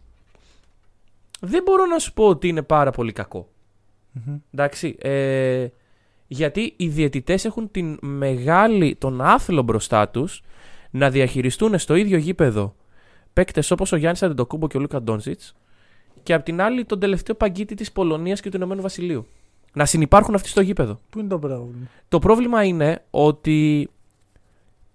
δεν 1.40 1.64
μπορώ 1.64 1.86
να 1.86 2.00
σου 2.00 2.14
πω 2.14 2.28
ότι 2.28 2.48
είναι 2.48 2.62
πάρα 2.62 2.92
πολύ 2.92 3.12
κακό. 3.12 3.50
Μμμ. 4.12 4.36
Εντάξει. 4.52 4.96
Ε, 5.00 5.68
γιατί 6.28 6.74
οι 6.78 6.88
διαιτητές 6.88 7.46
έχουν 7.46 7.72
την 7.72 7.98
μεγάλη, 8.02 8.96
τον 8.96 9.22
άθλο 9.22 9.62
μπροστά 9.62 10.10
τους 10.10 10.42
να 10.90 11.10
διαχειριστούν 11.10 11.78
στο 11.80 11.96
ίδιο 11.96 12.18
γήπεδο 12.18 12.76
παίκτες 13.34 13.72
όπως 13.72 13.92
ο 13.92 13.96
Γιάννης 13.96 14.24
Αντετοκούμπο 14.24 14.68
και 14.68 14.78
ο 14.78 14.80
Λούκα 14.80 15.02
Ντόνζιτς 15.02 15.56
και 16.24 16.34
απ' 16.34 16.44
την 16.44 16.62
άλλη 16.62 16.86
τον 16.86 17.00
τελευταίο 17.00 17.36
παγκίτη 17.36 17.76
της 17.76 17.92
Πολωνίας 17.92 18.42
και 18.42 18.50
του 18.50 18.56
Ηνωμένου 18.58 18.82
Βασιλείου. 18.82 19.26
Να 19.74 19.86
συνεπάρχουν 19.86 20.36
αυτοί 20.36 20.50
στο 20.50 20.62
γήπεδο. 20.62 21.00
Πού 21.10 21.20
είναι 21.20 21.28
το 21.28 21.40
πρόβλημα; 21.40 21.88
Το 22.08 22.20
πρόβλημα 22.20 22.64
είναι 22.64 23.04
ότι 23.10 23.90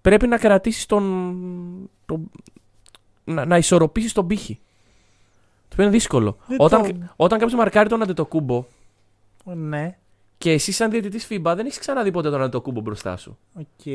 πρέπει 0.01 0.27
να 0.27 0.37
κρατήσεις 0.37 0.85
τον... 0.85 1.03
τον- 2.05 2.31
να, 3.23 3.45
να 3.45 3.57
ισορροπήσεις 3.57 4.13
τον 4.13 4.27
πύχη. 4.27 4.59
Το 5.67 5.71
οποίο 5.73 5.83
είναι 5.83 5.93
δύσκολο. 5.93 6.37
Δεν 6.47 6.57
Όταν, 6.59 6.81
το- 6.81 6.95
όταν 7.15 7.39
κάποιος 7.39 7.59
μαρκάρει 7.59 7.89
τον 7.89 8.01
Αντετοκούμπο 8.01 8.65
Ναι, 9.43 9.97
και 10.37 10.51
εσύ 10.51 10.71
σαν 10.71 10.89
διαιτητής 10.89 11.27
FIBA 11.29 11.41
δεν 11.55 11.59
έχεις 11.65 11.79
ξαναδεί 11.79 12.11
ποτέ 12.11 12.29
τον 12.29 12.41
Αντετοκούμπο 12.41 12.81
μπροστά 12.81 13.17
σου. 13.17 13.37
οκ. 13.59 13.85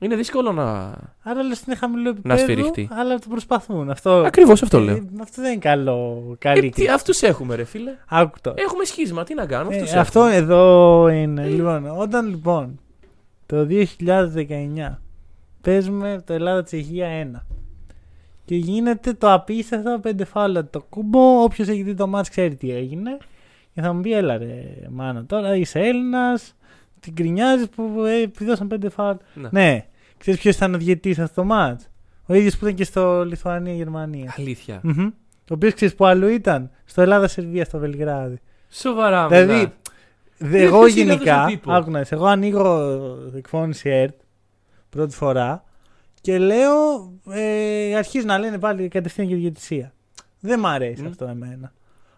Είναι 0.00 0.16
δύσκολο 0.16 0.52
να... 0.52 0.94
Άρα 1.22 1.42
λες 1.42 1.62
είναι 1.66 1.76
χαμηλό 1.76 2.08
επίπεδο, 2.08 2.36
σφυριχτή. 2.36 2.88
αλλά 2.92 3.18
το 3.18 3.26
προσπαθούν. 3.28 3.90
Αυτό, 3.90 4.10
Ακριβώς 4.10 4.62
αυτό 4.62 4.78
ε, 4.78 4.80
λέω. 4.80 5.04
αυτό 5.22 5.42
δεν 5.42 5.50
είναι 5.52 5.60
καλό. 5.60 6.34
Καλή 6.38 6.58
Ε, 6.58 6.62
τι, 6.62 6.68
κρίση. 6.70 6.88
αυτούς 6.88 7.22
έχουμε 7.22 7.54
ρε 7.54 7.64
φίλε. 7.64 7.90
Άκου 8.08 8.36
το. 8.40 8.54
Έχουμε 8.56 8.84
σχίσμα, 8.84 9.24
τι 9.24 9.34
να 9.34 9.46
κάνουμε. 9.46 9.74
Ε, 9.76 9.78
αυτούς 9.80 9.94
αυτό 9.94 10.20
έχουμε. 10.20 10.36
εδώ 10.36 11.08
είναι. 11.08 11.46
Λοιπόν, 11.46 11.98
όταν 11.98 12.28
λοιπόν 12.28 12.80
το 13.46 13.66
2019 13.70 14.98
παίζουμε 15.60 16.22
το 16.26 16.32
Ελλάδα-Τσεχία 16.32 17.08
1 17.34 17.40
και 18.44 18.56
γίνεται 18.56 19.12
το 19.12 19.32
απίστευτο 19.32 19.98
πέντε 20.02 20.24
φάουλ 20.24 20.66
Αντετοκούμπο. 20.66 21.42
Όποιος 21.42 21.68
έχει 21.68 21.82
δει 21.82 21.94
το 21.94 22.06
ματς 22.06 22.28
ξέρει 22.28 22.54
τι 22.54 22.72
έγινε. 22.72 23.18
Και 23.74 23.80
θα 23.80 23.92
μου 23.92 24.00
πει, 24.00 24.12
έλα 24.12 24.38
ρε 24.38 24.64
μάνα 24.90 25.24
τώρα, 25.24 25.56
είσαι 25.56 25.80
Έλληνας, 25.80 26.54
την 27.00 27.14
κρινιάζεις 27.14 27.68
που 27.68 28.04
ε, 28.06 28.22
επιδώσαν 28.22 28.68
πέντε 28.68 28.88
φάουλα. 28.88 29.18
Ναι. 29.34 29.48
Ναι, 29.50 29.86
ξέρεις 30.18 30.40
ποιος 30.40 30.56
ήταν 30.56 30.74
ο 30.74 30.78
διαιτητής 30.78 31.18
αυτό 31.18 31.40
το 31.40 31.46
μάτς. 31.46 31.88
Ο 32.26 32.34
ίδιος 32.34 32.56
που 32.56 32.64
ήταν 32.64 32.76
και 32.76 32.84
στο 32.84 33.24
Λιθουανία-Γερμανία. 33.24 34.34
Αλήθεια. 34.38 34.80
Μμμ. 34.82 35.10
Ο 35.50 35.54
οποίος 35.54 35.74
ξέρεις 35.74 35.94
που 35.94 36.04
άλλο 36.04 36.28
ήταν; 36.28 36.70
Στο 36.84 37.02
Ελλάδα-Σερβία, 37.02 37.64
στο 37.64 37.78
Βελιγράδι. 37.78 38.40
Σοβαρά 38.70 39.28
Δηλαδή, 39.28 39.52
μιλάς. 39.52 39.70
Δε, 40.38 40.62
εγώ 40.62 40.78
ποιος 40.78 40.96
είναι 40.96 41.12
αυτός 41.12 41.26
ο 41.26 41.30
γενικά, 41.30 41.46
τύπος; 41.46 41.74
άκου 41.74 41.90
να 41.90 41.98
δεις, 41.98 42.12
εγώ 42.12 42.26
ανοίγω 42.26 42.96
εκφώνηση 43.36 43.88
ΕΡΤ 43.88 44.14
πρώτη 44.90 45.14
φορά 45.14 45.64
και 46.22 46.38
λέω, 46.38 47.12
ε, 47.30 47.94
αρχίζει 47.96 48.24
να 48.26 48.38
λένε 48.38 48.58
πάλι 48.58 48.88
κατευθείαν 48.88 49.28
και 49.28 49.34
διαιτησία. 49.34 49.92
Δεν 50.40 50.58
μ' 50.60 50.66
αρέσει 50.66 51.02
Μμ. 51.02 51.06
αυτό 51.06 51.24
εμένα. 51.26 51.72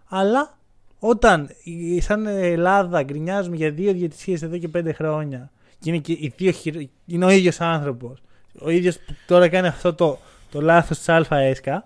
Αλλά 0.09 0.59
όταν 0.99 1.49
η- 1.65 2.01
σαν 2.01 2.27
Ελλάδα 2.27 3.03
γκρινιάζουμε 3.03 3.57
για 3.57 3.71
δύο 3.71 3.93
διαιτησίες 3.93 4.43
εδώ 4.43 4.59
και 4.59 4.69
πέντε 4.69 4.93
χρόνια 4.93 5.51
και 5.79 5.91
είναι, 5.91 5.99
και 5.99 6.13
οι 6.13 6.33
δύο 6.37 6.51
χειρο- 6.51 6.89
είναι 7.07 7.25
ο 7.25 7.31
ίδιος 7.31 7.61
άνθρωπος, 7.61 8.23
ο 8.61 8.71
ίδιος 8.71 8.97
που 8.99 9.15
τώρα 9.27 9.49
κάνει 9.49 9.67
αυτό 9.67 9.95
το, 9.95 10.19
το 10.51 10.61
λάθος 10.61 10.99
της 10.99 11.09
ΑΕΣΚΑ, 11.09 11.85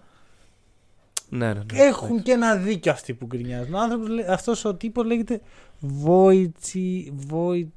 Ναι, 1.28 1.46
ναι, 1.46 1.60
ναι. 1.72 1.78
έχουν 1.82 2.22
και 2.22 2.32
ένα 2.32 2.56
δίκιο 2.56 2.92
αυτοί 2.92 3.14
που 3.14 3.26
γκρινιάζουν. 3.26 3.74
Ο 3.74 3.78
άνθρωπος, 3.78 4.08
λέ- 4.08 4.28
αυτός 4.30 4.64
ο 4.64 4.74
τύπος 4.74 5.04
λέγεται 5.06 5.40
Βόιτσι, 5.80 7.12
Βόι, 7.14 7.72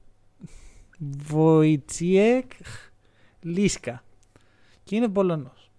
Βοητσιέκ 1.27 2.51
Λίσκα. 3.41 4.03
Και 4.91 4.97
είναι 4.97 5.07
Πολωνός. 5.09 5.71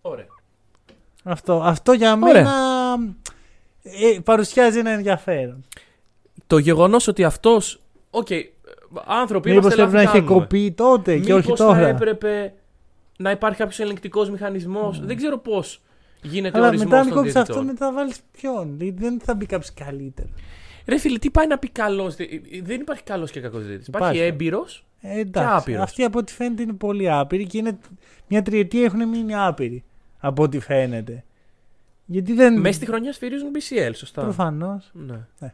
Ωραία. 0.00 0.26
Αυτό, 1.24 1.60
αυτό 1.62 1.92
για 1.92 2.18
Ωραία. 2.22 2.32
μένα 2.42 2.52
ε, 3.82 4.18
παρουσιάζει 4.24 4.78
ένα 4.78 4.90
ενδιαφέρον. 4.90 5.64
Το 6.46 6.58
γεγονός 6.58 7.06
ότι 7.08 7.24
αυτός. 7.24 7.80
Οκ, 8.10 8.26
άνθρωποι 9.04 9.48
Μήπως 9.50 9.62
είμαστε 9.64 9.82
πρέπει 9.82 9.96
να 9.96 10.02
λάθη 10.02 10.16
είχε 10.16 10.26
κάνουμε. 10.26 10.40
κοπεί 10.40 10.72
τότε 10.72 11.18
και 11.18 11.32
όχι 11.34 11.42
Μήπως 11.42 11.58
τώρα; 11.58 11.74
θα 11.74 11.86
έπρεπε 11.86 12.54
να 13.18 13.30
υπάρχει 13.30 13.58
κάποιος 13.58 13.78
ελεγκτικός 13.78 14.30
μηχανισμός; 14.30 15.00
Δεν 15.00 15.16
ξέρω 15.16 15.38
πώς 15.38 15.82
γίνεται 16.22 16.56
ο 16.56 16.60
Αλλά 16.60 16.68
ορισμός 16.68 16.88
μετά 16.90 17.00
αν 17.00 17.08
των 17.08 17.16
κόψεις 17.16 17.36
αυτό, 17.36 17.52
διαιτητών. 17.52 17.74
μετά 17.74 17.92
βάλεις 17.92 18.20
ποιον; 18.30 18.78
Δηλαδή 18.78 18.98
δεν 19.04 19.20
θα 19.20 19.34
μπει 19.34 19.46
κάποιος 19.46 19.74
καλύτερος. 19.74 20.30
Ρε 20.86 20.98
φίλε, 20.98 21.18
τι 21.18 21.30
πάει 21.30 21.46
να 21.46 21.58
πει 21.58 21.68
καλός; 21.68 22.14
Δεν 22.62 22.80
υπάρχει 22.80 23.02
καλός 23.02 23.30
και 23.30 23.40
κακός 23.40 23.62
διαιτητής. 23.62 23.86
Υπάρχει 23.86 24.16
Υπάρχει. 24.16 24.32
έμπειρος. 24.32 24.84
Ε, 25.00 25.18
εντάξει. 25.20 25.54
άπειρος. 25.56 25.82
Αυτοί 25.82 26.02
από 26.04 26.18
ό,τι 26.18 26.32
φαίνεται 26.32 26.62
είναι 26.62 26.72
πολύ 26.72 27.10
άπειροι 27.10 27.46
και 27.46 27.58
είναι 27.58 27.78
μια 28.28 28.42
τριετία 28.42 28.84
έχουν 28.84 29.08
μείνει 29.08 29.34
άπειροι. 29.34 29.84
Από 30.18 30.42
ό,τι 30.42 30.58
φαίνεται. 30.60 31.24
Γιατί 32.06 32.32
δεν. 32.32 32.60
Μέσα 32.60 32.74
στη 32.74 32.86
χρονιά 32.86 33.12
σφυρίζουν 33.12 33.48
BCL, 33.54 33.90
σωστά. 33.94 34.22
Προφανώς. 34.22 34.90
Ναι. 34.92 35.52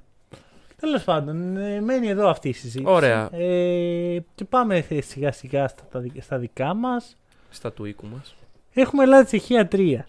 Τέλος 0.80 1.04
πάντων, 1.04 1.56
ε, 1.56 1.80
μένει 1.80 2.08
εδώ 2.08 2.28
αυτή 2.28 2.48
η 2.48 2.52
συζήτηση. 2.52 2.90
Ωραία. 2.90 3.28
Ε, 3.32 4.18
και 4.34 4.44
πάμε 4.44 4.84
σιγά 5.00 5.32
σιγά 5.32 5.68
στα, 5.68 5.82
τα 5.90 6.00
δι- 6.00 6.22
στα 6.22 6.38
δικά 6.38 6.74
μας. 6.74 7.16
Στα 7.50 7.72
του 7.72 7.84
οίκου 7.84 8.06
μας. 8.06 8.36
Έχουμε 8.74 9.02
Ελλάδα-Τσεχία 9.02 9.68
3. 9.72 10.04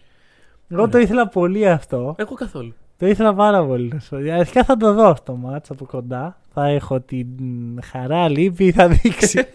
Εγώ 0.69 0.81
το 0.81 0.87
Ωραία. 0.87 1.01
ήθελα 1.01 1.27
πολύ 1.27 1.69
αυτό. 1.69 2.15
Εγώ 2.17 2.33
καθόλου. 2.33 2.75
Το 2.97 3.07
ήθελα 3.07 3.33
πάρα 3.33 3.65
πολύ. 3.65 3.87
να 3.93 3.99
σου 3.99 4.09
πω. 4.09 4.31
Αρχικά 4.33 4.63
θα 4.63 4.77
το 4.77 4.93
δω 4.93 5.15
στο 5.15 5.35
μάτς 5.35 5.69
από 5.69 5.85
κοντά. 5.85 6.37
Θα 6.53 6.67
έχω 6.67 6.99
την 6.99 7.27
χαρά, 7.83 8.29
λύπη, 8.29 8.71
θα 8.71 8.87
δείξει. 8.87 9.47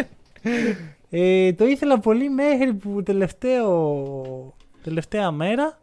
ε, 1.11 1.53
το 1.53 1.65
ήθελα 1.65 1.99
πολύ 1.99 2.31
μέχρι 2.31 2.75
που 2.75 3.03
τελευταίο, 3.03 4.55
τελευταία 4.83 5.31
μέρα 5.31 5.77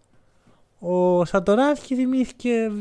ο 0.80 1.26
Σατοράνσκι 1.26 1.96
θυμήθηκε 1.96 2.72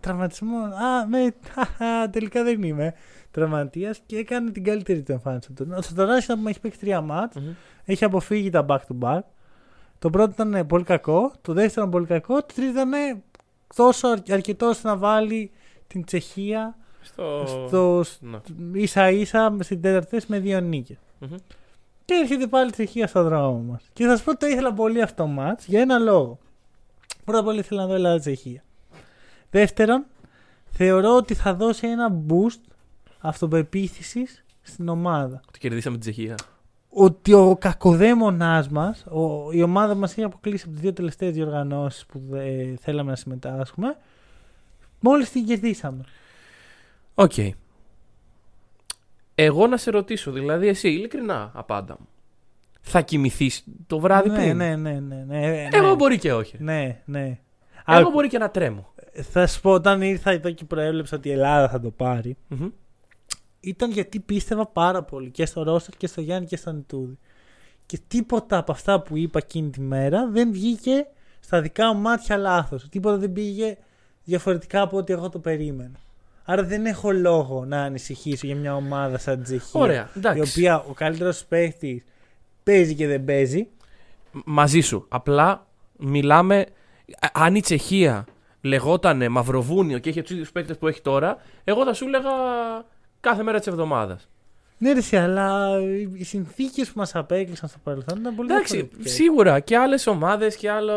τραυματισμό. 0.00 0.56
Α, 0.56 1.06
με, 1.10 1.34
χαχα, 1.54 2.10
τελικά 2.10 2.42
δεν 2.42 2.62
είμαι 2.62 2.94
τραυματίας 3.30 4.00
και 4.06 4.16
έκανε 4.16 4.50
την 4.50 4.64
καλύτερη 4.64 5.02
του 5.02 5.12
εμφάνιση 5.12 5.52
του. 5.52 5.66
Ο 5.76 5.82
Σατοράνσκι 5.82 6.34
μου 6.34 6.48
έχει 6.48 6.60
παίξει 6.60 6.78
τρία 6.78 7.00
μάτς. 7.00 7.36
Μμμ. 7.36 7.52
Έχει 7.84 8.04
αποφύγει 8.04 8.50
τα 8.50 8.66
back 8.68 8.78
to 8.78 8.98
back. 9.00 9.20
Το 9.98 10.10
πρώτο 10.10 10.30
ήταν 10.30 10.54
ε, 10.54 10.64
πολύ 10.64 10.84
κακό, 10.84 11.32
το 11.40 11.52
δεύτερο 11.52 11.86
ήταν 11.86 11.90
πολύ 11.90 12.06
κακό, 12.06 12.34
το 12.34 12.46
τρίτο 12.54 12.70
ήταν 12.70 12.92
ε, 12.92 13.22
τόσο 13.74 14.08
αρ- 14.08 14.30
αρκετός 14.32 14.68
ώστε 14.76 14.88
να 14.88 14.96
βάλει 14.96 15.50
την 15.86 16.04
Τσεχία 16.04 16.76
Στο. 17.02 17.44
στο 17.66 18.04
Ναι. 18.20 18.38
ίσα 18.80 19.10
ίσα 19.10 19.56
στην 19.60 19.80
τέταρτη 19.80 20.08
θέση 20.08 20.26
με 20.28 20.38
δύο 20.38 20.60
νίκες. 20.60 20.96
Μμμ. 21.18 21.34
Και 22.04 22.14
έρχεται 22.14 22.46
πάλι 22.46 22.68
η 22.68 22.72
Τσεχία 22.72 23.06
στο 23.06 23.22
δρόμο 23.22 23.58
μας. 23.58 23.82
Και 23.92 24.04
θα 24.06 24.16
σα 24.16 24.22
πω 24.22 24.30
ότι 24.30 24.40
το 24.40 24.46
ήθελα 24.46 24.72
πολύ 24.72 25.02
αυτό 25.02 25.24
το 25.24 25.30
match 25.38 25.64
για 25.66 25.80
ένα 25.80 25.98
λόγο. 25.98 26.38
Πρώτα 27.24 27.40
απ' 27.40 27.46
όλα 27.46 27.58
ήθελα 27.58 27.80
να 27.80 27.86
δω 27.86 27.94
Ελλάδα-Τσεχία. 27.94 28.62
Δεύτερον, 29.50 30.04
θεωρώ 30.70 31.16
ότι 31.16 31.34
θα 31.34 31.54
δώσει 31.54 31.86
ένα 31.86 32.16
boost 32.28 32.60
αυτοπεποίθησης 33.20 34.44
στην 34.62 34.88
ομάδα. 34.88 35.40
Ότι 35.48 35.58
κερδίσαμε 35.58 35.98
την 35.98 36.12
Τσεχία. 36.12 36.34
Ότι 36.90 37.32
ο 37.32 37.56
κακοδαίμονάς 37.60 38.68
μας, 38.68 39.06
ο, 39.06 39.52
η 39.52 39.62
ομάδα 39.62 39.94
μας 39.94 40.10
έχει 40.10 40.22
αποκλείσει 40.22 40.64
από 40.64 40.72
τις 40.72 40.82
δύο 40.82 40.92
τελευταίες 40.92 41.34
διοργανώσεις 41.34 42.06
που 42.06 42.22
ε, 42.34 42.74
θέλαμε 42.80 43.10
να 43.10 43.16
συμμετάσχουμε, 43.16 43.96
μόλις 45.00 45.30
την 45.30 45.46
κερδίσαμε. 45.46 46.04
Οκ. 47.14 47.32
Εγώ 49.34 49.66
να 49.66 49.76
σε 49.76 49.90
ρωτήσω, 49.90 50.30
δηλαδή 50.30 50.66
εσύ, 50.68 50.88
ειλικρινά 50.88 51.50
απάντα 51.54 51.96
μου. 52.00 52.08
Θα 52.80 53.00
κοιμηθείς 53.00 53.64
το 53.86 53.98
βράδυ 53.98 54.28
ναι, 54.28 54.36
πριν; 54.36 54.56
ναι, 54.56 54.76
ναι, 54.76 55.00
ναι, 55.00 55.16
ναι, 55.16 55.38
ναι. 55.38 55.68
Εγώ 55.72 55.94
μπορεί 55.94 56.18
και 56.18 56.32
όχι. 56.32 56.56
Ναι, 56.60 57.02
ναι. 57.04 57.38
Εγώ 57.86 58.00
Άκου, 58.00 58.10
μπορεί 58.10 58.28
και 58.28 58.38
να 58.38 58.50
τρέμω. 58.50 58.92
Θα 59.12 59.46
σου 59.46 59.60
πω, 59.60 59.70
όταν 59.70 60.02
ήρθα 60.02 60.30
εδώ 60.30 60.50
και 60.50 60.64
προέβλεψα 60.64 61.16
ότι 61.16 61.28
η 61.28 61.32
Ελλάδα 61.32 61.68
θα 61.68 61.80
το 61.80 61.90
πάρει, 61.90 62.36
Μμμ. 62.48 62.68
Ήταν 63.60 63.90
γιατί 63.90 64.20
πίστευα 64.20 64.66
πάρα 64.66 65.02
πολύ 65.02 65.30
και 65.30 65.46
στο 65.46 65.62
roster 65.62 65.94
και 65.96 66.06
στο 66.06 66.20
Γιάννη 66.20 66.46
και 66.46 66.56
στο 66.56 66.72
Ιτούδη. 66.72 67.18
Και 67.86 67.98
τίποτα 68.08 68.56
από 68.58 68.72
αυτά 68.72 69.00
που 69.02 69.16
είπα 69.16 69.38
εκείνη 69.42 69.70
τη 69.70 69.80
μέρα 69.80 70.28
δεν 70.30 70.52
βγήκε 70.52 71.06
στα 71.40 71.60
δικά 71.60 71.94
μου 71.94 72.00
μάτια 72.00 72.36
λάθος. 72.36 72.88
Τίποτα 72.88 73.16
δεν 73.16 73.32
πήγε 73.32 73.76
διαφορετικά 74.24 74.80
από 74.82 74.96
ό,τι 74.96 75.12
εγώ 75.12 75.28
το 75.28 75.38
περίμενα. 75.38 75.98
Άρα 76.44 76.62
δεν 76.64 76.86
έχω 76.86 77.10
λόγο 77.12 77.64
να 77.64 77.82
ανησυχήσω 77.82 78.46
για 78.46 78.56
μια 78.56 78.74
ομάδα 78.74 79.18
σαν 79.18 79.34
την 79.34 79.42
Τσεχία. 79.44 79.80
Ωραία, 79.80 80.10
εντάξει. 80.16 80.38
Η 80.38 80.42
οποία 80.42 80.84
ο 80.88 80.92
καλύτερος 80.92 81.44
παίχτης 81.44 82.04
παίζει 82.62 82.94
και 82.94 83.06
δεν 83.06 83.24
παίζει. 83.24 83.68
Μαζί 84.44 84.80
σου. 84.80 85.04
Απλά 85.08 85.66
μιλάμε. 85.96 86.66
α- 87.20 87.30
Αν 87.32 87.54
η 87.54 87.60
Τσεχία 87.60 88.24
λεγότανε 88.60 89.28
Μαυροβούνιο 89.28 89.98
και 89.98 90.08
είχε 90.08 90.22
τους 90.22 90.30
ίδιους 90.30 90.52
παίκτες 90.52 90.78
που 90.78 90.88
έχει 90.88 91.00
τώρα, 91.00 91.36
εγώ 91.64 91.84
θα 91.84 91.92
σου 91.94 92.04
έλεγα 92.06 92.30
κάθε 93.20 93.42
μέρα 93.42 93.58
της 93.58 93.66
εβδομάδας. 93.66 94.28
Ναι, 94.80 94.92
ρε, 94.92 94.98
εσύ, 94.98 95.16
αλλά 95.16 95.68
οι 96.14 96.24
συνθήκες 96.24 96.86
που 96.90 96.98
μας 96.98 97.14
απέκλεισαν 97.14 97.68
στο 97.68 97.78
παρελθόν 97.84 98.18
ήταν 98.18 98.34
πολύ 98.34 98.52
Εντάξει, 98.52 98.74
διαφορετικές. 98.76 99.12
σίγουρα 99.12 99.60
και 99.60 99.76
άλλες 99.76 100.06
ομάδες 100.06 100.56
και 100.56 100.70
άλλο. 100.70 100.96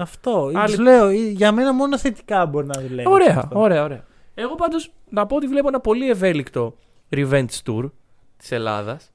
Αυτό. 0.00 0.50
Άλλη- 0.54 0.74
Σου 0.74 0.82
λέω, 0.82 1.10
για 1.10 1.52
μένα 1.52 1.72
μόνο 1.74 1.98
θετικά 1.98 2.46
μπορεί 2.46 2.66
να 2.66 2.80
δουλεύει. 2.80 3.08
Ωραία, 3.08 3.34
αυτό. 3.38 3.58
ωραία, 3.60 3.82
ωραία. 3.84 4.04
Εγώ 4.34 4.54
πάντως 4.54 4.92
να 5.08 5.26
πω 5.26 5.36
ότι 5.36 5.46
βλέπω 5.46 5.68
ένα 5.68 5.80
πολύ 5.80 6.10
ευέλικτο 6.10 6.76
revenge 7.16 7.46
tour 7.66 7.90
της 8.36 8.50
Ελλάδας. 8.52 9.10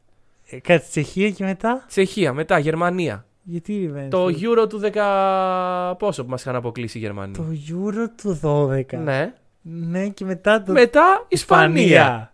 Ε, 0.50 0.60
Κάτσε 0.60 0.90
Τσεχίας 0.90 1.36
και 1.36 1.44
μετά; 1.44 1.84
Τσεχία, 1.88 2.34
μετά 2.34 2.60
Γερμανία. 2.60 3.26
Γιατί 3.44 3.94
revenge. 3.94 4.08
Το 4.10 4.26
tour? 4.26 4.30
Euro 4.64 4.70
του 4.70 4.80
10. 4.80 5.96
Πόσο 6.00 6.24
που 6.24 6.30
μας 6.30 6.42
είχαν 6.42 6.56
αποκλείσει 6.56 6.98
οι 6.98 7.02
Γερμανοί. 7.02 7.34
Το 7.34 7.44
Euro 7.70 8.08
του 8.22 8.40
12. 8.44 8.98
Ναι. 8.98 9.34
Ναι, 9.62 10.08
και 10.08 10.26
μετά 10.26 10.64
το. 10.64 10.72
Μετά 10.72 11.26
Ισπανία. 11.28 12.30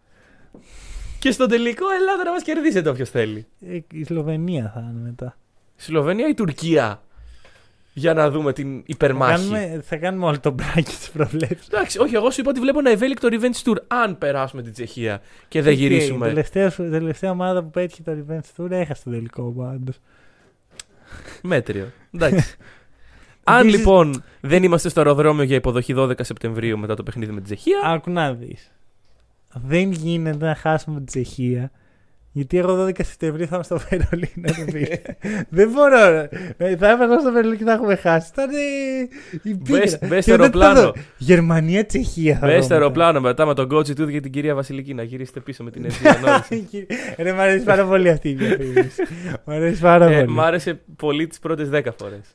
Και 1.22 1.32
στο 1.32 1.46
τελικό 1.46 1.86
Ελλάδα 2.00 2.24
να 2.24 2.32
μας 2.32 2.44
κερδίσετε 2.44 2.90
όποιος 2.90 3.10
θέλει. 3.10 3.46
Ε, 3.68 3.80
η 3.92 4.04
Σλοβενία 4.04 4.72
θα 4.74 4.80
είναι 4.80 5.02
μετά. 5.04 5.38
Σλοβενία 5.76 6.28
ή 6.28 6.34
Τουρκία; 6.34 7.02
Για 7.94 8.14
να 8.14 8.30
δούμε 8.30 8.54
την 8.54 8.78
Θα 8.78 8.84
υπερμάχη. 8.86 9.34
κάνουμε, 9.50 9.82
θα 9.84 9.98
κάνουμε 9.98 10.26
όλο 10.26 10.40
το 10.40 10.52
μπράκι 10.52 10.84
της 10.84 11.10
προβλέψης. 11.10 11.68
Εντάξει, 11.68 12.00
όχι, 12.00 12.16
εγώ 12.16 12.30
σου 12.32 12.42
είπα 12.42 12.50
ότι 12.50 12.60
βλέπω 12.60 12.80
ένα 12.80 12.90
ευέλικτο 12.90 13.28
revenge 13.32 13.70
tour 13.70 13.76
αν 13.88 14.18
περάσουμε 14.18 14.62
την 14.62 14.74
Τσεχία 14.74 15.22
και 15.48 15.62
δεν 15.62 15.74
Η 15.74 15.76
γυρίσουμε. 15.76 16.28
τελευταία, 16.28 16.68
η 16.68 16.90
τελευταία 16.90 17.32
ομάδα 17.32 17.64
που 17.64 17.70
πέτυχε 17.70 18.02
το 18.04 18.12
Revenge 18.28 18.62
Tour 18.64 18.72
έχασε 18.72 19.04
το 19.04 19.10
τελικό 19.12 19.54
πάντως. 19.58 20.00
Μέτριο. 21.44 21.92
Εντάξει. 22.12 22.56
αν 23.44 23.60
Επίσης- 23.60 23.78
λοιπόν 23.78 24.24
δεν 24.42 24.64
είμαστε 24.64 24.90
στο 24.90 25.00
αεροδρόμιο 25.00 25.44
για 25.44 25.56
υποδοχή 25.56 25.94
12 25.98 26.24
Σεπτεμβρίου 26.24 26.78
μετά 26.78 26.96
το 26.96 27.04
παιχνίδι 27.04 27.32
με 27.32 27.38
την 27.38 27.46
Τσεχία. 27.46 27.80
Άκου 27.84 28.12
να 28.12 28.34
δεις. 28.34 28.72
Δεν 29.54 29.92
γίνεται 29.92 30.46
να 30.46 30.56
χάσουμε 30.56 30.96
την 30.98 31.06
Τσεχία. 31.06 31.72
Γιατί 32.34 32.58
εγώ 32.58 32.86
12 32.86 32.92
Σεπτεμβρίου 33.04 33.48
θα 33.48 33.56
είμαι 33.56 33.64
στο 33.64 33.80
Βερολίνο. 33.90 34.66
ρε 34.66 34.72
φίλε. 34.72 34.98
Δεν 35.58 35.70
μπορώ. 35.70 36.10
ρε. 36.12 36.30
Ε, 36.58 36.76
Θα 36.78 36.92
ήμασταν 36.92 37.20
στο 37.20 37.32
Βερολίνο 37.32 37.56
και 37.58 37.64
θα 37.64 37.72
έχουμε 37.72 37.96
χάσει. 37.96 38.32
Θα 38.34 38.44
είναι 38.44 38.60
η 39.44 39.54
πίκρα. 39.56 39.80
Μπες- 39.80 40.00
μπες 40.08 40.26
Και 40.26 40.32
στο 40.32 40.38
μετά 40.44 40.60
θα 40.60 40.66
αεροπλάνο. 40.66 40.82
δω 40.82 40.94
Γερμανία, 41.18 41.86
Τσεχία. 41.86 42.38
θα 42.38 42.46
Μπες 42.46 42.56
δω 42.56 42.62
στο 42.62 42.74
μετά. 42.74 42.76
αεροπλάνο 42.84 43.22
μετά 43.22 43.46
με 43.46 43.54
τον 43.54 43.68
κότσι 43.68 43.94
του 43.94 44.08
και 44.12 44.20
την 44.20 44.32
κυρία 44.32 44.56
Βασιλική 44.56 44.94
να 44.94 45.04
γυρίσετε 45.04 45.40
πίσω 45.40 45.64
με 45.64 45.72
την 45.72 45.86
Εθνική 45.86 46.16
Ανόρθωση. 46.18 46.68
Ρε, 47.18 47.34
μ' 47.34 47.40
αρέσει 47.40 47.64
πάρα 47.66 47.86
πολύ 47.86 48.10
αυτή 48.10 48.30
η 48.30 48.34
διαφήμιση. 48.34 49.02
Μ' 49.46 49.52
αρέσει 49.52 49.82
πάρα 49.82 50.06
Ε, 50.10 50.20
πολύ. 50.22 50.34
Μ' 50.34 50.40
άρεσε 50.42 50.82
πολύ 50.96 51.28
τις 51.28 51.40
πρώτες 51.40 51.70
10 51.74 51.82
φορές. 52.00 52.34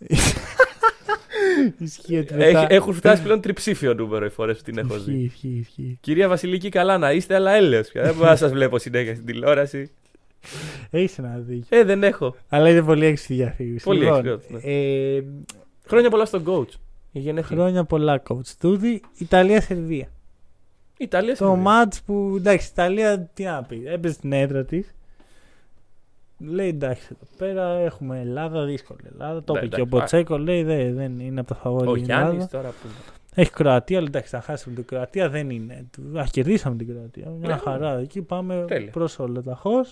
Ισχύει 1.79 2.19
ότι 2.19 2.35
μετά- 2.35 2.67
Έχουν 2.71 2.95
φτάσει 2.95 3.23
πλέον 3.23 3.41
τριψήφιο 3.41 3.95
νούμερο 3.95 4.25
οι 4.25 4.29
φορές 4.31 4.57
που 4.57 4.63
την 4.63 4.79
έχω 4.79 4.95
Ισχύει, 4.97 5.11
δει. 5.11 5.23
ισχύει, 5.23 5.49
ισχύει. 5.61 5.99
Κυρία 6.01 6.29
Βασιλική, 6.29 6.69
καλά 6.69 6.99
να 6.99 7.13
είστε, 7.13 7.35
αλλά 7.35 7.51
έλεος 7.53 7.89
πια. 7.89 8.03
Δεν 8.03 8.15
μπορώ 8.15 8.29
να 8.29 8.37
σας 8.37 8.53
βλέπω 8.53 8.79
συνέχεια 8.79 9.15
στην 9.15 9.27
τηλεόραση. 9.27 9.91
Έχει 10.91 11.15
ένα 11.21 11.37
δίκιο. 11.39 11.79
Ε, 11.79 11.85
δεν 11.85 12.03
έχω. 12.03 12.37
Αλλά 12.49 12.69
είναι 12.71 12.83
πολύ 12.83 13.07
έξι 13.07 13.35
διαφήμιση. 13.35 13.85
Πολύ 13.85 13.99
Λοιπόν, 14.05 14.27
έξυπνη, 14.27 14.61
ναι. 14.65 14.73
ε, 14.73 15.23
Χρόνια 15.87 16.11
πολλά 16.11 16.25
στον 16.25 16.45
coach. 16.47 16.75
Η 17.13 17.19
γενέθλια. 17.19 17.59
Χρόνια 17.59 17.85
πολλά 17.85 18.23
coach. 18.29 18.47
Τούδη, 18.61 19.01
Ιταλία-Σερβία. 19.19 20.09
Ιταλία 20.99 21.31
Το 21.37 21.45
Σερβία. 21.45 21.57
μάτς 21.63 22.03
που 22.03 22.35
εντάξει, 22.37 22.67
η 22.67 22.71
Ιταλία 22.73 23.21
τι 23.35 23.45
να 23.45 23.63
πει, 23.63 23.83
έπαιζε 23.87 24.15
στην 24.15 24.33
έδρα 24.33 24.65
της. 24.65 24.95
Λέει 26.39 26.69
εντάξει, 26.69 27.09
εδώ 27.13 27.31
πέρα 27.37 27.69
έχουμε 27.69 28.21
Ελλάδα, 28.21 28.65
δύσκολη 28.65 29.01
Ελλάδα. 29.13 29.43
Το 29.43 29.53
Ναι, 29.53 29.59
είπε 29.59 29.69
και 29.69 29.81
ο 29.81 29.85
εντάξει, 29.85 29.99
Μποτσέκο, 29.99 30.39
λέει 30.39 30.63
δεν, 30.63 30.95
δεν 30.95 31.21
είναι 31.21 31.41
από 31.41 31.49
τα 31.49 31.55
φαβόρια. 31.55 31.91
Ο 31.91 31.97
η 31.97 32.01
Ελλάδα. 32.01 32.23
Γιάννη 32.31 32.47
τώρα 32.47 32.69
που. 32.69 32.89
Έχει 33.35 33.51
Κροατία, 33.51 33.99
αλλά 33.99 34.07
εντάξει, 34.07 34.31
θα 34.31 34.41
χάσουμε 34.41 34.75
την 34.75 34.85
Κροατία, 34.85 35.29
δεν 35.29 35.51
είναι. 35.51 35.87
Α, 36.15 36.25
κερδίσαμε 36.31 36.77
την 36.77 36.87
Κροατία. 36.89 37.29
Μια 37.31 37.49
Ναι. 37.49 37.57
χαρά. 37.57 37.99
Εκεί 37.99 38.23
πάμε 38.23 38.65
Τέλεια. 38.67 38.91
προς 38.91 39.19
ολοταχώ 39.19 39.85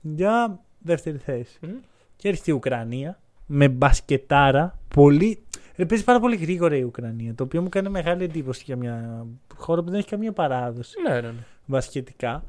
για 0.00 0.58
δεύτερη 0.78 1.16
θέση. 1.18 1.58
Μμ. 1.62 1.68
Και 2.16 2.28
έρχεται 2.28 2.50
η 2.50 2.54
Ουκρανία 2.54 3.18
με 3.46 3.68
μπασκετάρα. 3.68 4.78
Πολύ. 4.94 5.38
Ρε, 5.76 5.84
παίζει 5.86 6.04
πάρα 6.04 6.20
πολύ 6.20 6.36
γρήγορα 6.36 6.76
η 6.76 6.82
Ουκρανία. 6.82 7.34
Το 7.34 7.42
οποίο 7.44 7.62
μου 7.62 7.68
κάνει 7.68 7.88
μεγάλη 7.88 8.24
εντύπωση 8.24 8.62
για 8.66 8.76
μια 8.76 9.26
χώρα 9.56 9.82
που 9.82 9.90
δεν 9.90 9.98
έχει 9.98 10.08
καμία 10.08 10.32
παράδοση 10.32 10.94
Ναι, 11.08 11.14
ναι, 11.14 11.20
ναι. 11.20 11.44
μπασκετικά. 11.66 12.44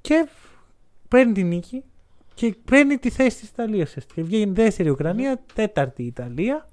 Και 0.00 0.28
παίρνει 1.08 1.32
την 1.32 1.46
νίκη 1.48 1.84
και 2.36 2.54
παίρνει 2.64 2.96
τη 2.98 3.10
θέση 3.10 3.38
της 3.40 3.48
Ιταλίας. 3.48 3.88
ουσιαστικά. 3.88 4.22
Βγαίνει 4.22 4.52
δεύτερη 4.52 4.88
η 4.88 4.90
Ουκρανία, 4.92 5.42
τέταρτη 5.54 6.02
η 6.02 6.06
Ιταλία. 6.06 6.68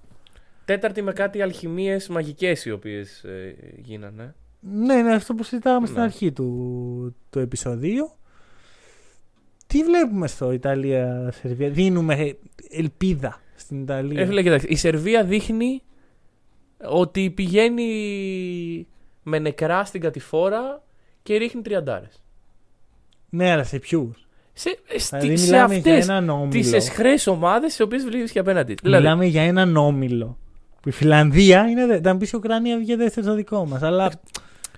Τέταρτη 0.65 1.01
με 1.01 1.13
κάτι 1.13 1.41
αλχημίες 1.41 2.07
μαγικές 2.07 2.65
οι 2.65 2.71
οποίες 2.71 3.25
γίνανε. 3.77 4.35
Ναι, 4.59 4.93
είναι 4.93 5.13
αυτό 5.13 5.33
που 5.35 5.43
συζητάγαμε 5.43 5.85
στην 5.85 5.97
Ναι. 5.99 6.05
αρχή 6.05 6.31
του, 6.31 7.15
του 7.29 7.39
επεισοδίου. 7.39 8.11
Τι 9.67 9.83
βλέπουμε 9.83 10.27
στο 10.27 10.51
Ιταλία-Σερβία; 10.51 11.69
Δίνουμε 11.69 12.37
ελπίδα 12.69 13.41
στην 13.55 13.81
Ιταλία. 13.81 14.21
Ε, 14.21 14.25
φίλε, 14.25 14.41
κοιτάξτε, 14.41 14.67
η 14.71 14.75
Σερβία 14.75 15.23
δείχνει 15.23 15.81
ότι 16.85 17.29
πηγαίνει 17.29 17.87
με 19.23 19.39
νεκρά 19.39 19.85
στην 19.85 20.01
κατηφόρα 20.01 20.83
και 21.23 21.37
ρίχνει 21.37 21.61
τριαντάρες. 21.61 22.23
Ναι, 23.29 23.51
αλλά 23.51 23.63
σε 23.63 23.79
ποιους; 23.79 24.22
Σε, 24.53 24.79
Δηλαδή, 25.19 25.37
σε 25.37 25.45
μιλάμε 25.45 25.75
για 25.75 25.93
αυτές 25.93 26.07
έναν 26.07 26.29
όμιλο. 26.29 26.49
τις 26.49 26.73
εσχρές 26.73 27.27
ομάδες 27.27 27.77
οι 27.77 27.81
οποίες 27.81 28.03
βρίσκεις 28.03 28.37
απέναντι. 28.37 28.75
Δηλαδή, 28.81 29.03
Μιλάμε 29.03 29.25
για 29.25 29.41
έναν 29.41 29.77
όμιλο. 29.77 30.37
Που 30.81 30.89
η 30.89 30.91
Φιλανδία 30.91 31.67
είναι. 31.69 31.85
δε- 31.85 32.01
Θα 32.01 32.11
μου 32.13 32.19
πεις 32.19 32.31
η 32.31 32.35
Ουκρανία 32.37 32.77
βγήκε 32.77 32.95
δεύτερη 32.95 33.25
στο 33.25 33.35
δικό 33.35 33.65
μας. 33.65 33.81
Αλλά. 33.81 34.11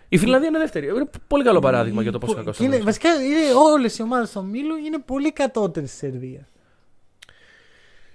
η 0.09 0.17
Φιλανδία 0.17 0.49
είναι 0.49 0.57
δεύτερη. 0.57 0.87
Είναι 0.87 1.09
πολύ 1.27 1.43
καλό 1.43 1.59
παράδειγμα 1.59 2.01
για 2.01 2.11
το 2.11 2.17
πόσο 2.17 2.31
Που- 2.33 2.37
κακός 2.39 2.57
και 2.57 2.63
είναι, 2.63 2.77
Βασικά 2.77 3.09
όλες 3.73 3.97
οι 3.97 4.01
ομάδες 4.01 4.31
του 4.31 4.41
ομίλου 4.45 4.75
είναι 4.85 4.99
πολύ 5.05 5.31
κατώτερες 5.33 5.89
στη 5.89 5.97
Σερβία. 5.97 6.47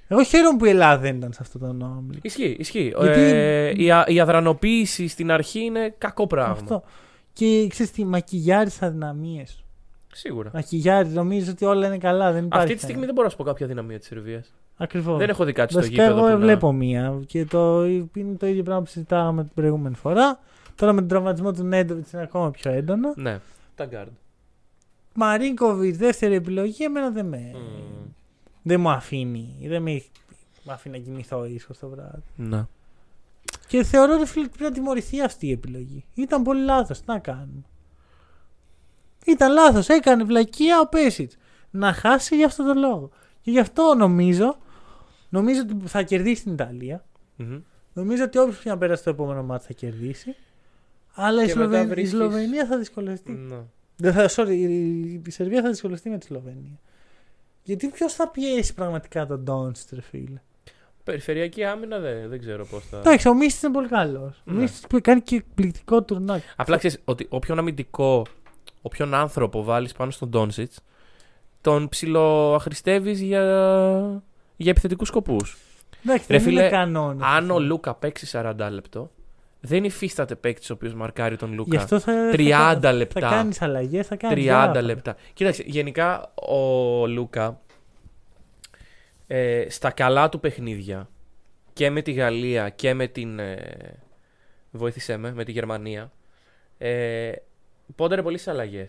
Εγώ 0.08 0.22
χαίρομαι 0.22 0.58
που 0.58 0.64
η 0.64 0.68
Ελλάδα 0.68 0.98
δεν 0.98 1.16
ήταν 1.16 1.32
σε 1.32 1.38
αυτόν 1.42 1.60
τον 1.60 1.82
όμιλο. 1.82 2.18
Ισχύει, 2.22 2.56
ισχύει. 2.58 2.92
Γιατί- 3.00 3.20
Ε, 3.20 3.72
η, 3.76 3.90
α- 3.90 4.04
η 4.08 4.20
αδρανοποίηση 4.20 5.08
στην 5.08 5.30
αρχή 5.30 5.60
είναι 5.64 5.94
κακό 5.98 6.26
πράγμα. 6.26 6.52
Αυτό. 6.52 6.82
Και 7.32 7.66
ξέρεις 7.70 7.92
τι, 7.92 8.04
μακιγιάρει 8.04 8.70
αδυναμίε. 8.80 9.44
Σίγουρα. 10.12 10.50
Μακιγιάρει, 10.54 11.08
νομίζω 11.08 11.50
ότι 11.50 11.64
όλα 11.64 11.86
είναι 11.86 11.98
καλά. 11.98 12.32
Δεν 12.32 12.44
υπάρχει. 12.44 12.64
Αυτή 12.64 12.76
τη 12.78 12.82
στιγμή 12.82 13.04
δεν 13.04 13.14
μπορώ 13.14 13.24
να 13.26 13.30
σου 13.30 13.36
πω 13.38 13.44
κάποια 13.44 13.66
αδυναμία 13.66 13.98
της 13.98 14.06
Σερβίας. 14.08 14.52
Ακριβώς. 14.76 15.18
Δεν 15.18 15.28
έχω 15.28 15.44
δει 15.44 15.52
κάτι 15.52 15.72
στο 15.72 15.80
Βασικά, 15.80 16.02
γήπεδο. 16.02 16.18
εγώ 16.20 16.26
που 16.28 16.32
να- 16.38 16.44
βλέπω 16.44 16.72
μία. 16.72 17.20
Και 17.26 17.44
το, 17.44 17.86
είναι 17.86 18.36
το 18.38 18.46
ίδιο 18.46 18.62
πράγμα 18.62 18.82
που 18.82 18.88
συζητάγαμε 18.90 19.42
την 19.44 19.52
προηγούμενη 19.54 19.94
φορά. 19.94 20.38
Τώρα 20.74 20.92
με 20.92 20.98
τον 21.00 21.08
τραυματισμό 21.08 21.52
του 21.52 21.62
Νέντοβιτς 21.64 22.12
είναι 22.12 22.22
ακόμα 22.22 22.50
πιο 22.50 22.70
έντονο. 22.72 23.12
Ναι, 23.16 23.38
τα 23.74 23.84
γκάρντ. 23.84 24.08
Μαρίνκοβιτς, 25.14 25.98
δεύτερη 25.98 26.34
επιλογή, 26.34 26.84
εμένα 26.84 27.10
δεν 27.10 27.26
με. 27.26 27.50
Μμμ. 27.54 28.08
Δεν 28.62 28.80
μου 28.80 28.90
αφήνει. 28.90 29.54
Δεν 29.68 29.82
με, 29.82 30.02
με 30.62 30.72
αφήνει 30.72 30.98
να 30.98 31.04
κοιμηθώ 31.04 31.44
ίσως 31.44 31.78
το 31.78 31.88
βράδυ. 31.88 32.22
Ναι. 32.36 32.66
Και 33.66 33.82
θεωρώ 33.84 34.14
ότι 34.14 34.24
φίλε, 34.26 34.46
πρέπει 34.46 34.62
να 34.62 34.70
τιμωρηθεί 34.72 35.22
αυτή 35.22 35.46
η 35.46 35.50
επιλογή. 35.52 36.04
Ήταν 36.14 36.42
πολύ 36.42 36.64
λάθος. 36.64 36.98
Τι 36.98 37.04
να 37.06 37.18
κάνουμε. 37.18 37.62
Ήταν 39.26 39.52
λάθος. 39.52 39.88
Έκανε 39.88 40.24
βλακεία 40.24 40.80
ο 40.80 40.88
Πέσιτς. 40.88 41.36
Να 41.70 41.92
χάσει 41.92 42.36
για 42.36 42.46
αυτόν 42.46 42.66
τον 42.66 42.78
λόγο. 42.78 43.10
Και 43.40 43.50
γι' 43.50 43.58
αυτό 43.58 43.94
νομίζω. 43.98 44.56
Νομίζω 45.28 45.60
ότι 45.60 45.86
θα 45.86 46.02
κερδίσει 46.02 46.42
την 46.42 46.52
Ιταλία. 46.52 47.04
Μμμ. 47.36 47.60
Νομίζω 47.92 48.24
ότι 48.24 48.38
όποιος 48.38 48.58
και 48.62 48.68
να 48.68 48.78
πέρασε 48.78 49.02
το 49.04 49.10
επόμενο 49.10 49.42
μάτι 49.42 49.64
θα 49.66 49.72
κερδίσει. 49.72 50.36
Αλλά 51.14 51.42
η, 51.42 51.46
Και 51.46 51.54
μετά 51.54 51.66
Σλοβεν- 51.68 51.84
η 51.86 51.88
βρίσκεις- 51.88 52.10
Σλοβενία 52.18 52.66
θα 52.66 52.78
δυσκολευτεί. 52.78 53.32
Ναι. 53.32 53.56
Δεν 53.96 54.12
θα, 54.12 54.28
sorry, 54.30 54.48
η, 54.50 55.12
η 55.26 55.30
Σερβία 55.30 55.62
θα 55.62 55.68
δυσκολευτεί 55.68 56.10
με 56.10 56.18
τη 56.18 56.24
Σλοβενία. 56.26 56.78
Γιατί 57.62 57.88
ποιος 57.88 58.12
θα 58.14 58.28
πιέσει 58.28 58.74
πραγματικά 58.74 59.26
τον 59.26 59.40
Ντόνστ, 59.42 59.92
ρε 59.92 60.00
φίλε; 60.00 60.40
Περιφερειακή 61.04 61.64
άμυνα 61.64 61.98
δεν, 61.98 62.28
δεν 62.28 62.40
ξέρω 62.40 62.66
πώς 62.66 62.84
θα. 62.84 62.98
Εντάξει, 62.98 63.28
ο 63.28 63.34
Μίστης 63.34 63.62
είναι 63.62 63.72
πολύ 63.72 63.88
καλός. 63.88 64.42
Ο 64.46 64.52
Ναι. 64.52 64.60
Μίστης 64.60 64.80
που 64.88 64.98
κάνει 65.02 65.20
και 65.20 65.36
εκπληκτικό 65.36 66.02
τουρνάκι. 66.02 66.44
Απλά 66.56 66.76
ξέρεις 66.76 66.98
ότι 67.04 67.26
όποιον 67.28 67.58
αμυντικό, 67.58 68.26
όποιον 68.82 69.14
άνθρωπο 69.14 69.62
βάλεις 69.62 69.92
πάνω 69.92 70.10
στον 70.10 70.28
Ντόνσιτ, 70.28 70.72
τον 71.60 71.88
ψιλοαχρηστεύεις 71.88 73.20
για, 73.20 73.42
για 74.56 74.70
επιθετικούς 74.70 75.08
σκοπούς. 75.08 75.56
Εντάξει, 76.04 76.26
Ρε 76.28 76.36
δεν 76.36 76.46
φίλε, 76.46 76.60
είναι 76.60 76.70
κανόνα. 76.70 77.26
Αν 77.26 77.50
ο 77.50 77.58
Λούκα 77.58 77.94
παίξει 77.94 78.28
40 78.32 78.68
λεπτό, 78.70 79.10
δεν 79.60 79.84
υφίσταται 79.84 80.34
παίκτης 80.34 80.70
ο 80.70 80.72
οποίος 80.72 80.94
μαρκάρει 80.94 81.36
τον 81.36 81.48
Γι' 81.48 81.54
Λούκα. 81.56 81.78
αυτό 81.78 81.98
θα, 81.98 82.30
30 82.32 82.48
θα, 82.50 82.78
θα, 82.80 82.92
λεπτά. 82.92 83.20
Θα 83.20 83.28
κάνεις 83.28 83.62
αλλαγές, 83.62 84.06
θα 84.06 84.16
κάνεις 84.16 84.46
30 84.50 84.80
λεπτά. 84.82 85.16
Κοίταξε, 85.32 85.62
γενικά 85.66 86.32
ο 86.34 87.06
Λούκα 87.06 87.60
ε, 89.26 89.66
στα 89.68 89.90
καλά 89.90 90.28
του 90.28 90.40
παιχνίδια 90.40 91.08
και 91.72 91.90
με 91.90 92.02
τη 92.02 92.12
Γαλλία 92.12 92.68
και 92.68 92.94
με 92.94 93.06
την. 93.06 93.38
Ε, 93.38 94.02
βοήθησέ 94.70 95.16
με, 95.16 95.32
με 95.32 95.44
τη 95.44 95.52
Γερμανία. 95.52 96.12
Ε, 96.78 97.32
πόνταρε 97.94 98.22
πολύ 98.22 98.38
στις 98.38 98.50
αλλαγές 98.50 98.86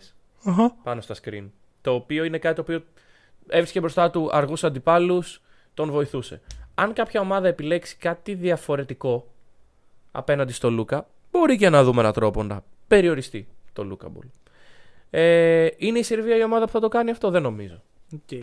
πάνω 0.82 1.00
στα 1.00 1.14
screen. 1.22 1.48
Το 1.80 1.94
οποίο 1.94 2.24
είναι 2.24 2.38
κάτι 2.38 2.54
το 2.54 2.60
οποίο 2.60 2.84
έβρισκε 3.48 3.80
μπροστά 3.80 4.10
του 4.10 4.28
αργούς 4.32 4.64
αντιπάλους, 4.64 5.42
τον 5.74 5.90
βοηθούσε. 5.90 6.40
Αν 6.74 6.92
κάποια 6.92 7.20
ομάδα 7.20 7.48
επιλέξει 7.48 7.96
κάτι 7.96 8.34
διαφορετικό 8.34 9.26
απέναντι 10.12 10.52
στο 10.52 10.70
Λούκα, 10.70 11.06
μπορεί 11.30 11.56
και 11.56 11.68
να 11.68 11.84
δούμε 11.84 12.00
έναν 12.00 12.12
τρόπο 12.12 12.42
να 12.42 12.64
περιοριστεί 12.86 13.48
το 13.72 13.84
Λούκα 13.84 14.08
ball. 14.08 14.24
Ε, 15.10 15.68
είναι 15.76 15.98
η 15.98 16.02
Σερβία 16.02 16.36
η 16.36 16.42
ομάδα 16.42 16.64
που 16.64 16.72
θα 16.72 16.80
το 16.80 16.88
κάνει 16.88 17.10
αυτό, 17.10 17.30
δεν 17.30 17.42
νομίζω. 17.42 17.82
Okay. 18.14 18.42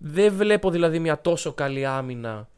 Δεν 0.00 0.32
βλέπω 0.32 0.70
δηλαδή 0.70 0.98
μια 0.98 1.20
τόσο 1.20 1.52
καλή 1.52 1.86
άμυνα 1.86 2.48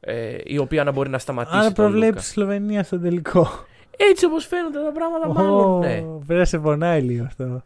ε, 0.00 0.38
η 0.44 0.58
οποία 0.58 0.84
να 0.84 0.90
μπορεί 0.92 1.08
να 1.08 1.18
σταματήσει 1.18 1.56
Άρα 1.56 1.72
τον 1.72 1.84
Λούκα. 1.84 1.98
προβλέπει 1.98 2.22
Σλοβενία 2.22 2.82
στο 2.82 3.00
τελικό. 3.00 3.48
Έτσι 3.96 4.24
όπως 4.26 4.46
φαίνονται 4.46 4.78
τα 4.82 4.92
πράγματα 4.92 5.28
μάλλον 5.28 5.78
ναι. 5.78 6.00
Πρέπει 6.26 6.38
να 6.40 6.44
σε 6.44 6.58
πονάει 6.58 7.00
λίγο 7.02 7.24
αυτό. 7.24 7.62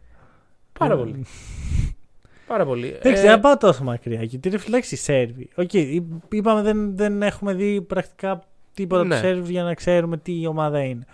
Πάρα 0.79 0.97
πολύ. 0.97 1.25
Πάρα 2.47 2.65
πολύ. 2.65 2.87
Εντάξει, 2.99 3.23
Ε, 3.25 3.27
δεν 3.29 3.39
πάω 3.39 3.57
τόσο 3.57 3.83
μακριά. 3.83 4.23
Γιατί 4.23 4.49
ρε 4.49 4.57
φυλάξει 4.57 4.95
οι 4.95 4.97
Σέρβοι. 4.97 5.49
Οκ, 5.55 5.69
είπαμε 6.29 6.61
δεν, 6.61 6.95
δεν 6.97 7.21
έχουμε 7.21 7.53
δει 7.53 7.81
πρακτικά 7.81 8.43
τίποτα 8.73 9.03
Ναι. 9.03 9.09
τους 9.09 9.19
Σέρβους 9.19 9.49
για 9.49 9.63
να 9.63 9.73
ξέρουμε 9.73 10.17
τι 10.17 10.47
ομάδα 10.47 10.79
είναι. 10.83 11.05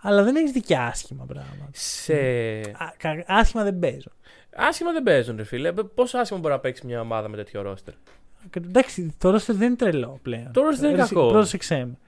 Αλλά 0.00 0.22
δεν 0.22 0.36
έχεις 0.36 0.50
δει 0.50 0.60
και 0.60 0.76
άσχημα 0.76 1.24
πράγματα. 1.24 1.68
Σε... 1.72 2.12
Α, 2.12 2.92
κα- 2.96 3.24
άσχημα 3.26 3.62
δεν 3.62 3.78
παίζω. 3.78 4.10
Άσχημα 4.56 4.92
δεν 4.92 5.02
παίζουν, 5.02 5.36
ρε 5.36 5.44
φίλε. 5.44 5.72
Πόσο 5.72 6.18
άσχημα 6.18 6.40
μπορεί 6.40 6.52
να 6.52 6.60
παίξεις 6.60 6.84
μια 6.84 7.00
ομάδα 7.00 7.28
με 7.28 7.36
τέτοιο 7.36 7.62
ρόστερ; 7.62 7.94
Εντάξει, 8.56 9.14
το 9.18 9.34
roster 9.34 9.52
δεν 9.54 9.66
είναι 9.66 9.76
τρελό 9.76 10.18
πλέον. 10.22 10.50
Το 10.52 10.60
roster 10.60 10.78
δεν 10.80 10.90
είναι 10.90 11.02
Εσύ, 11.02 11.14
κακό. 11.14 11.28
Πρόσεξέ 11.28 11.76
με. 11.76 11.98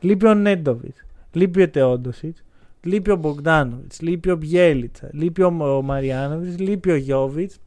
Λείπει 0.00 0.26
ο 0.26 0.34
Νέντοβιτς. 0.34 1.04
Λείπει 1.36 1.62
ο 1.62 1.68
Τεόντοσιτς. 1.70 2.42
Λείπει 2.82 3.10
ο 3.10 3.16
Μπογκδάνοβιτς. 3.16 4.00
Λείπει 4.00 4.30
ο 4.30 4.36
Μπιέλιτσα. 4.36 5.08
Λείπει 5.12 5.42
ο, 5.42 5.76
ο 5.76 5.82
Μαριάνοβιτς. 5.82 6.58
Λείπει 6.58 6.90
ο 6.90 6.96
Γιόβιτς. 6.96 7.58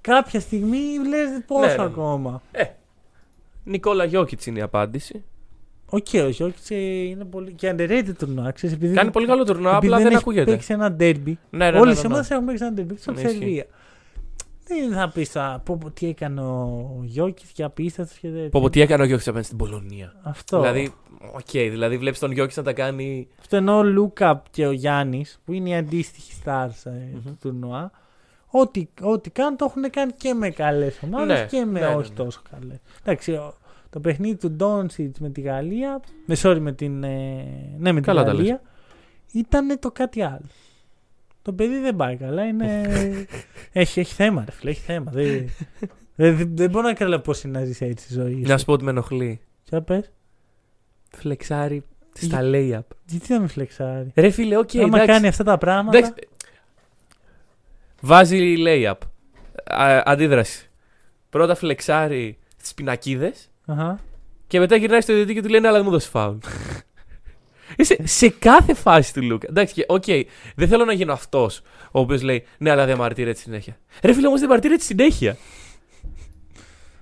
Κάποια 0.00 0.40
στιγμή 0.40 0.78
λες 1.08 1.28
πόσο 1.46 1.66
Ναι, 1.68 1.74
ναι. 1.76 1.82
ακόμα. 1.82 2.42
Ε. 2.50 2.64
Νικόλα 3.64 4.04
Γιόκιτς 4.04 4.46
είναι 4.46 4.58
η 4.58 4.62
απάντηση. 4.62 5.24
Οκ, 5.86 6.06
ο 6.14 6.28
Γιόκιτς 6.28 6.70
είναι 6.70 7.24
πολύ. 7.24 7.52
και 7.52 7.70
underrated 7.76 8.12
τουρνουά. 8.18 8.50
ξέρεις, 8.50 8.76
επειδή 8.76 8.94
Κάνει 8.94 9.10
πολύ 9.10 9.26
καλό 9.26 9.44
τουρνουά, 9.44 9.76
επειδή 9.76 9.86
απλά 9.86 9.96
δεν 9.98 10.06
έχει 10.06 10.16
ακούγεται. 10.16 10.50
παίξει 10.50 10.72
ένα 10.72 10.96
derby. 11.00 11.32
Ναι, 11.50 11.70
ναι, 11.70 11.78
Όλες 11.78 11.92
ναι, 11.92 11.98
οι 11.98 12.02
ναι, 12.02 12.08
ναι. 12.08 12.14
ομάδες 12.14 12.34
έχουν 12.34 12.46
παίξει 12.46 12.64
ένα 12.64 12.74
derby. 12.76 12.90
Εκτός 12.90 13.10
από 13.10 13.18
τη 13.18 13.22
Ναι, 13.24 13.30
ισχύει. 13.30 13.38
Σερβία. 13.42 13.64
Δεν 14.66 14.92
θα 14.92 15.08
πεις 15.14 15.32
πω, 15.64 15.76
πω, 15.76 15.90
τι 15.90 16.08
έκανε 16.08 16.40
ο 16.40 17.00
Γιόκιτς 17.04 17.50
και 17.52 17.62
απίστευτο 17.62 18.14
και 18.20 18.28
τέτοια. 18.28 18.48
Πω, 18.48 18.60
πω, 18.60 18.70
τι 18.70 18.80
έκανε 18.80 19.02
ο 19.02 19.06
Γιόκιτς 19.06 19.26
απέναντι 19.28 19.46
στην 19.46 19.58
Πολωνία. 19.58 20.12
Αυτό. 20.22 20.60
Δηλαδή, 20.60 20.92
οκ, 21.32 21.50
δηλαδή 21.50 21.98
βλέπεις 21.98 22.18
τον 22.18 22.32
Γιόκιτς 22.32 22.56
να 22.56 22.62
τα 22.62 22.72
κάνει. 22.72 23.28
Αυτό 23.40 23.56
ενώ 23.56 23.76
ο 23.76 23.82
Λούκα 23.82 24.42
και 24.50 24.66
ο 24.66 24.70
Γιάννης, 24.72 25.40
που 25.44 25.52
είναι 25.52 25.68
οι 25.68 25.74
αντίστοιχοι 25.74 26.32
stars 26.44 26.70
ε, 26.84 26.90
Μμμ. 26.90 27.22
του 27.24 27.38
τουρνουά, 27.40 27.90
ό,τι, 28.50 28.86
ό,τι 29.00 29.30
κάνουν 29.30 29.56
το 29.56 29.64
έχουν 29.68 29.90
κάνει 29.90 30.12
και 30.16 30.34
με 30.34 30.50
καλές 30.50 31.00
ομάδες 31.02 31.40
Ναι, 31.40 31.46
και 31.46 31.64
με 31.64 31.80
ναι, 31.80 31.86
ναι, 31.86 31.94
όχι 31.94 32.08
ναι. 32.10 32.16
τόσο 32.16 32.40
καλές. 32.50 32.78
Εντάξει, 33.02 33.32
ο- 33.32 33.54
το 33.90 34.00
παιχνίδι 34.00 34.36
του 34.36 34.50
Ντόνσιτς 34.50 35.18
με 35.20 35.30
τη 35.30 35.40
Γαλλία, 35.40 36.00
με, 36.26 36.36
sorry, 36.42 36.58
με 36.60 36.72
την, 36.72 37.04
ε, 37.04 37.44
ναι, 37.78 37.92
με 37.92 38.00
τη 38.00 38.06
Καλά 38.06 38.24
τα 38.24 38.32
Γαλλία, 38.32 38.60
ήταν 39.32 39.78
το 39.78 39.90
κάτι 39.90 40.22
άλλο. 40.22 40.46
Το 41.42 41.52
παιδί 41.52 41.78
δεν 41.78 41.96
πάει 41.96 42.16
καλά, 42.16 42.44
είναι... 42.44 42.82
έχει, 43.72 44.00
έχει 44.00 44.14
θέμα, 44.14 44.44
ρε 44.44 44.50
φίλε, 44.50 44.70
έχει 44.70 44.80
θέμα. 44.80 45.10
δεν, 45.14 45.48
δεν, 46.14 46.56
δεν 46.56 46.70
μπορώ 46.70 46.86
να 46.86 46.92
καταλάβω 46.92 47.22
πώς 47.22 47.42
είναι 47.42 47.58
να 47.58 47.64
ζει 47.64 47.86
έτσι 47.86 48.06
τη 48.06 48.12
ζωή. 48.14 48.34
Να 48.46 48.58
σου 48.58 48.64
πω 48.64 48.72
ότι 48.72 48.84
με 48.84 48.90
ενοχλεί. 48.90 49.40
Και 49.64 49.80
πες, 49.80 50.10
Φλεξάρει 51.16 51.84
στα 52.12 52.40
layup. 52.42 52.80
γιατί 53.06 53.32
να 53.32 53.40
με 53.40 53.46
φλεξάρει; 53.46 54.12
Ρε 54.14 54.30
φίλε, 54.30 54.56
οκ, 54.56 54.70
Άμα 54.74 54.84
εντάξει. 54.86 55.06
κάνει 55.06 55.26
αυτά 55.26 55.44
τα 55.44 55.58
πράγματα. 55.58 55.98
Εντάξει. 55.98 56.14
Βάζει 58.00 58.54
layup. 58.66 58.94
Α, 59.64 60.02
αντίδραση. 60.04 60.70
Πρώτα 61.30 61.54
φλεξάρει 61.54 62.38
στις 62.62 62.72
πινακίδες 62.76 63.50
Αχα. 63.66 64.00
και 64.46 64.58
μετά 64.58 64.76
γυρνάει 64.76 65.00
στο 65.00 65.12
διαιτητή 65.12 65.34
και 65.34 65.42
του 65.42 65.48
λένε 65.48 65.66
Αλλά 65.68 65.76
δεν 65.76 65.86
μου 65.86 65.92
δώσεις 65.92 66.08
φάουλ. 66.10 66.36
Είσαι 67.76 67.96
σε 68.02 68.28
κάθε 68.28 68.74
φάση 68.74 69.14
του 69.14 69.22
Λούκα. 69.22 69.46
Εντάξει, 69.50 69.74
και- 69.74 69.84
οκ, 69.88 70.04
δεν 70.54 70.68
θέλω 70.68 70.84
να 70.84 70.92
γίνω 70.92 71.12
αυτός 71.12 71.62
ο 71.90 72.00
οποίος 72.00 72.22
λέει 72.22 72.44
Ναι, 72.58 72.70
αλλά 72.70 72.86
διαμαρτύρεται 72.86 73.38
συνέχεια. 73.38 73.76
Ρε 74.02 74.12
φίλε, 74.12 74.26
όμως 74.26 74.38
διαμαρτύρεται 74.40 74.82
συνέχεια. 74.82 75.36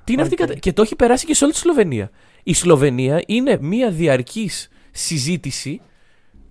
Τι 0.05 0.13
είναι 0.13 0.23
αυτή 0.23 0.35
η 0.35 0.39
ΟΚ. 0.41 0.47
κατα... 0.49 0.59
Και 0.59 0.73
το 0.73 0.83
έχει 0.83 0.97
περάσει 0.97 1.27
και 1.27 1.35
σε 1.35 1.45
όλη 1.45 1.53
τη 1.53 1.59
Σλοβενία. 1.59 2.11
Η 2.51 2.55
Σλοβενία 2.55 3.23
είναι 3.27 3.59
μια 3.61 3.91
διαρκής 3.91 4.69
συζήτηση 4.91 5.81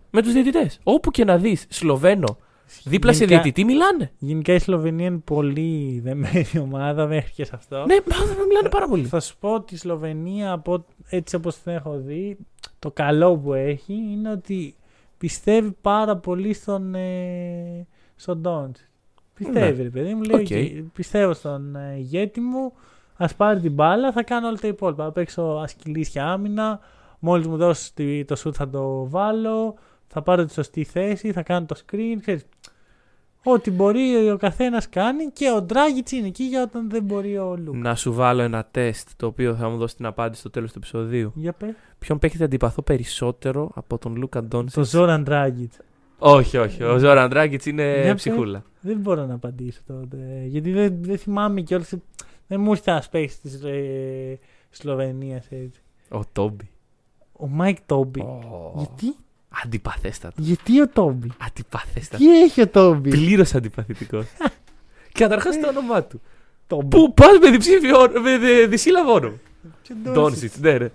με 0.09 0.21
τους 0.21 0.33
διαιτητές. 0.33 0.79
Όπου 0.83 1.11
και 1.11 1.23
να 1.25 1.37
δεις 1.37 1.65
Σλοβένο 1.69 2.37
δίπλα 2.83 3.13
σε 3.13 3.17
Γενικά- 3.25 3.41
διαιτητή, 3.41 3.65
μιλάνε. 3.65 4.11
Γενικά 4.17 4.53
η 4.53 4.59
Σλοβενία 4.59 5.05
είναι 5.07 5.17
πολύ 5.17 5.99
δεμένη 6.03 6.45
ομάδα 6.67 7.07
μέχρι 7.07 7.31
και 7.31 7.45
σε 7.45 7.51
αυτό. 7.55 7.77
Ναι, 7.85 7.95
μα- 7.95 8.45
μιλάνε 8.47 8.69
πάρα 8.69 8.87
πολύ. 8.87 9.03
Θα 9.05 9.19
σου 9.19 9.37
πω 9.39 9.53
ότι 9.53 9.73
η 9.73 9.77
Σλοβενία, 9.77 10.51
από, 10.51 10.85
έτσι 11.09 11.35
όπως 11.35 11.57
την 11.57 11.71
έχω 11.71 11.97
δει, 11.99 12.37
το 12.79 12.91
καλό 12.91 13.37
που 13.37 13.53
έχει 13.53 13.93
είναι 13.93 14.31
ότι 14.31 14.75
πιστεύει 15.17 15.71
πάρα 15.81 16.17
πολύ 16.17 16.53
στον, 16.53 16.95
ε, 16.95 17.87
στον 18.15 18.37
Ντόντσιτς. 18.37 18.83
Πιστεύει, 19.33 19.77
Ναι. 19.77 19.83
ρε 19.83 19.89
παιδί 19.89 20.13
μου. 20.13 20.21
Λέει, 20.23 20.39
ΟΚ. 20.41 20.81
«ΟΚ, 20.85 20.91
πιστεύω 20.93 21.33
στον 21.33 21.75
ε, 21.75 21.95
ηγέτη 21.97 22.39
μου, 22.41 22.73
ας 23.21 23.35
πάρει 23.35 23.59
την 23.59 23.71
μπάλα, 23.71 24.11
θα 24.11 24.23
κάνω 24.23 24.47
όλα 24.47 24.57
τα 24.57 24.67
υπόλοιπα. 24.67 25.03
Θα 25.03 25.11
παίξω 25.11 25.41
σκυλίσια 25.41 26.25
άμυνα, 26.31 26.79
μόλις 27.19 27.47
μου 27.47 27.57
δώσει 27.57 27.93
τη- 27.93 28.25
το 28.25 28.35
σουτ 28.35 28.53
θα 28.57 28.69
το 28.69 29.09
βάλω, 29.09 29.75
θα 30.07 30.21
πάρω 30.21 30.45
τη 30.45 30.53
σωστή 30.53 30.83
θέση, 30.83 31.31
θα 31.31 31.41
κάνω 31.41 31.65
το 31.65 31.75
screen, 31.85 32.17
ξέρεις. 32.21 32.45
Ό,τι 33.43 33.71
μπορεί 33.71 34.29
ο 34.29 34.37
καθένας 34.37 34.89
κάνει 34.89 35.25
και 35.33 35.51
ο 35.51 35.61
Ντράγκιτς 35.61 36.11
είναι 36.11 36.27
εκεί 36.27 36.43
για 36.43 36.61
όταν 36.63 36.89
δεν 36.89 37.03
μπορεί 37.03 37.37
ο 37.37 37.57
Λούκα. 37.57 37.77
Να 37.77 37.95
σου 37.95 38.13
βάλω 38.13 38.41
ένα 38.41 38.67
τεστ 38.71 39.09
το 39.15 39.25
οποίο 39.25 39.55
θα 39.55 39.69
μου 39.69 39.77
δώσει 39.77 39.95
την 39.95 40.05
απάντηση 40.05 40.39
στο 40.39 40.49
τέλος 40.49 40.71
του 40.71 40.77
επεισοδίου. 40.77 41.31
Για 41.35 41.53
πες. 41.53 41.69
Ποιον 41.99 42.19
παίκτη 42.19 42.43
αντιπαθώ 42.43 42.81
περισσότερο 42.81 43.71
από 43.75 43.97
τον 43.97 44.15
Λούκα 44.15 44.43
Ντόντσιτς. 44.43 44.75
Το 44.77 44.83
Ζόραν 44.85 45.23
Ντράγκιτς. 45.23 45.73
Όχι, 46.19 46.57
όχι. 46.57 46.83
Ο 46.83 46.97
Ζόραν 46.97 47.29
Ντράγκιτς 47.29 47.65
είναι 47.65 48.01
Για 48.03 48.15
ψυχούλα. 48.15 48.63
Δεν 48.81 48.97
μπορώ 48.97 49.25
να 49.25 49.33
απαντήσω 49.33 49.79
τότε. 49.87 50.17
Γιατί 50.45 50.71
δεν, 50.71 50.97
δεν 51.01 51.17
θυμάμαι 51.17 51.61
κιόλας. 51.61 51.93
Δεν 52.51 52.61
μου 52.61 52.71
ήρθε 52.71 52.91
ένα 52.91 53.03
παίκτη 53.11 53.49
τη 53.49 53.67
ε, 53.67 54.35
Σλοβενία 54.69 55.35
έτσι. 55.35 55.71
Ο 56.09 56.19
Τόμπι. 56.31 56.69
Ο 57.33 57.47
Μάικ 57.47 57.77
Τόμπι. 57.85 58.19
Ω, 58.19 58.73
Γιατί, 58.77 59.15
Αντιπαθέστατο. 59.63 60.35
γιατί 60.41 60.81
ο 60.81 60.87
Τόμπι. 60.89 61.31
Αντιπαθέστατο. 61.47 62.23
Τι 62.23 62.41
έχει 62.41 62.61
ο 62.61 62.67
Τόμπι. 62.67 63.09
Πλήρως 63.09 63.43
αντιπαθητικός. 63.55 64.23
Καταρχάς 65.11 65.49
το 65.49 65.67
όνομά 65.67 66.03
του. 66.03 66.21
Τόμπι. 66.67 66.87
Πού 66.87 67.13
πας 67.13 67.25
με 67.41 67.49
διψήφιο 67.49 67.99
όνο- 67.99 68.19
με 68.21 68.37
δι- 68.37 68.69
δυσύλλαβο 68.69 69.13
όνομα. 69.13 69.35
Ποιο 69.83 69.95
Ντόνσιτ, 70.03 70.55
ναι, 70.59 70.77
ρε. 70.77 70.91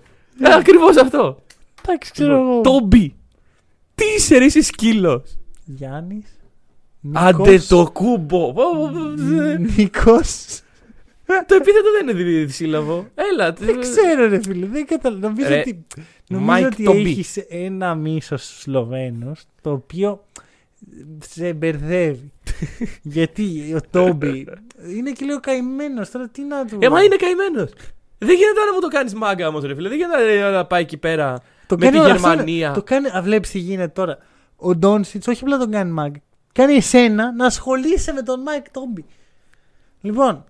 Ακριβώ 0.57 0.87
αυτό. 1.01 1.43
Εντάξει, 1.85 2.11
ξέρω 2.11 2.35
εγώ. 2.41 2.61
Τόμπι. 2.61 3.15
Τι 3.95 4.05
είσαι, 4.17 4.37
ρε, 4.37 4.45
είσαι 4.45 4.61
σκύλο. 4.61 5.23
Γιάννη. 5.65 6.23
Άντε 7.13 7.59
το 7.59 7.89
κούμπο. 7.93 8.53
Νικό. 9.75 10.19
Το 11.25 11.55
επίθετο 11.55 11.91
δεν 11.97 12.07
είναι 12.09 12.23
δι- 12.23 12.45
δυσύλλαβο. 12.45 13.07
Έλα. 13.15 13.51
Δεν 13.53 13.79
ξέρω, 13.79 14.27
ρε 14.27 14.39
φίλε. 14.41 14.65
Δεν 14.65 14.85
καταλαβαίνω. 14.85 15.27
Νομίζω 15.29 15.47
Ρε, 15.49 15.59
ότι, 15.59 15.85
νομίζω 16.29 16.51
Μάικ 16.51 16.65
ότι 16.65 16.83
Τόμπι. 16.83 17.09
έχεις 17.09 17.37
ένα 17.49 17.95
μίσος 17.95 18.57
Σλοβαίνο 18.59 19.31
το 19.61 19.71
οποίο 19.71 20.25
σε 21.29 21.53
μπερδεύει. 21.53 22.31
Γιατί 23.01 23.73
ο 23.75 23.79
Τόμπι 23.89 24.47
είναι 24.97 25.11
και 25.11 25.25
λίγο 25.25 25.39
καημένος. 25.39 26.09
Τώρα 26.11 26.27
τι 26.29 26.41
να 26.43 26.65
του. 26.65 26.77
Ε, 26.81 26.89
μα 26.89 27.03
είναι 27.03 27.15
καημένος. 27.15 27.71
Δεν 28.17 28.35
γίνεται 28.35 28.59
να 28.67 28.73
μου 28.73 28.79
το 28.79 28.87
κάνεις 28.87 29.13
μάγκα 29.13 29.47
όμως, 29.47 29.63
ρε 29.63 29.75
φίλε. 29.75 29.89
Δεν 29.89 29.97
γίνεται 29.97 30.39
να- 30.39 30.49
να 30.51 30.65
πάει 30.65 30.81
εκεί 30.81 30.97
πέρα 30.97 31.37
το 31.67 31.77
με 31.77 31.85
τη 31.89 31.97
κάνει- 31.97 32.11
αυτό 32.11 32.17
είναι- 32.27 32.35
Γερμανία. 32.35 32.71
Το 32.71 32.83
κάνει. 32.83 33.07
Α, 33.07 33.21
βλέπεις 33.23 33.49
τι 33.49 33.59
γίνεται 33.59 33.87
τώρα. 33.87 34.17
Ο 34.55 34.75
Ντόντσιτς 34.75 35.27
όχι 35.27 35.43
απλά 35.43 35.57
τον 35.57 35.71
κάνει 35.71 35.91
μάγκα. 35.91 36.19
Κάνει 36.53 36.73
εσένα 36.73 37.33
να 37.35 37.45
ασχολείσαι 37.45 38.11
με 38.13 38.21
τον 38.21 38.41
Μάικ 38.41 38.69
Τόμπι. 38.71 39.05
Λοιπόν, 40.01 40.45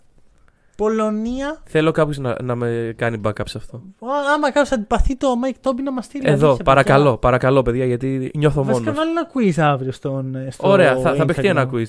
Πολωνία. 0.76 1.62
Θέλω 1.66 1.92
κάποιος 1.92 2.18
να, 2.18 2.36
να 2.44 2.56
με 2.56 2.94
κάνει 2.98 3.22
backup 3.26 3.48
σε 3.48 3.58
αυτό. 3.58 3.78
Α, 3.78 4.34
Άμα 4.34 4.48
κάποιος 4.52 4.72
αντιπαθεί 4.72 5.16
το 5.16 5.36
Μάικ 5.36 5.56
Τόμπι 5.60 5.82
να 5.82 5.92
μας 5.92 6.06
στείλει. 6.06 6.24
Εδώ, 6.30 6.46
αλήθεια, 6.48 6.64
παρακαλώ, 6.64 7.04
παιδιά. 7.04 7.18
παρακαλώ, 7.18 7.62
παιδιά, 7.62 7.86
γιατί 7.86 8.32
νιώθω 8.36 8.64
Βασικά 8.64 8.92
μόνος. 8.92 8.98
βάλει 8.98 9.12
ένα 9.12 9.30
quiz 9.34 9.62
αύριο 9.74 9.92
στον. 9.92 10.36
ε, 10.36 10.48
στο 10.52 10.68
Ωραία, 10.70 10.98
θα, 11.00 11.16
θα 11.16 11.26
παιχτεί 11.26 11.42
Instagram. 11.46 11.50
ένα 11.50 11.70
quiz. 11.74 11.86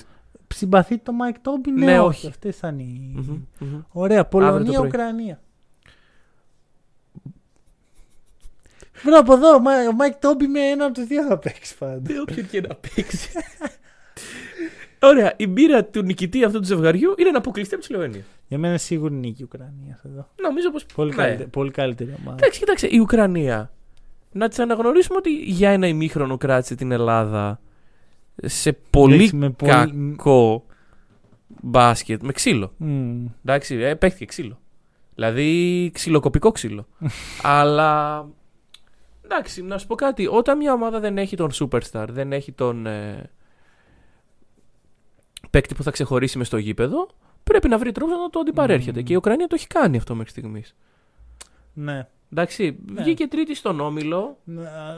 Συμπαθεί 0.54 0.98
το 0.98 1.12
Μάικ 1.12 1.38
Τόμπι, 1.38 1.70
ναι, 1.70 1.84
Ναι, 1.84 2.00
όχι. 2.00 2.08
όχι. 2.08 2.26
Αυτές 2.26 2.56
θα 2.56 2.68
είναι 2.68 2.82
οι. 2.82 3.12
Μμμ, 3.14 3.40
μμμ. 3.58 3.80
Ωραία, 3.92 4.20
Αύριο 4.20 4.22
το 4.22 4.36
πρωί. 4.36 4.48
Πολωνία-Ουκρανία. 4.50 5.40
Βρω 9.04 9.18
από 9.18 9.32
εδώ, 9.34 9.54
ο 9.54 9.60
Μα- 9.60 9.88
ο 9.88 9.92
Μάικ 9.92 10.14
Τόμπι 10.14 10.46
με 10.46 10.60
ένα 10.60 10.84
από 10.84 10.94
τους 10.94 11.04
δύο 11.06 11.22
θα 11.26 11.38
παίξει 11.38 11.76
πάντα. 11.78 12.12
Ε, 12.14 12.18
Όποιον 12.20 12.48
και 12.48 12.60
να 12.60 12.74
παίξει. 12.74 13.28
Ωραία, 15.08 15.32
η 15.36 15.46
μπύρα 15.46 15.84
του 15.84 16.02
νικητή 16.02 16.44
αυτού 16.44 16.58
του 16.58 16.64
ζευγαριού 16.66 17.14
είναι 17.18 17.30
να 17.30 17.38
αποκλειστεί 17.38 17.74
από 17.74 17.82
τη 17.84 17.88
Σλοβενία. 17.90 18.22
Για 18.48 18.58
μένα 18.58 18.78
σίγουρη 18.78 19.14
νίκη 19.14 19.42
η 19.42 19.44
Ουκρανία 19.44 20.00
εδώ. 20.04 20.28
Νομίζω 20.42 20.70
πως. 20.70 20.78
Πολύ, 20.94 21.10
ναι. 21.10 21.16
καλύτερη, 21.16 21.48
πολύ 21.48 21.70
καλύτερη 21.70 22.14
ομάδα. 22.20 22.36
Εντάξει, 22.40 22.58
κοιτάξτε, 22.58 22.88
η 22.90 22.98
Ουκρανία. 22.98 23.70
Να 24.32 24.48
της 24.48 24.58
αναγνωρίσουμε 24.58 25.16
ότι 25.18 25.30
για 25.36 25.70
ένα 25.70 25.86
ημίχρονο 25.86 26.36
κράτησε 26.36 26.74
την 26.74 26.92
Ελλάδα 26.92 27.60
σε 28.42 28.72
πολύ 28.90 29.14
Εντάξει, 29.14 29.36
με 29.36 29.50
πολύ- 29.50 29.70
κακό 29.72 30.64
μπάσκετ 31.48 32.22
με 32.22 32.32
ξύλο. 32.32 32.72
Μμμ. 32.76 33.26
Εντάξει, 33.44 33.74
ε, 33.74 33.94
παίχτηκε 33.94 34.24
ξύλο. 34.24 34.58
Δηλαδή 35.14 35.90
ξυλοκοπικό 35.94 36.50
ξύλο. 36.50 36.86
Αλλά. 37.42 38.26
Εντάξει, 39.24 39.62
να 39.62 39.78
σου 39.78 39.86
πω 39.86 39.94
κάτι. 39.94 40.26
Όταν 40.26 40.56
μια 40.56 40.72
ομάδα 40.72 41.00
δεν 41.00 41.18
έχει 41.18 41.36
τον 41.36 41.50
superstar, 41.52 42.06
δεν 42.10 42.32
έχει 42.32 42.52
τον 42.52 42.86
ε, 42.86 43.30
παίκτη 45.50 45.74
που 45.74 45.82
θα 45.82 45.90
ξεχωρίσει 45.90 46.38
μες 46.38 46.46
στο 46.46 46.56
γήπεδο, 46.56 47.08
πρέπει 47.44 47.68
να 47.68 47.78
βρει 47.78 47.92
τρόπο 47.92 48.12
να 48.12 48.30
το 48.30 48.38
αντιπαρέρχεται. 48.38 48.98
Μμμ. 48.98 49.04
Και 49.06 49.12
η 49.12 49.16
Ουκρανία 49.16 49.46
το 49.46 49.54
έχει 49.58 49.66
κάνει 49.66 49.96
αυτό 49.96 50.14
μέχρι 50.14 50.30
στιγμής. 50.30 50.74
Ναι. 51.72 52.06
Εντάξει, 52.32 52.76
Ναι. 52.92 53.02
βγήκε 53.02 53.26
τρίτη 53.26 53.54
στον 53.54 53.80
όμιλο. 53.80 54.36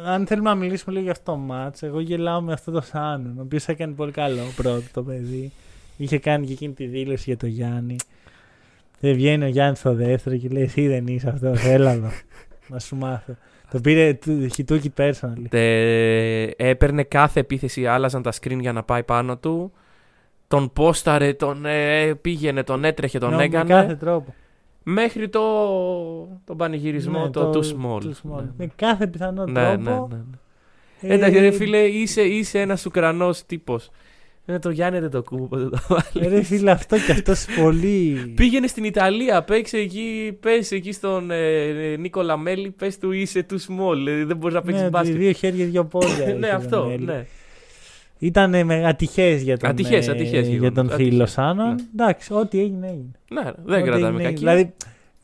Αν 0.07 0.26
θέλουμε 0.26 0.49
να 0.51 0.55
μιλήσουμε 0.55 0.91
λίγο 0.93 1.03
για 1.05 1.12
αυτό 1.12 1.32
το 1.32 1.39
μάτς, 1.39 1.82
εγώ 1.82 2.01
γελάω 2.01 2.41
με 2.41 2.53
αυτό 2.53 2.70
το 2.70 2.80
Σάνον, 2.80 3.39
ο 3.39 3.43
οποίος 3.43 3.68
έκανε 3.68 3.93
πολύ 3.93 4.12
καλό 4.12 4.41
πρώτο 4.57 4.82
το 4.93 5.03
παιδί. 5.03 5.53
Είχε 5.97 6.18
κάνει 6.18 6.47
και 6.47 6.53
εκείνη 6.53 6.72
τη 6.72 6.86
δήλωση 6.86 7.22
για 7.26 7.36
το 7.36 7.47
Γιάννη. 7.47 7.97
Δεν 9.01 9.14
βγαίνει 9.14 9.45
ο 9.45 9.49
Γιάννης 9.49 9.78
στο 9.78 9.95
δεύτερο 9.95 10.36
και 10.36 10.49
λέει: 10.49 10.62
Εσύ 10.62 10.86
δεν 10.89 11.07
είσαι 11.07 11.28
αυτός, 11.28 11.64
έλα 11.64 11.91
εδώ. 11.91 12.11
να 12.68 12.78
σου 12.78 12.97
μάθω. 12.97 13.36
Το 13.70 13.80
πήρε 13.80 14.14
του- 14.14 14.47
he 14.57 14.64
took 14.68 14.80
it 14.82 15.05
personally. 15.11 15.47
Ε, 15.51 16.51
έπαιρνε 16.57 17.03
κάθε 17.03 17.41
επίθεση, 17.41 17.86
άλλαζαν 17.86 18.22
τα 18.22 18.32
screen 18.41 18.59
για 18.61 18.72
να 18.72 18.82
πάει 18.82 19.03
πάνω 19.03 19.36
του. 19.39 19.72
Τον 20.49 20.72
πόσταρε, 20.72 21.32
τον 21.32 21.66
ε, 21.66 22.14
πήγαινε, 22.14 22.62
τον 22.62 22.84
έτρεχε, 22.84 23.18
τον 23.18 23.34
Ναι, 23.34 23.42
έκανε. 23.42 23.74
Με 23.74 23.80
κάθε 23.80 23.94
τρόπο. 23.94 24.34
Μέχρι 24.82 25.28
το, 25.28 25.40
τον 26.44 26.57
πανηγυρισμό, 26.57 27.22
Ναι, 27.24 27.30
το, 27.30 27.51
too 27.55 27.62
small. 27.62 28.03
too 28.03 28.07
small. 28.07 28.42
Ναι. 28.42 28.51
Με 28.57 28.70
κάθε 28.76 29.07
πιθανό 29.07 29.44
Ναι, 29.46 29.61
ναι, 29.76 29.84
τρόπο. 29.84 30.09
ναι, 30.11 30.16
ναι. 30.16 31.12
Ε, 31.12 31.14
Εντάξει, 31.14 31.38
ρε 31.38 31.51
φίλε, 31.51 31.78
είσαι, 31.78 32.22
είσαι 32.22 32.61
ένας 32.61 32.86
Ουκρανός 32.86 33.46
τύπος. 33.46 33.90
Με 34.51 34.59
το 34.59 34.70
Γιάννη 34.70 34.99
δεν 34.99 35.11
το 35.11 35.22
κούμπο, 35.22 35.57
δεν 35.57 35.70
το 35.70 35.78
βάλεις. 35.88 36.32
ε, 36.32 36.34
Ρε 36.36 36.42
φίλε, 36.42 36.70
αυτό 36.70 36.96
και 36.99 37.12
αυτός 37.12 37.46
πολύ. 37.62 38.32
Πήγαινε 38.36 38.66
στην 38.66 38.84
Ιταλία, 38.84 39.42
παίξε 39.42 39.76
εκεί, 39.78 40.36
πες 40.40 40.72
εκεί 40.72 40.92
στον 40.92 41.30
ε, 41.30 41.96
Νίκολα 41.99 42.36
Μέλη, 42.36 42.70
πες 42.70 42.99
του 42.99 43.12
είσαι 43.12 43.46
too 43.51 43.55
small, 43.55 43.94
δηλαδή 43.94 44.24
δεν 44.24 44.36
μπορείς 44.36 44.55
να 44.55 44.62
παίξεις 44.62 44.82
Ναι, 44.82 44.88
μπάσκετ. 44.88 45.16
δύο 45.16 45.32
χέρια, 45.32 45.64
δύο 45.66 45.84
πόδια. 45.84 46.26
ναι, 46.34 46.46
είχε 46.46 46.55
αυτό, 46.57 46.80
τον 46.80 46.90
Έλλη. 46.90 47.05
ναι. 47.05 47.26
Ήταν 48.18 48.54
ατυχές 48.70 49.42
για 49.42 49.58
τον, 49.58 49.70
Ατυχές, 49.70 50.08
ε, 50.08 50.10
ατυχές 50.10 50.30
για 50.30 50.40
γεγονός, 50.54 50.74
τον 50.74 50.86
ατυχές, 50.86 51.06
φίλο 51.08 51.26
Σάνον. 51.26 51.68
ναι. 51.68 51.74
Εντάξει, 51.94 52.32
ό,τι 52.34 52.60
έγινε, 52.60 52.86
έγινε. 52.86 53.10
Ναι, 53.32 53.42
δεν 53.64 53.74
Ό,τι 53.74 53.82
κρατάμε 53.82 54.06
έγινε, 54.06 54.22
κακή. 54.22 54.38
Δηλαδή, 54.38 54.72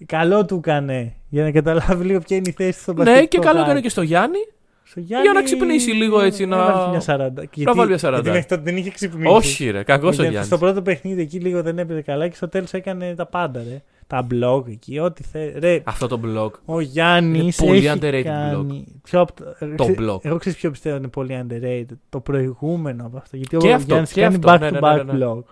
καλό 0.07 0.45
του 0.45 0.55
έκανε 0.65 1.13
για 1.29 1.43
να 1.43 1.51
καταλάβει 1.51 2.05
λίγο 2.05 2.19
ποια 2.21 2.37
είναι 2.37 2.49
η 2.49 2.53
θέση 2.53 2.73
του 2.77 2.81
στον 2.83 2.95
ναι, 2.95 3.03
μπασκετικό 3.05 3.29
και 3.29 3.39
καλό 3.39 3.49
χάρτη. 3.55 3.63
έκανε 3.71 3.81
και 3.81 3.89
στο 3.89 4.03
Γιάννη. 4.03 4.39
Στο 4.87 5.01
Γιάννη, 5.01 5.29
να 5.33 5.43
ξυπνήσει 5.43 5.91
λίγο 5.91 6.21
έτσι, 6.21 6.47
να- 6.47 6.57
έβαλε 6.57 6.89
μια 6.91 7.01
40. 7.01 7.45
Γιατί, 7.53 7.73
βάλει 7.79 7.89
μια 7.89 7.99
40. 7.99 8.13
Γιατί 8.13 8.29
μέχρι 8.31 8.45
τότε 8.49 8.63
δεν 8.63 8.77
είχε 8.77 8.91
ξυπνήσει. 8.91 9.35
Όχι, 9.35 9.71
ρε, 9.71 9.83
κακός 9.83 10.09
ο 10.09 10.11
Γιατί 10.11 10.29
Γιάννης. 10.29 10.47
Στο 10.47 10.59
πρώτο 10.59 10.83
παιχνίδι 10.83 11.21
εκεί 11.21 11.39
λίγο 11.41 11.63
δεν 11.63 11.79
έπαιζε 11.79 12.01
καλά 12.01 12.29
και 12.29 12.35
στο 12.37 12.49
τέλος 12.49 12.73
έκανε 12.73 13.15
τα 13.15 13.27
πάντα, 13.27 13.63
ρε. 13.69 13.83
Τα 14.07 14.27
blog 14.31 14.69
εκεί, 14.69 14.99
ό,τι 14.99 15.23
θέλει. 15.23 15.53
Ρε, 15.59 15.83
Αυτό 15.85 16.07
το 16.07 16.21
blog. 16.25 16.51
ο 16.65 16.81
Γιάννης 16.81 17.59
Είναι 17.59 17.69
πολύ 17.71 17.87
έχει 17.87 17.99
underrated 18.01 18.23
κάνει... 18.25 18.85
Πιο 19.03 19.21
απ' 19.21 19.31
το 19.37 19.45
Το 19.77 19.85
ξε- 19.85 19.99
blog. 20.01 20.25
Εγώ 20.25 20.37
ξέρω 20.39 20.57
ποιο 20.57 20.71
πιστεύω 20.71 20.97
είναι 20.97 21.09
πολύ 21.09 21.47
underrated; 21.49 21.97
Το 22.09 22.21
προηγούμενο 22.21 23.07
από 23.07 23.17
αυτό. 23.17 23.37
Γιατί 23.37 23.57
Και 23.57 23.67
ο 23.69 23.75
αυτό, 23.75 23.87
Γιάννης 23.87 24.13
και 24.13 24.21
κάνει 24.21 24.35
αυτό. 24.35 24.49
back 24.53 24.59
Ναι, 24.61 24.69
to 24.69 24.73
ναι, 24.73 24.79
back 24.83 24.97
ναι, 25.07 25.13
ναι, 25.13 25.19
ναι. 25.19 25.27
blog. 25.27 25.43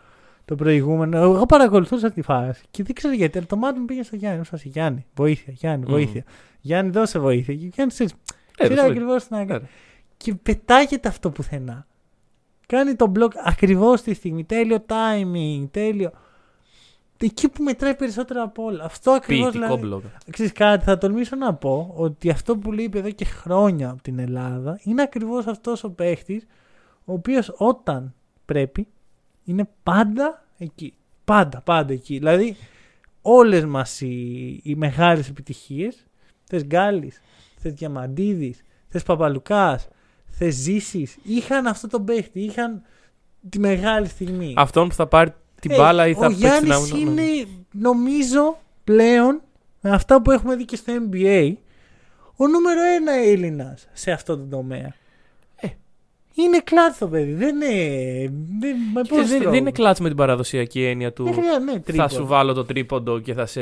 Το 0.44 0.54
προηγούμενο. 0.54 1.18
Εγώ 1.18 1.46
παρακολουθούσα 1.46 2.10
τη 2.10 2.22
φάση 2.22 2.62
και 2.70 2.82
δεν 2.82 2.94
ξέρω 2.94 3.14
γιατί. 3.14 3.38
αλλά 3.38 3.46
Το 3.46 3.56
μάτι 3.56 3.78
μου 3.78 3.84
πήγε 3.84 4.02
στο 4.02 4.16
Γιάννη. 4.16 4.38
Μου 4.38 4.44
σας 4.44 4.60
είπε, 4.60 4.70
Γιάννη, 4.72 5.06
βοήθεια, 5.14 5.52
Γιάννη, 5.56 5.84
Μμμ. 5.86 5.92
βοήθεια. 5.92 6.24
Γιάννη, 6.60 6.90
δώσε 6.90 7.18
βοήθεια. 7.18 7.54
Και 7.54 7.64
ο 7.64 7.68
Γιάννης 7.74 7.94
ξέρεις 7.94 8.12
Ε, 8.12 8.16
ξέρει 8.64 8.74
δεν 8.74 8.90
ακριβώς 8.90 9.24
τι 9.24 9.32
να 9.34 9.44
κάνει. 9.44 9.60
Ναι. 9.62 9.68
Και 10.16 10.34
πετάγεται 10.34 11.08
αυτό 11.08 11.30
πουθενά. 11.30 11.86
Κάνει 12.66 12.94
το 12.94 13.12
blog 13.18 13.28
ακριβώς 13.44 14.02
τη 14.02 14.14
στιγμή. 14.14 14.44
Τέλειο 14.44 14.84
timing, 14.88 15.66
τέλειο. 15.70 16.10
Εκεί 17.26 17.48
που 17.48 17.62
μετράει 17.62 17.94
περισσότερο 17.94 18.42
από 18.42 18.64
όλα. 18.64 18.84
Αυτό 18.84 19.10
ακριβώς 19.10 19.50
Ποιητικό 19.50 19.76
δηλαδή. 19.76 20.06
blog. 20.06 20.10
Ξέρεις 20.30 20.52
κάτι, 20.52 20.84
θα 20.84 20.98
τολμήσω 20.98 21.36
να 21.36 21.54
πω 21.54 21.94
ότι 21.96 22.30
αυτό 22.30 22.56
που 22.56 22.72
λείπει 22.72 22.98
εδώ 22.98 23.10
και 23.10 23.24
χρόνια 23.24 23.90
από 23.90 24.02
την 24.02 24.18
Ελλάδα 24.18 24.80
είναι 24.82 25.02
ακριβώς 25.02 25.46
αυτός 25.46 25.84
ο 25.84 25.90
παίχτης 25.90 26.46
ο 27.04 27.12
οποίος 27.12 27.54
όταν 27.56 28.14
πρέπει 28.44 28.88
είναι 29.44 29.68
πάντα 29.82 30.44
εκεί. 30.58 30.94
Πάντα, 31.24 31.60
πάντα 31.60 31.92
εκεί. 31.92 32.18
Δηλαδή 32.18 32.56
όλες 33.22 33.64
μας 33.64 34.00
οι, 34.00 34.60
οι 34.62 34.74
μεγάλες 34.74 35.28
επιτυχίες 35.28 36.06
θες 36.44 36.64
Γκάλης, 36.64 37.20
θες 37.56 37.72
Διαμαντίδης, 37.72 38.62
θες 38.88 39.02
Παπαλουκάς, 39.02 39.88
θες 40.26 40.54
Ζήσης 40.54 41.18
είχαν 41.22 41.66
αυτό 41.66 41.88
το 41.88 42.00
παίχτη, 42.00 42.40
είχαν 42.40 42.82
τη 43.48 43.58
μεγάλη 43.58 44.06
στιγμή. 44.06 44.54
Αυτόν 44.56 44.88
που 44.88 44.94
θα 44.94 45.06
πάρει 45.06 45.34
την 45.62 45.70
Ε, 45.70 45.76
μπάλα 45.76 46.06
ή 46.06 46.14
θα 46.14 46.18
ο 46.26 46.28
παίξει 46.28 46.36
την 46.36 46.48
Γιάννης 46.48 46.92
άμυνα. 46.92 47.10
ναι. 47.12 47.22
είναι, 47.22 47.46
νομίζω, 47.72 48.58
πλέον, 48.84 49.40
με 49.80 49.90
αυτά 49.90 50.22
που 50.22 50.30
έχουμε 50.30 50.56
δει 50.56 50.64
και 50.64 50.76
στο 50.76 50.92
NBA, 50.92 51.52
ο 52.36 52.46
νούμερο 52.48 52.80
ένα 52.96 53.12
Έλληνας 53.12 53.88
σε 53.92 54.10
αυτό 54.10 54.36
το 54.38 54.44
τομέα. 54.50 54.94
Ε. 55.56 55.68
Είναι 56.34 56.58
κλάτ 56.64 56.98
το 56.98 57.08
παιδί. 57.08 57.32
Δεν 57.32 57.54
είναι. 57.60 58.32
Δεν, 58.60 58.76
με 58.94 59.00
Και 59.02 59.08
πώς 59.08 59.18
δεν, 59.28 59.28
τρόπο. 59.36 59.50
δεν 59.50 59.60
είναι 59.60 59.70
κλάτς 59.70 60.00
με 60.00 60.08
την 60.08 60.16
παραδοσιακή 60.16 60.84
έννοια 60.84 61.12
του 61.12 61.24
Δεν 61.24 61.32
χρειάζεται, 61.32 61.64
ναι, 61.64 61.72
θα 61.72 61.80
τρίποντο. 61.80 62.08
σου 62.08 62.26
βάλω 62.26 62.52
το 62.52 62.64
τρίποντο 62.64 63.18
και 63.18 63.34
θα 63.34 63.46
σε 63.46 63.60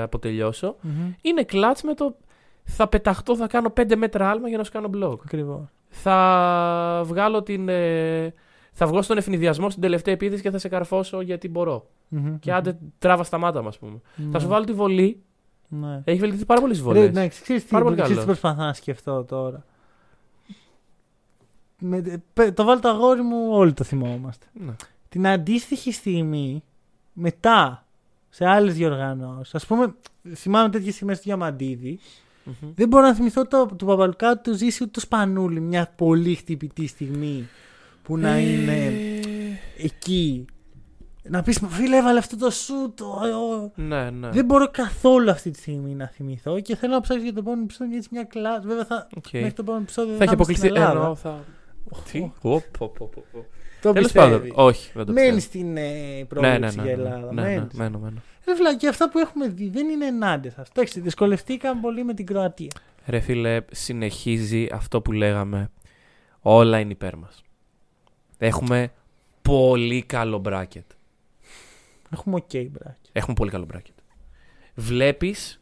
αποτελειώσω. 0.00 0.76
Μμμ. 0.80 1.12
Είναι 1.20 1.42
κλάτς 1.42 1.82
με 1.82 1.94
το 1.94 2.16
θα 2.64 2.88
πεταχτώ, 2.88 3.36
θα 3.36 3.46
κάνω 3.46 3.72
5 3.76 3.96
μέτρα 3.96 4.30
άλμα 4.30 4.48
για 4.48 4.58
να 4.58 4.64
σου 4.64 4.70
κάνω 4.72 4.90
blog. 4.94 5.16
Ακριβώς. 5.24 5.64
Θα 5.88 7.02
βγάλω 7.04 7.42
την. 7.42 7.68
ε, 7.68 8.34
θα 8.78 8.86
βγω 8.86 9.02
στον 9.02 9.16
ευνηδιασμό 9.18 9.70
στην 9.70 9.82
τελευταία 9.82 10.14
επίθεση 10.14 10.42
και 10.42 10.50
θα 10.50 10.58
σε 10.58 10.68
καρφώσω 10.68 11.20
γιατί 11.20 11.48
μπορώ. 11.48 11.86
Μμμ, 12.08 12.38
Και 12.38 12.50
μμμ. 12.50 12.56
άντε 12.56 12.78
τράβα 12.98 13.24
στα 13.24 13.38
μάτα 13.38 13.62
μας, 13.62 13.78
πούμε. 13.78 14.00
Ναι. 14.16 14.30
Θα 14.30 14.38
σου 14.38 14.48
βάλω 14.48 14.64
τη 14.64 14.72
βολή. 14.72 15.20
Ναι. 15.68 16.00
Έχει 16.04 16.18
βελτιωθεί 16.18 16.44
πάρα 16.44 16.60
πολλές 16.60 16.76
Ρε, 16.76 16.82
βολές. 16.82 17.12
ναι, 17.12 17.28
ξέρεις 17.28 17.62
τι, 17.64 17.70
Πάρα 17.70 17.84
πολύ 17.84 17.96
ξέρεις 17.96 18.16
τι 18.16 18.20
καλός. 18.20 18.38
προσπαθώ 18.40 18.62
να 18.66 18.72
σκεφτώ 18.72 19.24
τώρα. 19.24 19.64
Με, 21.78 22.22
πε- 22.32 22.54
το 22.54 22.64
βάλω 22.64 22.80
το 22.80 22.88
αγόρι 22.88 23.22
μου, 23.22 23.48
όλοι 23.50 23.72
το 23.72 23.84
θυμόμαστε. 23.84 24.46
Ναι. 24.52 24.72
την 25.08 25.26
αντίστοιχη 25.26 25.92
στιγμή 25.92 26.62
μετά 27.12 27.84
σε 28.28 28.46
άλλες 28.46 28.74
διοργανώσεις. 28.74 29.54
Α 29.64 29.66
πούμε, 29.66 29.94
θυμάμαι 30.34 30.68
τέτοιες 30.70 30.94
στιγμές 30.94 31.16
του 31.16 31.22
Διαμαντίδη. 31.24 31.98
Μμμ. 32.44 32.70
Δεν 32.74 32.88
μπορώ 32.88 33.02
να 33.06 33.14
θυμηθώ 33.14 33.46
το, 33.46 33.66
του 33.76 33.86
Παπαλουκά 33.86 34.38
του 34.38 34.54
ζήσει 34.54 34.82
ούτε 34.82 34.90
του 34.92 35.00
Σπανούλη. 35.00 35.60
Μια 35.60 35.92
πολύ 35.96 36.34
χτυπητή 36.34 36.86
στιγμή 36.86 37.48
που 38.06 38.16
να 38.18 38.38
είναι 38.38 38.72
Ε, 38.86 39.84
εκεί. 39.84 40.44
Να 41.28 41.42
πεις, 41.42 41.60
φίλε, 41.68 41.96
έβαλε 41.96 42.18
αυτό 42.18 42.36
το 42.36 42.50
σου. 42.50 42.92
Το... 42.94 43.04
ο- 43.06 43.72
Ναι, 43.74 44.10
ναι. 44.10 44.28
Δεν 44.30 44.44
μπορώ 44.44 44.68
καθόλου 44.70 45.30
αυτή 45.30 45.50
τη 45.50 45.58
στιγμή 45.58 45.94
να 45.94 46.06
θυμηθώ 46.06 46.60
και 46.60 46.76
θέλω 46.76 46.92
να 46.92 47.00
ψάξω 47.00 47.22
για 47.22 47.32
το 47.32 47.38
επόμενο 47.40 47.62
επεισόδιο 47.62 47.96
έτσι 47.96 48.08
μια 48.12 48.22
κλάση. 48.24 48.66
Βέβαια 48.66 48.84
θα, 48.84 49.08
Οκ. 49.16 49.24
μέχρι 49.32 49.52
το 49.52 49.62
επόμενο 49.62 49.82
επεισόδιο 49.82 50.12
Θα 50.12 50.18
δεν 50.18 50.28
έχει 50.28 50.34
είμαι 50.34 50.44
στην 50.44 50.54
αποκλειστεί. 50.54 50.66
Ελλάδα. 50.66 51.00
Εννοώ, 51.00 51.14
θα. 51.14 51.44
Τι; 52.12 52.18
Ω, 52.20 52.30
πω, 52.40 52.62
πω, 52.78 52.88
πω, 52.98 53.24
πω. 53.32 53.44
Το 53.82 53.92
Τέλος 53.92 54.12
πιστεύεις. 54.12 54.38
πάντων, 54.38 54.66
όχι, 54.66 54.90
δεν 54.94 55.06
το 55.06 55.12
Μένεις 55.12 55.34
πιστεύω. 55.34 55.64
στην 55.64 55.76
ε, 55.76 55.80
Ναι, 55.90 56.16
ναι, 56.18 56.24
πρόβλεψη 56.24 56.76
ναι, 56.76 56.82
για 56.82 56.96
ναι, 56.96 57.02
Ελλάδα. 57.02 57.32
ναι, 57.32 57.42
ναι, 57.42 57.48
μένεις. 57.48 57.72
μένω, 57.74 57.98
μένω. 57.98 58.22
Ρε 58.46 58.54
φίλε, 58.56 58.74
και 58.76 58.88
αυτά 58.88 59.10
που 59.10 59.18
έχουμε 59.18 59.48
δει 59.48 59.68
δεν 59.68 59.88
είναι 59.88 60.06
ενάντια 60.06 60.50
σας. 60.50 60.68
Εντάξει, 60.68 61.00
δυσκολευτήκαν 61.00 61.80
πολύ 61.80 62.04
με 62.04 62.14
την 62.14 62.26
Κροατία. 62.26 62.70
Ρε 63.06 63.20
φίλε, 63.20 63.60
συνεχίζει 63.70 64.68
αυτό 64.72 65.00
που 65.00 65.12
λέγαμε. 65.12 65.70
Όλα 66.40 66.78
είναι 66.78 66.92
υπέρ 66.92 67.16
μας. 67.16 67.42
Έχουμε 68.38 68.92
πολύ 69.42 70.02
καλό 70.02 70.42
bracket. 70.48 70.80
Έχουμε 72.10 72.36
ΟΚ, 72.36 72.48
okay, 72.52 72.66
bracket. 72.70 73.10
Έχουμε 73.12 73.34
πολύ 73.34 73.50
καλό 73.50 73.66
bracket. 73.74 73.94
Βλέπεις, 74.74 75.60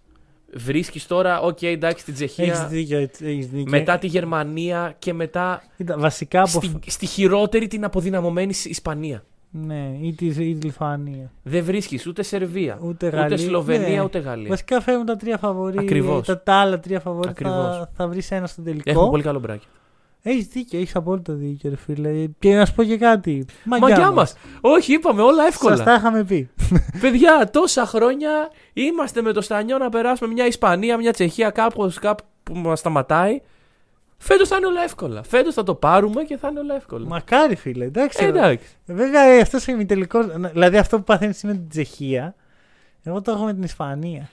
βρίσκεις 0.54 1.06
τώρα, 1.06 1.40
ΟΚ, 1.40 1.62
εντάξει, 1.62 2.02
στην 2.02 2.14
Έχεις 2.14 2.34
Τσεχία, 2.34 2.66
δίκιο. 2.66 2.98
Έχεις 2.98 3.46
δίκιο. 3.48 3.70
μετά 3.70 3.98
τη 3.98 4.06
Γερμανία 4.06 4.94
και 4.98 5.12
μετά 5.12 5.62
Κοίτα, 5.76 5.98
βασικά 5.98 6.40
από. 6.40 6.48
στη, 6.48 6.90
στη 6.90 7.06
χειρότερη 7.06 7.66
την 7.66 7.84
αποδυναμωμένη 7.84 8.54
Ισπανία. 8.64 9.24
Ναι, 9.56 9.96
ή 10.00 10.12
τη, 10.14 10.26
ή 10.26 10.32
τη 10.32 10.66
Λιθουανία. 10.66 11.32
Δεν 11.42 11.64
βρίσκεις 11.64 12.06
ούτε 12.06 12.22
Σερβία, 12.22 12.78
Ούτε 12.82 13.06
ούτε, 13.06 13.16
Γαλλία. 13.16 13.38
Σλοβενία, 13.38 13.88
Ναι. 13.88 14.02
ούτε 14.02 14.18
Γαλλία. 14.18 14.48
Βασικά 14.48 14.80
φεύγουν 14.80 15.06
τα 15.06 15.16
τρία 15.16 15.38
φαβορή. 15.38 15.78
Ακριβώς. 15.78 16.26
Τα, 16.26 16.42
τα 16.42 16.54
άλλα 16.54 16.80
τρία 16.80 17.00
φαβορή 17.00 17.24
θα, 17.26 17.30
Ακριβώς. 17.30 17.88
θα 17.92 18.08
βρεις 18.08 18.30
ένα 18.30 18.46
στο 18.46 18.62
τελικό. 18.62 18.90
Έχουμε 18.90 19.08
πολύ 19.08 19.22
καλό 19.22 19.40
bracket. 19.48 19.58
Έχεις 20.26 20.46
δίκιο, 20.46 20.78
έχεις 20.78 20.96
απόλυτο 20.96 21.32
δίκιο, 21.34 21.70
ρε 21.70 21.76
φίλε. 21.76 22.26
Και 22.38 22.54
να 22.54 22.66
σου 22.66 22.74
πω 22.74 22.84
και 22.84 22.96
κάτι. 22.96 23.46
Μαγιά 23.64 24.10
μας. 24.10 24.34
Όχι, 24.60 24.92
είπαμε 24.92 25.22
όλα 25.22 25.46
εύκολα. 25.46 25.76
Σας 25.76 25.84
τα 25.84 25.94
είχαμε 25.94 26.24
πει. 26.24 26.50
Παιδιά, 27.00 27.50
τόσα 27.52 27.86
χρόνια 27.86 28.30
είμαστε 28.72 29.22
με 29.22 29.32
το 29.32 29.40
Στανιό 29.40 29.78
να 29.78 29.88
περάσουμε 29.88 30.32
μια 30.32 30.46
Ισπανία, 30.46 30.96
μια 30.96 31.12
Τσεχία, 31.12 31.50
κάπου, 31.50 31.92
κάπου 32.00 32.24
που 32.42 32.54
μας 32.54 32.78
σταματάει. 32.78 33.40
Φέτος 34.16 34.48
θα 34.48 34.56
είναι 34.56 34.66
όλα 34.66 34.82
εύκολα. 34.82 35.22
Φέτος 35.22 35.54
θα 35.54 35.62
το 35.62 35.74
πάρουμε 35.74 36.22
και 36.22 36.36
θα 36.36 36.48
είναι 36.48 36.60
όλα 36.60 36.74
εύκολα. 36.74 37.06
Μακάρι, 37.06 37.56
φίλε. 37.56 37.84
Εντάξει. 37.84 38.24
Ε, 38.24 38.28
εντάξει. 38.28 38.66
Βέβαια, 38.86 39.40
αυτό 39.42 39.58
ο 39.58 39.72
ημιτελικό. 39.72 40.22
Δηλαδή, 40.52 40.76
αυτό 40.76 40.96
που 40.96 41.04
παθαίνεις 41.04 41.42
είναι 41.42 41.52
την 41.52 41.68
Τσεχία. 41.68 42.34
Εγώ 43.02 43.20
το 43.22 43.30
έχω 43.30 43.44
με 43.44 43.54
την 43.54 43.62
Ισπανία. 43.62 44.28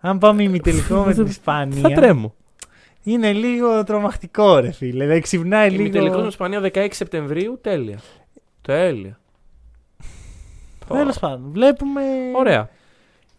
Αν 0.00 0.18
πάμε 0.18 0.42
ημιτελικό 0.42 1.04
με 1.04 1.12
την 1.14 1.24
Θα 1.24 1.30
Ισπανία. 1.30 1.96
τρέμω. 1.96 2.34
Είναι 3.02 3.32
λίγο 3.32 3.84
τρομακτικό, 3.84 4.58
ρε 4.58 4.70
φίλε. 4.70 5.04
Δηλαδή, 5.04 5.20
ξυπνάει 5.20 5.70
λίγο. 5.70 5.82
Ημιτελικό 5.82 6.20
με 6.20 6.26
Ισπανία 6.26 6.60
16 6.74 6.88
Σεπτεμβρίου, 6.90 7.58
τέλεια. 7.60 7.98
Τέλεια. 8.62 9.20
Τέλος 10.88 11.18
πάντων, 11.18 11.50
βλέπουμε. 11.52 12.02
Ωραία. 12.36 12.68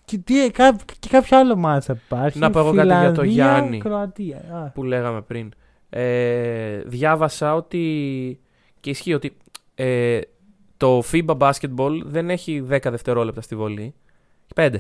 Και, 0.06 0.18
τι, 0.18 0.52
κά, 0.52 0.76
και 1.00 1.08
κάποιο 1.10 1.38
άλλο 1.38 1.56
μάτσα 1.56 1.94
που 1.94 2.00
υπάρχει. 2.06 2.40
Να 2.40 2.50
πω 2.50 2.60
εγώ 2.60 2.74
κάτι 2.74 2.88
για 2.88 3.12
το 3.12 3.22
Φιλανδία, 3.22 3.34
Γιάννη. 3.34 3.78
Κροατία. 3.78 4.38
Α, 4.38 4.70
Που 4.70 4.84
λέγαμε 4.84 5.22
πριν. 5.22 5.52
Ε, 5.90 6.82
διάβασα 6.86 7.56
ότι. 7.56 8.40
και 8.80 8.90
ισχύει 8.90 9.14
ότι 9.14 9.38
ε, 9.76 10.20
το 10.78 11.04
FIBA 11.12 11.38
Basketball 11.38 12.02
δεν 12.06 12.30
έχει 12.30 12.66
10 12.70 12.78
δευτερόλεπτα 12.84 13.42
στη 13.42 13.56
βολή. 13.56 13.94
5. 14.56 14.74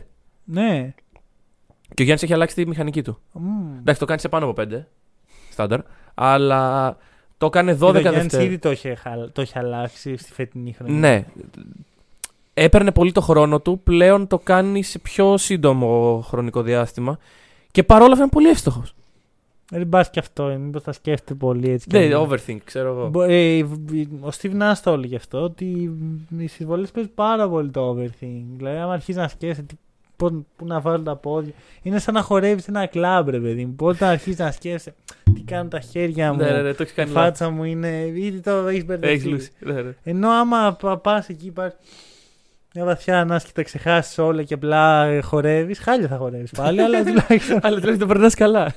ναι. 0.43 0.93
Και 2.03 2.07
ο 2.07 2.13
Γιάννης 2.13 2.23
έχει 2.23 2.33
αλλάξει 2.33 2.55
τη 2.55 2.67
μηχανική 2.67 3.01
του. 3.01 3.17
Μμμ. 3.33 3.77
Εντάξει, 3.79 3.99
το 3.99 4.05
κάνει 4.05 4.19
σε 4.19 4.29
πάνω 4.29 4.45
από 4.49 4.61
5. 4.61 4.65
Στάνταρ. 5.51 5.79
Αλλά 6.13 6.97
το 7.37 7.45
έκανε 7.45 7.71
12 7.73 7.77
Και 7.77 7.91
το 7.91 7.99
Γιάννης 7.99 8.21
δευτερόλεπτα. 8.21 8.41
ήδη 8.43 8.57
το 8.57 8.69
έχει, 8.69 8.95
χα- 8.95 9.31
το 9.31 9.41
έχει 9.41 9.57
αλλάξει 9.57 10.17
στη 10.17 10.33
φετινή 10.33 10.73
χρονιά. 10.73 10.99
Ναι. 10.99 11.25
Έπαιρνε 12.53 12.91
πολύ 12.91 13.11
το 13.11 13.21
χρόνο 13.21 13.59
του. 13.61 13.79
Πλέον 13.83 14.27
το 14.27 14.39
κάνει 14.39 14.83
σε 14.83 14.99
πιο 14.99 15.37
σύντομο 15.37 16.21
χρονικό 16.27 16.61
διάστημα. 16.61 17.17
Και 17.71 17.83
παρόλα 17.83 18.09
αυτά 18.11 18.21
είναι 18.23 18.31
πολύ 18.31 18.49
εύστοχος. 18.49 18.95
Δεν 19.69 19.89
πα 19.89 20.03
και 20.11 20.19
αυτό, 20.19 20.43
μήπως 20.59 20.83
θα 20.83 20.91
σκέφτεται 20.91 21.33
πολύ 21.33 21.69
έτσι. 21.69 21.87
και 21.87 21.97
Ναι, 21.97 22.05
αυτό. 22.15 22.27
overthink, 22.29 22.57
ξέρω 22.63 22.89
εγώ. 22.89 23.09
Μπο- 23.09 23.23
ε, 23.23 23.61
ο 24.21 24.29
Steve 24.41 24.61
Nash 24.61 24.73
το 24.83 24.91
έλεγε 24.91 25.15
αυτό, 25.15 25.41
ότι 25.41 25.91
οι 26.37 26.47
συμβολέ 26.47 26.87
παίζουν 26.87 27.11
πάρα 27.15 27.49
πολύ 27.49 27.69
το 27.69 27.89
overthink. 27.91 28.43
Δηλαδή, 28.57 28.77
άμα 28.77 28.93
αρχίσει 28.93 29.17
να 29.17 29.27
σκέφτεσαι 29.27 29.61
τι, 29.61 29.75
πώς- 29.75 29.90
πού 30.55 30.65
να 30.65 30.79
βάλω 30.79 31.03
τα 31.03 31.15
πόδια. 31.15 31.53
Είναι 31.81 31.99
σαν 31.99 32.13
να 32.13 32.21
χορεύεις 32.21 32.67
ένα 32.67 32.85
κλαμπ, 32.85 33.29
ρε 33.29 33.39
παιδί 33.39 33.65
μου. 33.65 33.75
Όταν 33.79 34.09
αρχίσει 34.09 34.41
να 34.41 34.51
σκέφτεσαι 34.51 34.93
τι 35.33 35.41
κάνουν 35.41 35.69
τα 35.69 35.79
χέρια 35.79 36.31
μου, 36.33 36.39
Ναι, 36.39 36.51
ναι, 36.51 36.61
ναι, 36.61 36.73
το 36.73 36.81
έχεις 36.81 36.91
η 36.91 36.95
κάνει 36.95 37.09
λάθος. 37.11 37.23
φάτσα 37.27 37.49
μου 37.49 37.63
είναι. 37.63 38.11
ήδη 38.15 38.39
το 38.39 38.51
έχεις 38.51 38.69
Έχεις 38.71 38.85
μπερδευτεί. 38.85 39.27
λούσει. 39.27 39.51
Ναι, 39.59 39.81
ναι. 39.81 39.91
Ενώ 40.03 40.29
άμα 40.29 40.77
πα 41.01 41.25
εκεί, 41.27 41.45
υπάρχει 41.45 41.75
μια 42.75 42.85
βαθιά 42.85 43.19
ανάσκη 43.19 43.47
και 43.47 43.53
τα 43.55 43.63
ξεχάσεις 43.63 44.17
όλα 44.17 44.43
και 44.43 44.53
απλά 44.53 45.07
χορεύεις, 45.21 45.79
χάλια 45.79 46.07
θα 46.07 46.17
χορεύεις 46.17 46.51
πάλι, 46.51 46.81
αλλά 46.81 47.03
τουλάχιστον. 47.05 47.59
Αλλά 47.61 47.75
τουλάχιστον 47.79 47.97
το 47.99 48.05
περνάς 48.13 48.33
καλά. 48.35 48.73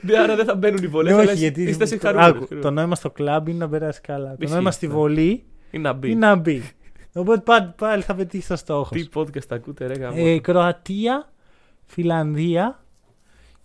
Ναι, 0.00 0.18
άρα 0.18 0.36
δεν 0.36 0.44
θα 0.44 0.54
μπαίνουν 0.54 0.82
οι 0.82 0.86
βολές. 0.86 1.14
Ναι, 1.16 1.22
όχι, 1.22 1.34
γιατί 1.36 1.62
Είστε 1.62 1.84
το, 1.84 1.90
συγχαρούμενοι. 1.90 2.28
άκου, 2.28 2.58
το 2.60 2.70
νόημα 2.70 2.94
στο 2.94 3.10
κλαμπ 3.10 3.48
είναι 3.48 3.58
να 3.58 3.68
περάσει 3.68 4.00
καλά. 4.00 4.28
Το 4.30 4.36
Ισχύει, 4.38 4.54
νόημα 4.54 4.70
στη 4.70 4.86
ναι. 4.86 4.92
βολή 4.92 5.44
Είναι 5.70 5.88
να 6.26 6.34
μπει. 6.36 6.70
Είναι 7.16 7.24
να 7.24 7.24
μπει. 7.24 7.30
Οπότε 7.30 7.40
πάλι, 7.40 7.72
πάλι 7.76 8.02
θα 8.02 8.14
πετύχει 8.14 8.46
το 8.46 8.56
στόχος. 8.56 8.88
Τι 8.88 9.00
σου. 9.00 9.10
podcast 9.14 9.46
ακούτε, 9.50 9.86
ρε 9.86 9.94
γαμώ. 9.94 10.14
Ε, 10.18 10.38
Κροατία, 10.38 11.28
Φινλανδία. 11.86 12.84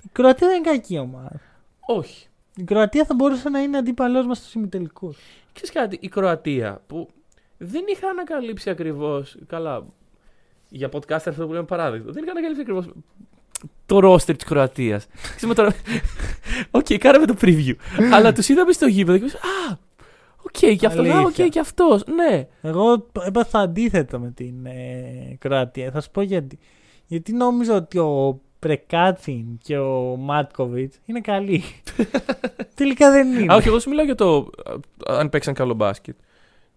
Η 0.04 0.10
Κροατία 0.12 0.48
δεν 0.48 0.58
είναι 0.58 0.70
κακή 0.70 0.98
ομάδα. 0.98 1.40
Όχι. 1.80 2.28
Η 2.56 2.64
Κροατία 2.64 3.06
θα 3.06 3.14
μπορούσε 3.14 3.50
να 3.50 3.60
είναι 3.60 3.78
αντίπαλός 3.78 4.26
μας 4.26 4.38
στους 4.38 4.60
ημιτελικούς. 4.60 5.16
Ξέρεις 5.54 5.72
κάτι, 5.72 5.98
η 6.02 6.08
Κροατία 6.08 6.82
που 6.88 7.10
δεν 7.58 7.84
είχα 7.88 8.08
ανακαλύψει 8.10 8.70
ακριβώς. 8.70 9.38
Καλά. 9.48 9.86
Για 10.70 10.90
podcast 10.92 11.28
αυτό 11.28 11.46
που 11.46 11.54
λέμε 11.54 11.66
παράδειγμα. 11.66 12.12
Δεν 12.12 12.24
είχα 12.24 12.32
ανακαλύψει 12.32 12.62
ακριβώς 12.62 12.90
το 13.86 14.12
roster 14.12 14.36
της 14.36 14.44
Κροατίας. 14.44 15.08
Ξέρουμε 15.36 15.54
τώρα. 15.56 15.74
ΟΚ, 16.72 16.86
κάναμε 16.98 17.26
το 17.26 17.36
preview. 17.42 17.74
Αλλά 18.14 18.34
τους 18.34 18.50
είδαμε 18.50 18.72
στο 18.72 18.86
γήπεδο 18.86 19.18
και 19.18 19.26
είπαμε, 19.26 19.40
Α, 19.72 19.78
ΟΚ, 20.56 20.76
και 20.78 20.86
αυτός. 20.86 21.02
Α, 21.02 21.18
Αλήθεια. 21.18 21.46
οκ, 21.46 21.52
και 21.52 21.60
αυτός. 21.60 22.04
Ναι. 22.06 22.48
Εγώ 22.62 23.08
έπαθα 23.26 23.60
αντίθετο 23.60 24.20
με 24.20 24.32
την 24.32 24.66
ε, 24.66 25.36
Κροατία. 25.40 25.92
Θα 25.92 26.02
σου 26.02 26.12
πω 26.12 26.22
γιατί. 26.22 26.60
Γιατί 27.08 27.34
νόμιζα 27.34 27.76
ότι 27.76 27.98
ο 27.98 28.42
Πρκάτσιν 28.60 29.46
και 29.64 29.78
ο 29.78 30.16
Μάτκοβιτς 30.20 31.00
είναι 31.06 31.20
καλοί. 31.20 31.64
Τελικά 32.76 33.12
δεν 33.12 33.34
είναι. 33.34 33.54
Α, 33.54 33.56
όχι, 33.56 33.68
εγώ 33.68 33.80
σου 33.80 33.90
μιλάω 33.90 34.06
για 34.06 34.16
το 34.16 34.50
α, 35.08 35.18
αν 35.20 35.30
παίξαν 35.30 35.54
καλό 35.54 35.74
μπάσκετ. 35.74 36.16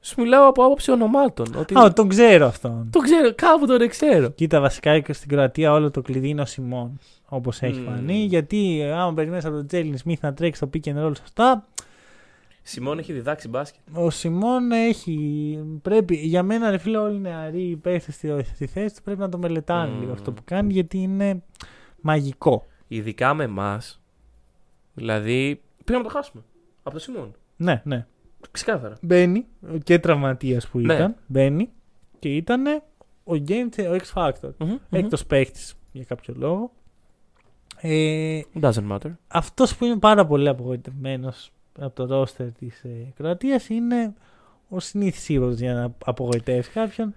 Σου 0.00 0.20
μιλάω 0.20 0.48
από 0.48 0.64
άποψη 0.64 0.90
ονομάτων. 0.90 1.46
Ότι... 1.56 1.78
Α, 1.78 1.92
τον 1.92 2.08
ξέρω 2.08 2.46
αυτόν. 2.46 2.88
Το 2.92 2.98
ξέρω, 2.98 3.34
κάπου 3.34 3.66
τον 3.66 3.88
ξέρω. 3.88 4.30
Κοίτα, 4.30 4.60
βασικά 4.60 4.98
και 4.98 5.12
στην 5.12 5.28
Κροατία 5.28 5.72
όλο 5.72 5.90
το 5.90 6.02
κλειδί 6.02 6.28
είναι 6.28 6.40
ο 6.40 6.44
Σίμον. 6.44 6.98
Όπως 7.28 7.62
έχει 7.62 7.78
Μμμ. 7.80 7.84
φανεί. 7.86 8.16
Γιατί 8.16 8.80
ε, 8.80 8.92
άμα 8.92 9.14
περιμένεις 9.14 9.44
από 9.44 9.54
τον 9.54 9.66
Τζέιλιν 9.66 9.98
Σμιθ 9.98 10.22
να 10.22 10.34
τρέξει 10.34 10.60
το 10.60 10.70
pick 10.74 10.88
and 10.88 11.06
roll 11.06 11.16
σωστά, 11.18 11.64
Σιμών 12.66 12.98
έχει 12.98 13.12
διδάξει 13.12 13.48
μπάσκετ. 13.48 13.80
ο 13.94 14.10
Σιμών 14.10 14.72
έχει. 14.72 15.58
Πρέπει, 15.82 16.14
για 16.16 16.42
μένα, 16.42 16.70
ρε 16.70 16.78
φίλε, 16.78 16.96
όλοι 16.98 17.16
οι 17.16 17.20
νεαροί 17.20 17.78
παίχτε 17.82 18.12
στη, 18.12 18.44
στη 18.54 18.66
θέση 18.66 18.94
του 18.94 19.02
πρέπει 19.02 19.20
να 19.20 19.28
το 19.28 19.38
μελετάνε 19.38 19.90
Μμμ. 19.92 20.00
λίγο 20.00 20.12
αυτό 20.12 20.32
που 20.32 20.42
κάνει 20.44 20.72
γιατί 20.72 20.98
είναι 20.98 21.42
μαγικό. 22.00 22.66
Ειδικά 22.88 23.34
με 23.34 23.44
εμάς. 23.44 24.00
Δηλαδή, 24.94 25.62
πήγαμε 25.84 26.04
να 26.04 26.10
το 26.10 26.16
χάσουμε. 26.16 26.42
Από 26.82 26.94
το 26.94 27.00
Σιμών. 27.00 27.34
Ναι, 27.56 27.82
ναι. 27.84 28.06
Ξεκάθαρα. 28.50 28.96
Μπαίνει 29.02 29.46
και 29.84 29.98
τραυματίας 29.98 30.68
που 30.68 30.78
Ναι. 30.78 30.94
ήταν. 30.94 31.16
Μπαίνει 31.26 31.70
και 32.18 32.36
ήταν 32.36 32.66
ο 33.24 33.32
Game 33.48 33.68
ο 33.78 33.96
X 33.96 34.12
Factor. 34.14 34.50
Μμμ, 34.58 34.68
μμμ. 34.68 34.76
Έκτος 34.90 35.26
παίχτη 35.26 35.60
για 35.92 36.04
κάποιο 36.04 36.34
λόγο. 36.36 36.72
Ε, 37.80 38.40
Doesn't 38.60 38.88
matter. 38.90 39.10
αυτός 39.28 39.76
που 39.76 39.84
είναι 39.84 39.98
πάρα 39.98 40.26
πολύ 40.26 40.48
απογοητευμένος 40.48 41.52
από 41.78 42.06
το 42.06 42.20
roster 42.22 42.48
της 42.58 42.82
ε, 42.84 43.12
Κροατίας 43.16 43.68
είναι 43.68 44.14
ο 44.68 44.80
συνήθις 44.80 45.28
ήρωας 45.28 45.58
για 45.58 45.74
να 45.74 45.94
απογοητεύσει 46.04 46.70
κάποιον 46.70 47.14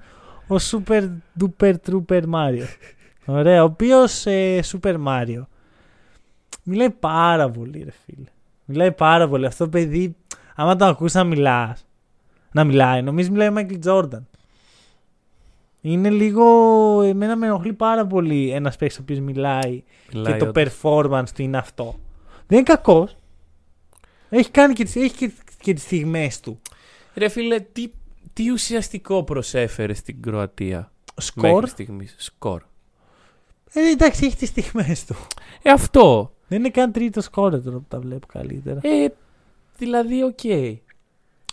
ο 0.47 0.55
Super 0.55 1.09
Duper 1.39 1.73
Trooper 1.89 2.23
Mario 2.33 2.63
ωραία, 3.25 3.61
ο 3.61 3.65
οποίος 3.65 4.25
ε, 4.25 4.59
Super 4.71 4.95
Mario 5.07 5.41
μιλάει 6.63 6.89
πάρα 6.89 7.49
πολύ 7.49 7.83
ρε 7.83 7.91
φίλε 8.05 8.27
μιλάει 8.65 8.91
πάρα 8.91 9.27
πολύ 9.27 9.45
αυτό 9.45 9.63
το 9.63 9.69
παιδί 9.69 10.15
άμα 10.55 10.75
το 10.75 10.85
ακούς 10.85 11.13
να 11.13 11.23
μιλάς 11.23 11.85
να 12.51 12.63
μιλάει, 12.63 13.01
νομίζω 13.01 13.31
μιλάει 13.31 13.47
ο 13.47 13.53
Michael 13.55 13.83
Jordan 13.83 14.21
είναι 15.81 16.09
λίγο 16.09 16.45
εμένα 17.01 17.35
με 17.35 17.45
ενοχλεί 17.45 17.73
πάρα 17.73 18.05
πολύ 18.07 18.51
ένας 18.51 18.75
παίκτης 18.75 18.97
ο 18.97 19.01
οποίος 19.01 19.19
μιλάει 19.19 19.83
Μιλάει 20.13 20.33
και 20.33 20.39
το 20.39 20.45
όντως. 20.49 20.79
performance 20.81 21.29
του 21.35 21.41
είναι 21.41 21.57
αυτό. 21.57 21.95
Δεν 22.47 22.57
είναι 22.57 22.67
κακός. 22.67 23.17
Έχει 24.30 24.49
κάνει 24.51 24.73
και 24.73 24.84
τις, 24.84 24.95
έχει 24.95 25.15
και, 25.15 25.32
και 25.61 25.73
τις 25.73 25.84
στιγμές 25.84 26.39
του. 26.39 26.59
Ρε 27.13 27.28
φίλε, 27.28 27.59
τι, 27.59 27.91
τι 28.34 28.51
ουσιαστικό 28.51 29.23
προσέφερε 29.23 29.93
στην 29.93 30.21
Κροατία 30.21 30.91
Σκορ. 31.17 31.53
μέχρι 31.53 31.69
στιγμής. 31.69 32.15
Σκορ. 32.17 32.61
Ε, 33.73 33.89
εντάξει, 33.89 34.25
έχει 34.25 34.36
τις 34.36 34.49
στιγμές 34.49 35.05
του. 35.05 35.15
Ε, 35.61 35.69
αυτό. 35.71 36.32
Δεν 36.47 36.59
είναι 36.59 36.69
καν 36.69 36.91
τρίτο 36.91 37.21
σκόρ 37.21 37.61
τώρα 37.61 37.78
που 37.78 37.86
τα 37.88 37.99
βλέπω 37.99 38.28
καλύτερα. 38.28 38.80
Ε, 38.84 39.07
δηλαδή, 39.78 40.23
ΟΚ. 40.23 40.39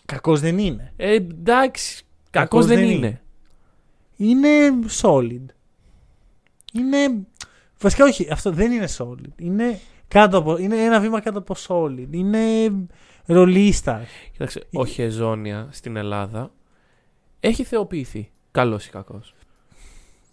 Κακός 0.04 0.40
δεν 0.40 0.58
είναι. 0.58 0.92
Ε, 0.96 1.14
εντάξει, 1.14 2.04
κακός 2.30 2.50
Κακός 2.50 2.66
δεν 2.66 2.78
δεν 2.78 2.88
είναι. 2.88 3.22
Είναι 4.16 4.48
solid. 5.02 5.44
Είναι... 6.72 7.26
Βασικά 7.80 8.04
όχι, 8.04 8.28
αυτό 8.30 8.50
δεν 8.50 8.72
είναι 8.72 8.88
solid. 8.98 9.32
Είναι, 9.36 9.80
κάτω 10.08 10.38
από, 10.38 10.56
είναι 10.56 10.76
ένα 10.76 11.00
βήμα 11.00 11.20
κάτω 11.20 11.38
από 11.38 11.54
solid. 11.68 12.06
Είναι 12.10 12.38
ρολίστας. 13.26 14.02
Κοίταξε, 14.32 14.62
ο 14.72 14.84
Χεζόνια 14.86 15.68
στην 15.70 15.96
Ελλάδα 15.96 16.50
έχει 17.40 17.64
θεοποιηθεί. 17.64 18.30
Καλός 18.50 18.86
ή 18.86 18.90
κακός. 18.90 19.34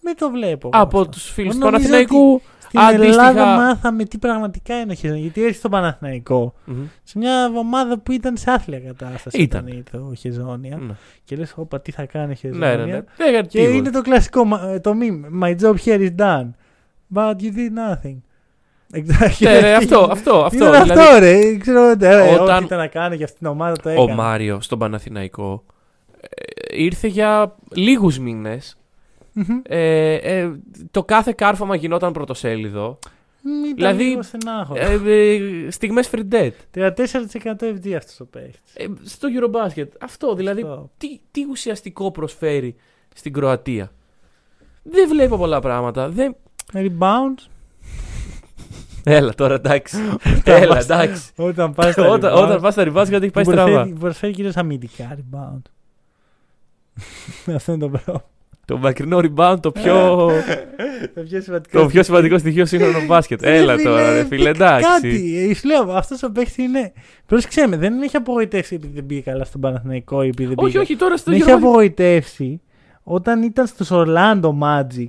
Δεν 0.04 0.16
το 0.18 0.30
βλέπω. 0.30 0.70
Από 0.74 1.00
αυτό. 1.00 1.10
τους 1.12 1.32
φίλους 1.32 1.54
του 1.54 1.60
Νομίζω 1.60 1.76
Παναθηναϊκού. 1.90 2.42
Στην 2.60 2.80
αντίστοιχα- 2.80 3.28
Ελλάδα 3.30 3.46
μάθαμε 3.46 4.04
τι 4.06 4.18
πραγματικά 4.18 4.80
είναι 4.80 4.92
ο 4.92 4.96
Χεζόνια. 4.96 5.22
Γιατί 5.22 5.40
έρχεται 5.40 5.58
στο 5.60 5.70
Παναθηναϊκό. 5.70 6.54
Μμμ. 6.66 6.86
σε 7.04 7.18
μια 7.18 7.52
ομάδα 7.58 8.00
που 8.00 8.12
ήταν 8.12 8.38
σε 8.38 8.52
άθλια 8.52 8.80
κατάσταση 8.80 9.42
Ήταν. 9.42 9.64
όταν 9.64 9.78
ήρθε 9.78 9.98
ο 9.98 10.14
Χεζόνια. 10.14 10.78
Ναι. 10.78 10.94
Και 11.24 11.36
λες, 11.36 11.54
όπα, 11.58 11.82
τι 11.82 11.92
θα 11.92 12.06
κάνει 12.06 12.32
ο 12.32 12.36
Χεζόνια. 12.36 12.76
Ναι, 12.76 12.84
ναι, 12.86 12.92
ναι. 12.92 13.02
Δεν 13.18 13.28
έκανε 13.28 13.48
Και 13.48 13.58
τίποτα. 13.58 13.76
είναι 13.76 13.90
το 13.90 14.02
κλασικό, 14.02 14.44
μα- 14.46 14.62
ε, 14.70 14.80
το 14.80 14.94
meme, 15.02 15.44
my 15.44 15.56
job 15.62 15.76
here 15.86 16.10
is 16.10 16.16
done, 16.16 16.50
but 17.14 17.36
you 17.36 17.52
did 17.56 17.72
nothing. 17.78 18.18
Exactly. 18.94 19.36
Ναι, 19.40 19.60
ρε, 19.60 19.74
αυτό, 19.76 20.08
αυτό, 20.12 20.44
αυτό. 20.44 20.68
Ήταν 20.68 20.82
δηλαδή, 20.84 21.00
αυτό 21.02 21.20
ρε, 21.20 21.58
ξέρω, 21.58 21.90
ε, 21.90 21.94
Όταν- 22.42 22.56
ό,τι 22.56 22.66
ήταν 22.66 22.78
να 22.78 22.88
κάνει 22.88 23.16
για 23.16 23.26
αυτήν 23.26 23.40
την 23.40 23.48
ομάδα 23.48 23.76
το 23.82 23.90
ο 23.90 23.92
έκανε. 23.92 24.14
Μάριο 24.14 24.62
στον 24.62 24.80
Παναθηναϊκό 24.80 25.64
ε, 26.22 26.84
ήρθε 26.84 27.08
για 27.08 27.56
λίγους 27.74 28.20
μήνες. 28.20 28.78
Μμμ. 29.34 29.62
Ε, 29.64 30.14
ε, 30.14 30.52
το 30.92 31.04
κάθε 31.04 31.34
κάρφωμα 31.38 31.76
γινόταν 31.76 32.12
πρωτοσέλιδο. 32.14 33.00
Μ, 33.42 33.50
Ήταν 33.50 33.76
δηλαδή, 33.76 34.04
λίγο 34.04 34.22
στενάχωρο. 34.22 34.82
Ε, 34.82 35.00
ε, 35.06 35.72
στιγμές 35.72 36.10
free 36.12 36.34
dead. 36.34 36.52
34% 36.72 36.86
FD 37.60 37.92
αυτός 37.96 38.20
ο 38.20 38.26
παίχτης. 38.26 38.76
Ε, 38.76 38.86
στο 39.04 39.28
Eurobasket. 39.38 39.88
Αυτό 40.00 40.36
δηλαδή. 40.36 40.62
Αυτό. 40.62 40.90
Τι, 40.98 41.20
τι 41.32 41.46
ουσιαστικό 41.50 42.12
προσφέρει 42.12 42.76
στην 43.16 43.34
Κροατία. 43.34 43.92
Δεν 44.84 45.08
βλέπω 45.08 45.38
πολλά 45.38 45.60
πράγματα. 45.60 46.10
Δεν... 46.10 46.36
Rebound, 46.74 47.46
Έλα 49.04 49.34
τώρα 49.34 49.54
εντάξει. 49.54 49.98
Έλα 50.44 50.80
εντάξει. 50.80 51.32
όταν 51.36 51.74
πας 51.74 51.92
στα 51.94 52.10
όταν, 52.10 52.34
rebound, 52.34 52.44
όταν 52.44 52.62
πας 52.62 52.74
στα 52.74 52.84
rebound 52.84 52.94
κάτι 53.10 53.16
έχει 53.16 53.30
πάει 53.32 53.44
προσφέρει- 53.44 53.70
στραβά. 53.70 53.94
Προσφέρει 54.00 54.34
κυρίως 54.34 54.56
αμυντικά 54.58 55.18
rebound. 55.18 55.62
Αυτό 57.56 57.72
είναι 57.72 57.82
το 57.82 57.90
πρόβλημα. 57.90 58.24
Το 58.66 58.78
μακρινό 58.78 59.18
rebound 59.18 59.58
το 59.62 59.72
πιο, 59.72 59.94
Το 61.16 61.22
πιο 61.22 61.42
σημαντικό. 61.42 61.80
το 61.82 61.86
πιο 61.88 62.04
σημαντικό 62.04 62.38
στοιχείο 62.38 62.66
σύγχρονο 62.66 63.06
μπάσκετ. 63.06 63.42
Ρε 63.42 63.58
Έλα 63.58 63.76
φίλε, 63.78 63.90
τώρα, 63.90 64.14
ρε 64.14 64.26
φίλε, 64.26 64.44
πει 64.44 64.50
εντάξει. 64.50 64.90
Κάτι. 64.90 65.48
Ε, 65.50 65.54
Σου 65.56 65.68
λέω, 65.68 65.92
αυτός 65.92 66.24
ο 66.24 66.32
παίχτη 66.32 66.62
είναι. 66.62 66.92
Πρόσεξε 67.26 67.68
με, 67.68 67.78
δεν 67.78 67.94
με 67.94 68.06
έχει 68.06 68.16
απογοητεύσει 68.18 68.76
επειδή 68.76 68.94
δεν 68.94 69.06
πήγε 69.06 69.22
καλά 69.22 69.44
στον 69.44 69.62
Παναθηναϊκό 69.62 70.24
ή 70.24 70.28
επειδή 70.28 70.48
δεν 70.48 70.56
Όχι, 70.58 70.68
πήγε. 70.72 70.84
όχι, 70.84 70.96
τώρα 70.96 71.18
στο 71.18 71.30
Με 71.32 71.36
έχει 71.36 71.46
Eurobasket. 71.48 71.54
απογοητεύσει 71.54 72.62
όταν 73.04 73.42
ήταν 73.44 73.68
στο 73.68 74.04
Orlando 74.08 74.50
Magic 74.64 75.06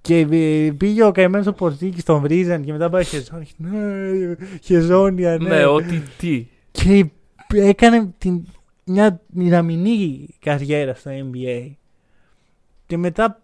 και 0.00 0.18
ε, 0.30 0.70
πήγε 0.70 1.04
ο 1.04 1.12
καημένος 1.12 1.46
ο 1.46 1.52
Πορτίκης 1.52 2.02
στον 2.02 2.20
βρίζαν 2.20 2.64
και 2.64 2.72
μετά 2.72 2.90
πάει 2.90 3.04
χεζόνια. 3.04 3.46
Ναι, 3.56 4.34
χεζόνια, 4.62 5.38
ναι. 5.38 5.48
Ναι, 5.48 5.64
ότι 5.64 6.02
τι. 6.18 6.46
Και 6.70 7.06
έκανε 7.48 8.14
την, 8.18 8.46
μια 8.84 9.20
μηδαμινή 9.26 10.28
καριέρα 10.38 10.94
στο 10.94 11.10
NBA. 11.10 11.70
Και 12.86 12.96
μετά 12.96 13.40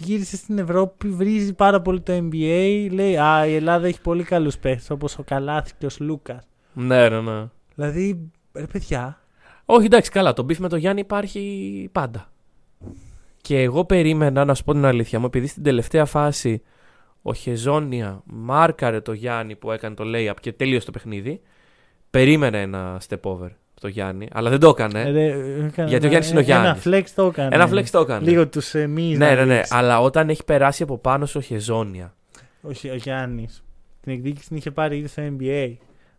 γύρισε 0.00 0.36
στην 0.36 0.58
Ευρώπη, 0.58 1.08
βρίζει 1.08 1.52
πάρα 1.52 1.80
πολύ 1.80 2.00
το 2.00 2.12
NBA. 2.12 2.88
Λέει, 2.90 3.16
Α, 3.16 3.46
η 3.46 3.54
Ελλάδα 3.54 3.86
έχει 3.86 4.00
πολύ 4.00 4.22
καλούς 4.22 4.58
παίχτες 4.58 4.90
όπως 4.90 5.18
ο 5.18 5.22
Καλάθης 5.22 5.72
και 5.78 5.86
ο 5.86 5.88
Λούκα. 5.98 6.42
Ναι, 6.72 7.08
ναι, 7.08 7.20
ναι. 7.20 7.44
Δηλαδή, 7.74 8.30
ρε 8.52 8.66
παιδιά, 8.66 9.20
Όχι, 9.64 9.86
εντάξει, 9.86 10.10
καλά. 10.10 10.32
Το 10.32 10.42
beef 10.42 10.58
με 10.58 10.68
τον 10.68 10.78
Γιάννη 10.78 11.00
υπάρχει 11.00 11.88
πάντα. 11.92 12.30
Και 13.40 13.62
εγώ 13.62 13.84
περίμενα, 13.84 14.44
να 14.44 14.54
σου 14.54 14.64
πω 14.64 14.72
την 14.72 14.84
αλήθεια 14.84 15.18
μου, 15.18 15.26
επειδή 15.26 15.46
στην 15.46 15.62
τελευταία 15.62 16.04
φάση 16.04 16.62
ο 17.22 17.34
Χεζόνια 17.34 18.22
μάρκαρε 18.24 19.00
το 19.00 19.12
Γιάννη 19.12 19.56
που 19.56 19.70
έκανε 19.72 19.94
το 19.94 20.04
layup 20.06 20.34
και 20.40 20.52
τέλειωσε 20.52 20.86
το 20.86 20.92
παιχνίδι. 20.92 21.40
Περίμενε 22.10 22.60
ένα 22.60 23.00
step 23.08 23.20
over 23.22 23.48
το 23.80 23.88
Γιάννη, 23.88 24.28
αλλά 24.32 24.50
δεν 24.50 24.60
το 24.60 24.68
έκανε. 24.68 25.00
Ε, 25.00 25.10
ρε, 25.10 25.24
έκανε 25.66 25.88
Γιατί 25.88 26.06
ο 26.06 26.08
Γιάννης 26.08 26.30
είναι 26.30 26.38
ο 26.40 26.42
Ένα 26.42 26.60
Γιάννης. 26.62 26.82
flex 26.86 27.12
το 27.14 27.26
έκανε. 27.26 27.48
Ένα 27.54 27.68
flex 27.70 27.84
το 27.90 28.00
έκανε. 28.00 28.30
Λίγο 28.30 28.48
του 28.48 28.60
εμείς. 28.72 29.16
ναι, 29.16 29.34
ναι, 29.34 29.44
ναι. 29.44 29.60
Αλλά 29.68 30.00
όταν 30.00 30.28
έχει 30.28 30.44
περάσει 30.44 30.82
από 30.82 30.98
πάνω 30.98 31.26
στο 31.26 31.40
Χεζόνια. 31.40 32.14
Όχι, 32.62 32.88
ο 32.90 32.94
Γιάννης. 32.94 33.62
Την 34.00 34.12
εκδίκηση 34.12 34.48
την 34.48 34.56
είχε 34.56 34.70
πάρει 34.70 34.96
ήδη 34.96 35.08
στο 35.08 35.22
NBA. 35.38 35.72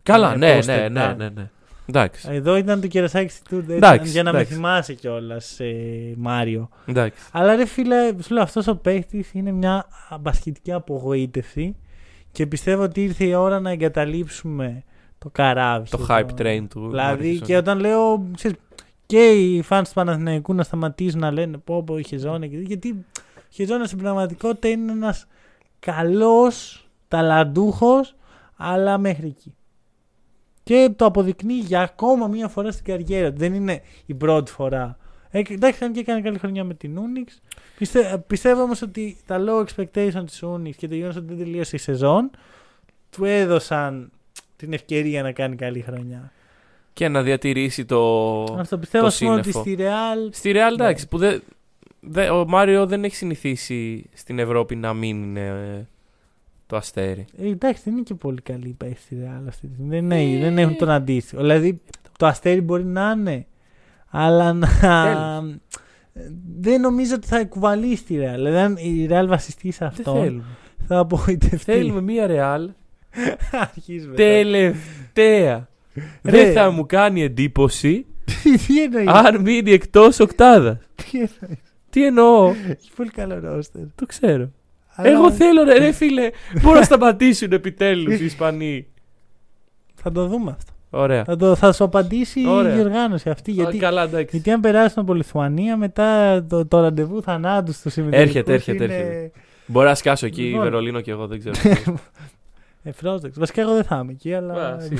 Καλά, 0.04 0.36
Ναι, 0.38 0.48
ναι, 0.66 0.86
poster, 0.86 0.92
ναι, 0.92 1.14
ναι, 1.18 1.30
ναι. 1.30 1.50
Ναι, 1.94 2.00
ναι. 2.00 2.06
Εντάξει. 2.06 2.28
Εδώ 2.32 2.56
ήταν 2.58 2.82
το 2.82 2.88
κερασάκι 2.88 3.34
του 3.50 3.66
Εντάξει, 3.70 4.12
για 4.12 4.24
να 4.24 4.32
με 4.32 4.38
εντάξει. 4.38 4.56
θυμάσαι 4.56 4.94
κιόλας, 4.94 5.60
ε, 5.60 6.14
Μάριο. 6.18 6.70
εντάξει. 6.86 7.22
Αλλά 7.32 7.56
ρε 7.56 7.66
φίλε, 7.66 8.14
σου 8.24 8.34
λέω 8.34 8.44
αυτός 8.44 8.68
ο 8.68 8.76
παίχτης 8.76 9.30
είναι 9.34 9.52
μια 9.52 9.86
μπασκετική 10.20 10.72
απογοήτευση 10.72 11.76
και 12.32 12.48
πιστεύω 12.48 12.84
ότι 12.84 13.04
ήρθε 13.04 13.24
η 13.26 13.34
ώρα 13.34 13.60
να 13.60 13.70
εγκαταλείψουμε 13.72 14.84
το 15.18 15.30
καράβι. 15.32 15.90
Το 15.90 15.98
σχεδόν. 15.98 16.26
hype 16.38 16.42
train 16.42 16.66
του. 16.70 16.90
Δηλαδή 16.90 17.24
Μάρκεσον. 17.24 17.48
και 17.48 17.58
όταν 17.58 17.80
λέω. 17.80 18.26
Ξέρεις, 18.36 18.58
και 19.06 19.30
οι 19.30 19.64
fans 19.70 19.82
του 19.88 19.94
Παναθηναϊκού 19.94 20.54
να 20.54 20.64
σταματήσουν 20.64 21.20
να 21.20 21.32
λένε 21.32 21.58
πω 21.58 21.84
πω 21.84 21.98
είχε 21.98 22.18
ζώνη. 22.18 22.50
και- 22.50 22.58
Γιατί 22.58 22.90
ο 22.90 23.22
Χεζόνα 23.50 23.86
στην 23.86 23.98
πραγματικότητα 23.98 24.68
είναι 24.68 24.92
ένας 24.92 25.28
καλός, 25.80 26.88
ταλαντούχος, 27.08 28.16
αλλά 28.58 28.98
μέχρι 28.98 29.28
εκεί. 29.28 29.56
Και 30.72 30.90
το 30.96 31.06
αποδεικνύει 31.06 31.54
για 31.60 31.82
ακόμα 31.82 32.28
μία 32.28 32.48
φορά 32.48 32.72
στην 32.72 32.86
καριέρα 32.86 33.32
του. 33.32 33.38
Δεν 33.38 33.54
είναι 33.54 33.82
η 34.06 34.14
πρώτη 34.14 34.52
φορά. 34.52 34.98
Ε, 35.32 35.42
εντάξει, 35.50 35.84
αν 35.84 35.94
και 35.94 36.00
έκανε 36.00 36.22
καλή 36.22 36.38
χρονιά 36.38 36.64
με 36.64 36.74
την 36.74 36.98
Unix. 36.98 37.28
Πιστε, 37.78 38.24
πιστεύω 38.28 38.62
όμως 38.62 38.82
ότι 38.82 39.18
τα 39.26 39.40
low 39.48 39.64
expectation 39.66 40.24
της 40.26 40.44
Unix 40.44 40.70
και 40.78 40.88
το 40.88 40.96
γεγονός 40.96 41.16
ότι 41.16 41.26
δεν 41.28 41.38
τελείωσε 41.38 41.76
η 41.76 41.80
σεζόν 41.80 42.30
του 43.10 43.26
έδωσαν 43.26 44.12
την 44.56 44.74
ευκαιρία 44.74 45.22
να 45.24 45.32
κάνει 45.32 45.56
καλή 45.56 45.82
χρονιά. 45.82 46.32
Και 46.94 47.08
να 47.08 47.22
διατηρήσει 47.22 47.86
το. 47.86 48.44
Αυτό 48.60 48.78
πιστεύω 48.78 49.04
το 49.04 49.10
ας 49.10 49.18
πούμε, 49.18 49.32
ότι 49.34 49.52
σύννεφο. 49.52 49.62
στη 49.62 49.76
Real. 49.80 50.30
Στη 50.36 50.50
Real, 50.52 50.54
Ναι. 50.56 50.68
εντάξει, 50.74 51.08
που 51.08 51.18
δεν. 51.18 51.42
δε- 52.00 52.30
ο 52.30 52.46
Μάριο 52.48 52.86
δεν 52.86 53.04
έχει 53.04 53.16
συνηθίσει 53.16 54.10
στην 54.14 54.40
Ευρώπη 54.40 54.76
να 54.76 54.94
μην 54.94 55.24
είναι 55.24 55.46
ε, 55.46 55.86
το 56.72 56.78
αστέρι. 56.78 57.26
Ε, 57.38 57.48
εντάξει, 57.50 57.82
δεν 57.86 57.94
είναι 57.94 58.04
και 58.04 58.14
πολύ 58.14 58.42
καλή 58.42 58.68
η 58.68 58.74
παίκτη 58.78 59.02
στη 59.02 59.18
Real 59.24 59.44
αυτή 59.48 59.68
τη 59.68 59.74
στιγμή. 59.74 59.90
Δεν, 60.00 60.12
έχει- 60.12 60.38
δεν 60.42 60.58
έχουν 60.58 60.76
τον 60.76 60.90
αντίστοιχο. 60.90 61.42
Δηλαδή 61.42 61.82
το 62.18 62.26
αστέρι 62.26 62.62
μπορεί 62.62 62.86
να 62.86 63.12
είναι, 63.18 63.46
αλλά 64.10 64.54
να. 64.54 64.68
Τέλος. 64.82 65.56
Δεν 66.60 66.82
νομίζω 66.82 67.16
ότι 67.16 67.28
θα 67.28 67.46
κουβαλήσει 67.46 68.04
τη 68.04 68.16
Real. 68.18 68.34
Δηλαδή, 68.36 68.58
αν 68.58 68.76
η 68.78 69.08
Real 69.12 69.26
βασιστεί 69.28 69.72
σε 69.72 69.78
Δεν 69.80 69.88
αυτό, 69.88 70.22
θέλουμε. 70.22 70.44
θα 70.88 70.98
απογοητευτεί. 71.00 71.58
Θέλουμε 71.58 72.02
μία 72.02 72.28
Real 72.30 72.68
Αρχίζουμε. 73.76 74.16
τελευταία. 74.16 75.68
Ρε. 76.24 76.32
Δεν 76.32 76.54
θα 76.54 76.70
μου 76.72 76.86
κάνει 76.86 77.22
εντύπωση 77.22 78.06
Τι 78.44 78.58
τι 78.58 78.84
εννοείς; 78.84 79.08
αν 79.08 79.42
μείνει 79.42 79.72
εκτός 79.72 80.20
οκτάδας. 80.20 80.78
Τι 80.96 81.18
εννοείς; 81.20 81.60
Τι 81.90 82.06
εννοώ, 82.06 82.48
Έχει 82.68 82.92
πολύ 82.96 83.10
καλό 83.10 83.40
ρόστερ. 83.40 83.82
το 83.96 84.06
ξέρω. 84.06 84.50
Αλλά 85.02 85.18
Εγώ 85.18 85.32
θέλω, 85.32 85.64
ρε, 85.64 85.78
ρε 85.78 85.92
φίλε, 85.92 86.30
μπορούν 86.62 86.78
να 86.80 86.84
σταματήσουν 86.84 87.52
επιτέλους 87.52 88.20
οι 88.20 88.26
Ισπανοί. 88.26 88.88
Θα 89.96 90.12
το 90.12 90.28
δούμε 90.28 90.52
αυτό. 90.52 90.72
Ωραία. 90.90 91.24
Θα, 91.24 91.36
το, 91.36 91.56
θα 91.56 91.72
σου 91.72 91.84
απαντήσει 91.84 92.48
Ωραία. 92.48 92.72
η 92.72 92.76
διοργάνωση 92.76 93.30
αυτή. 93.30 93.52
Α, 93.52 93.54
Γιατί, 93.54 93.78
Καλά, 93.78 94.04
εντάξει. 94.04 94.36
γιατί 94.36 94.52
αν 94.52 94.60
περάσουν 94.60 95.02
από 95.04 95.14
Λιθουανία, 95.14 95.78
μετά 95.78 96.44
το, 96.50 96.66
το 96.66 96.82
ραντεβού 96.82 97.22
θανάτου 97.22 97.74
του 97.84 97.90
συμμετέχει. 97.90 98.22
Έρχεται, 98.22 98.54
έρχεται, 98.54 98.84
έρχεται. 98.84 99.32
Μπορεί 99.66 99.88
να 99.88 99.96
σκάσω 99.96 100.26
εκεί, 100.26 100.44
Λοιπόν. 100.44 100.62
Βερολίνο 100.64 101.02
και 101.02 101.12
εγώ, 101.12 101.28
δεν 101.28 101.40
ξέρω. 101.40 101.56
Ευπρόσδεκτο. 102.84 103.40
Βασικά 103.40 103.62
εγώ 103.62 103.74
δεν 103.74 103.84
θα 103.84 104.00
είμαι 104.04 104.12
εκεί, 104.12 104.34
αλλά. 104.34 104.54
Α, 104.54 104.76
εσύ. 104.76 104.96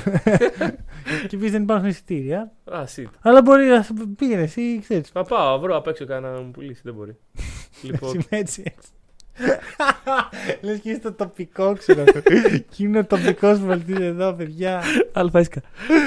και 1.28 1.36
επίσης 1.36 1.52
δεν 1.52 1.62
υπάρχουν 1.62 1.88
εισιτήρια. 1.88 2.52
Α, 2.76 2.82
εσύ. 2.82 3.10
Αλλά 3.22 3.42
μπορεί 3.42 3.66
να 3.66 3.82
σου 3.84 3.94
πήγαινε 4.18 4.42
εσύ, 4.42 4.80
ξέρεις. 4.80 5.10
Θα 5.10 5.24
πάω, 5.24 5.60
βρω 5.60 5.78
απ' 5.78 5.88
έξω 5.88 6.06
κανένα 6.06 6.34
να 6.34 6.42
μου 6.42 6.52
πουλήσει, 6.52 6.82
δεν 6.84 6.94
μπορεί. 6.94 7.18
λοιπόν, 7.88 8.26
έτσι 8.30 8.64
έτσι. 8.66 8.90
Λες 10.62 10.80
και 10.80 10.90
είσαι 10.90 11.00
το 11.00 11.14
τοπικό, 11.14 11.74
ξέρω. 11.76 12.04
και 12.72 12.84
είναι 12.84 13.00
ο 13.00 13.06
τοπικός 13.06 13.60
βολτή 13.60 14.04
εδώ, 14.04 14.34
παιδιά. 14.34 14.82
αλφαίσκα. 15.12 15.62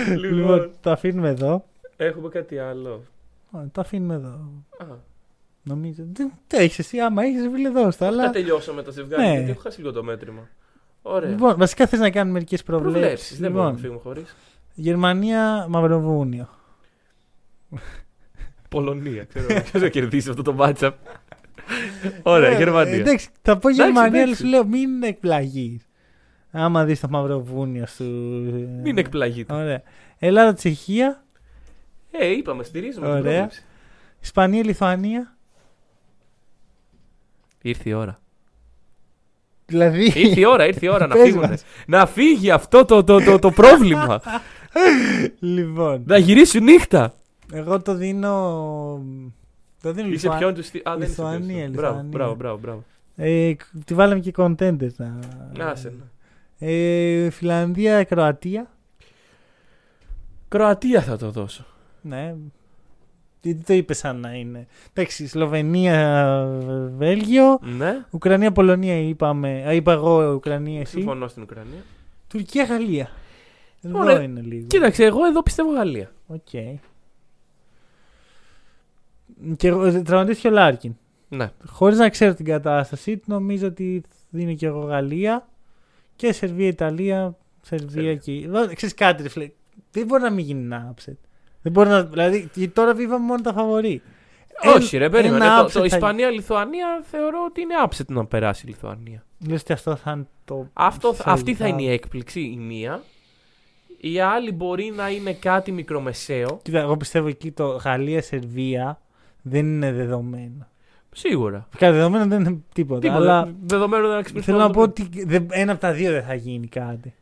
Λοιπόν, 0.08 0.34
λοιπόν, 0.34 0.70
το 0.80 0.90
αφήνουμε 0.90 1.28
εδώ. 1.28 1.64
έχουμε 1.96 2.28
κάτι 2.28 2.58
άλλο. 2.58 3.04
Ω, 3.50 3.58
Το 3.72 3.80
αφήνουμε 3.80 4.14
εδώ. 4.14 4.50
Α, 4.78 4.84
Νομίζω. 5.62 6.02
Δεν 6.12 6.32
το 6.46 6.56
έχεις 6.58 6.78
εσύ, 6.78 7.00
άμα 7.00 7.22
έχεις, 7.22 7.48
φίλε, 7.52 7.70
δώσ' 7.70 7.96
το. 7.96 8.04
θα 8.04 8.06
Αλλά... 8.06 8.30
τελειώσω 8.30 8.72
με 8.72 8.82
το 8.82 8.90
ζευγάρι, 8.92 9.22
Ναι. 9.22 9.32
γιατί 9.32 9.50
έχω 9.50 9.60
χάσει 9.60 9.80
λίγο 9.80 9.92
το 9.92 10.02
μέτρημα. 10.02 10.48
Ωραία. 11.02 11.30
Λοιπόν, 11.30 11.56
βασικά 11.56 11.86
θες 11.86 12.00
να 12.00 12.10
κάνουμε 12.10 12.32
μερικές 12.32 12.62
προβλέψεις. 12.62 13.00
Προβλέψεις, 13.00 13.38
δεν 13.38 13.50
μπορούμε 13.50 13.70
να 13.70 13.76
Λοιπόν, 13.76 13.90
φύγουμε 13.90 14.14
χωρίς. 14.14 14.34
Γερμανία, 14.74 15.66
Μαυροβούνιο. 15.68 16.48
Πολωνία, 18.68 19.24
ξέρω. 19.24 19.46
Ποιος 19.70 19.82
θα 19.82 19.88
κερδίσει 19.88 20.30
αυτό 20.30 20.42
το 20.42 20.56
matchup; 20.58 20.90
Ωραία, 22.22 22.50
Ε, 22.50 22.56
Γερμανία. 22.56 22.94
Εντάξει, 22.94 23.28
θα 23.42 23.58
πω 23.58 23.68
Εντάξει, 23.68 23.82
Γερμανία, 23.84 24.10
αλλά 24.10 24.22
εντάξει. 24.22 24.42
σου 24.42 24.48
λέω 24.48 24.64
μην 24.66 25.02
εκπλαγείς. 25.02 25.86
Άμα 26.50 26.84
δεις 26.84 27.00
το 27.00 27.08
Μαυροβούνιο 27.10 27.86
σου. 27.86 28.04
ε, 28.04 28.80
Μην 28.82 28.98
εκπλαγείτε. 28.98 29.54
Ωραία. 29.54 29.82
Ελλάδα, 30.18 30.52
Τσεχία, 30.54 31.24
Ε, 32.10 32.26
είπαμε, 32.30 32.62
στηρίζουμε 32.62 33.06
την 33.06 33.14
Ωραία. 33.14 33.22
πρόβλεψη. 33.32 33.64
Ισπανία, 34.22 34.64
Λιθουανία. 34.64 35.36
Ήρθε 37.62 37.88
η 37.88 37.92
ώρα. 37.92 38.20
Δηλαδή. 39.66 40.04
Ήρθε 40.04 40.40
η 40.40 40.44
ώρα, 40.44 40.66
ήρθε 40.66 40.86
η 40.86 40.88
ώρα 40.88 41.06
να 41.06 41.14
Πες 41.16 41.22
φύγουν. 41.24 41.48
μας. 41.48 41.64
Να 41.86 42.06
φύγει 42.06 42.50
αυτό 42.50 42.84
το, 42.84 43.04
το, 43.04 43.24
το, 43.24 43.38
το 43.38 43.50
πρόβλημα. 43.50 44.20
λοιπόν, 45.40 46.02
να 46.06 46.16
γυρίσει 46.18 46.60
νύχτα. 46.60 47.14
εγώ 47.52 47.82
το 47.82 47.94
δίνω. 47.94 49.04
Το 49.84 49.92
δίνω 49.92 50.06
Είσαι 50.08 50.14
Λιθουα- 50.26 50.38
ποιον 50.38 50.54
του 50.54 50.62
στυλ. 50.62 50.80
Α, 50.88 50.92
δεν 50.96 51.00
είσαι 51.08 51.08
Λιθουανία, 51.10 51.38
ποιον 51.38 51.48
του 51.48 51.54
στυλ. 51.66 51.70
Μπράβο, 51.80 51.94
Λιθουανία. 51.94 52.10
μπράβο, 52.10 52.34
μπράβο, 52.34 52.58
μπράβο. 52.58 52.84
Ε, 53.16 53.54
τη 53.84 53.94
βάλαμε 53.94 54.20
και 54.20 54.32
contenders. 54.36 54.94
Να... 54.96 55.18
Άσε, 55.70 55.88
ναι. 56.58 56.68
Ε, 56.70 57.30
Φιλανδία, 57.30 58.04
Κροατία. 58.04 58.70
Κροατία 60.48 61.02
θα 61.02 61.16
το 61.16 61.30
δώσω. 61.30 61.64
Ναι. 62.02 62.34
Τι 63.40 63.54
το 63.54 63.72
είπες 63.72 63.98
σαν 63.98 64.16
να 64.20 64.32
είναι. 64.34 64.66
Εντάξει, 64.92 65.26
Σλοβενία, 65.26 66.46
Βέλγιο. 66.96 67.58
Ναι, 67.62 68.04
Ουκρανία, 68.10 68.52
Πολωνία 68.52 68.98
είπαμε. 69.00 69.64
Α, 69.66 69.72
είπα 69.72 69.92
εγώ 69.92 70.32
Ουκρανία, 70.32 70.80
εσύ. 70.80 70.92
συμφωνώ 70.96 71.28
στην 71.28 71.42
Ουκρανία. 71.42 71.82
Τουρκία, 72.28 72.64
Γαλλία. 72.64 73.10
Εδώ 73.82 73.98
Ωραία. 73.98 74.22
είναι 74.22 74.40
λίγο. 74.40 74.66
Κοίταξε, 74.66 75.04
εγώ 75.04 75.24
εδώ 75.26 75.42
πιστεύω 75.42 75.72
Γαλλία. 75.72 76.10
Οκ. 76.26 76.48
Και 79.56 79.68
εγώ- 79.68 79.84
ε, 79.84 80.02
τραυματίστηκε 80.02 80.48
ο 80.48 80.50
Λάρκιν. 80.50 80.94
Ναι. 81.28 81.50
Χωρίς 81.66 81.98
να 81.98 82.08
ξέρω 82.08 82.34
την 82.34 82.44
κατάσταση, 82.44 83.16
του, 83.16 83.24
νομίζω 83.26 83.66
ότι 83.66 84.02
δίνω 84.30 84.54
και 84.54 84.66
εγώ 84.66 84.80
Γαλλία 84.80 85.48
και 86.16 86.32
Σερβία, 86.32 86.66
Ιταλία. 86.66 87.36
Σερβία 87.62 87.90
Σερβία. 87.90 88.14
και. 88.14 88.32
Εδώ, 88.32 88.74
Ξέρεις 88.74 88.94
κάτι, 88.94 89.22
ρε 89.22 89.28
φίλε. 89.28 89.50
Δεν 89.90 90.06
μπορεί 90.06 90.22
να 90.22 90.30
μην 90.30 90.44
γίνει 90.44 90.60
ένα 90.64 90.94
upset. 90.94 91.16
Δεν 91.62 91.72
μπορεί 91.72 91.88
να. 91.88 92.04
Δηλαδή, 92.04 92.38
γιατί 92.54 92.68
τώρα 92.68 92.94
βίβαμε 92.94 93.24
μόνο 93.26 93.40
τα 93.42 93.52
φαβορή. 93.52 94.02
Όχι, 94.76 94.96
ρε, 94.96 95.10
περίμενε. 95.10 95.44
ένα 95.44 95.58
Το, 95.58 95.64
upset 95.64 95.70
το 95.72 95.78
θα- 95.78 95.84
Ισπανία-Λιθουανία 95.84 97.00
θεωρώ 97.10 97.44
ότι 97.48 97.60
είναι 97.60 97.74
upset 97.88 98.06
να 98.06 98.26
περάσει 98.26 98.62
η 98.66 98.68
Λιθουανία. 98.68 99.24
Λες 99.48 99.60
ότι 99.60 99.72
αυτό 99.72 99.96
θα 99.96 100.10
είναι 100.12 100.26
το. 100.44 100.68
Αυτό, 100.72 101.14
θα- 101.14 101.30
αυτή 101.30 101.54
θα 101.54 101.66
είναι 101.68 101.82
η 101.82 101.88
έκπληξη, 101.90 102.40
η 102.40 102.56
μία. 102.56 103.02
Η 104.00 104.20
άλλη 104.20 104.52
μπορεί 104.52 104.92
να 104.96 105.10
είναι 105.10 105.32
κάτι 105.32 105.72
μικρομεσαίο. 105.72 106.58
Κοίτα, 106.62 106.78
εγώ 106.80 106.96
πιστεύω 106.96 107.28
εκεί 107.28 107.50
το 107.50 107.66
Γαλλία-Σερβία 107.66 109.00
δεν 109.46 109.66
είναι 109.66 109.92
δεδομένο. 109.92 110.66
Σίγουρα. 111.16 111.68
Κάτι 111.78 111.94
δεδομένο 111.96 112.26
δεν 112.26 112.40
είναι 112.40 112.58
τίποτα. 112.74 113.00
Τίποτα. 113.00 113.18
Αλλά 113.20 113.54
Δεδομένο 113.62 114.08
δεν 114.08 114.16
αξιοποιήσουμε. 114.18 114.56
θέλω 114.56 114.68
να 114.68 114.74
πω 114.74 114.80
ότι 114.82 115.08
δεν- 115.26 115.46
ένα 115.50 115.72
από 115.72 115.80
τα 115.80 115.92
δύο 115.92 116.10
δεν 116.12 116.22
θα 116.22 116.34
γίνει 116.34 116.66
κάτι. 116.66 117.14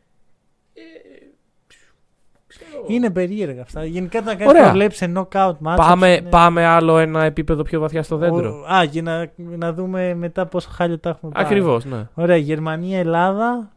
Είναι 2.87 3.09
περίεργα 3.11 3.61
αυτά. 3.61 3.85
Γενικά 3.85 4.21
να 4.21 4.31
κάνεις 4.35 4.47
Ωραία. 4.47 4.63
προβλέψει 4.63 4.97
σε 4.97 5.11
knockout 5.15 5.51
match. 5.63 5.75
Πάμε, 5.75 6.27
πάμε 6.29 6.65
άλλο 6.65 6.97
ένα 6.97 7.23
επίπεδο 7.23 7.63
πιο 7.63 7.79
βαθιά 7.79 8.03
στο 8.03 8.17
δέντρο. 8.17 8.65
Α, 8.73 8.83
για 8.83 9.01
να, 9.01 9.31
να 9.35 9.73
δούμε 9.73 10.13
μετά 10.13 10.45
πόσο 10.45 10.69
χάλια 10.71 10.99
τα 10.99 11.09
έχουμε 11.09 11.31
πάρει. 11.31 11.45
Ακριβώς, 11.45 11.85
ναι. 11.85 12.07
Ωραία, 12.13 12.35
Γερμανία, 12.37 12.99
Ελλάδα, 12.99 13.71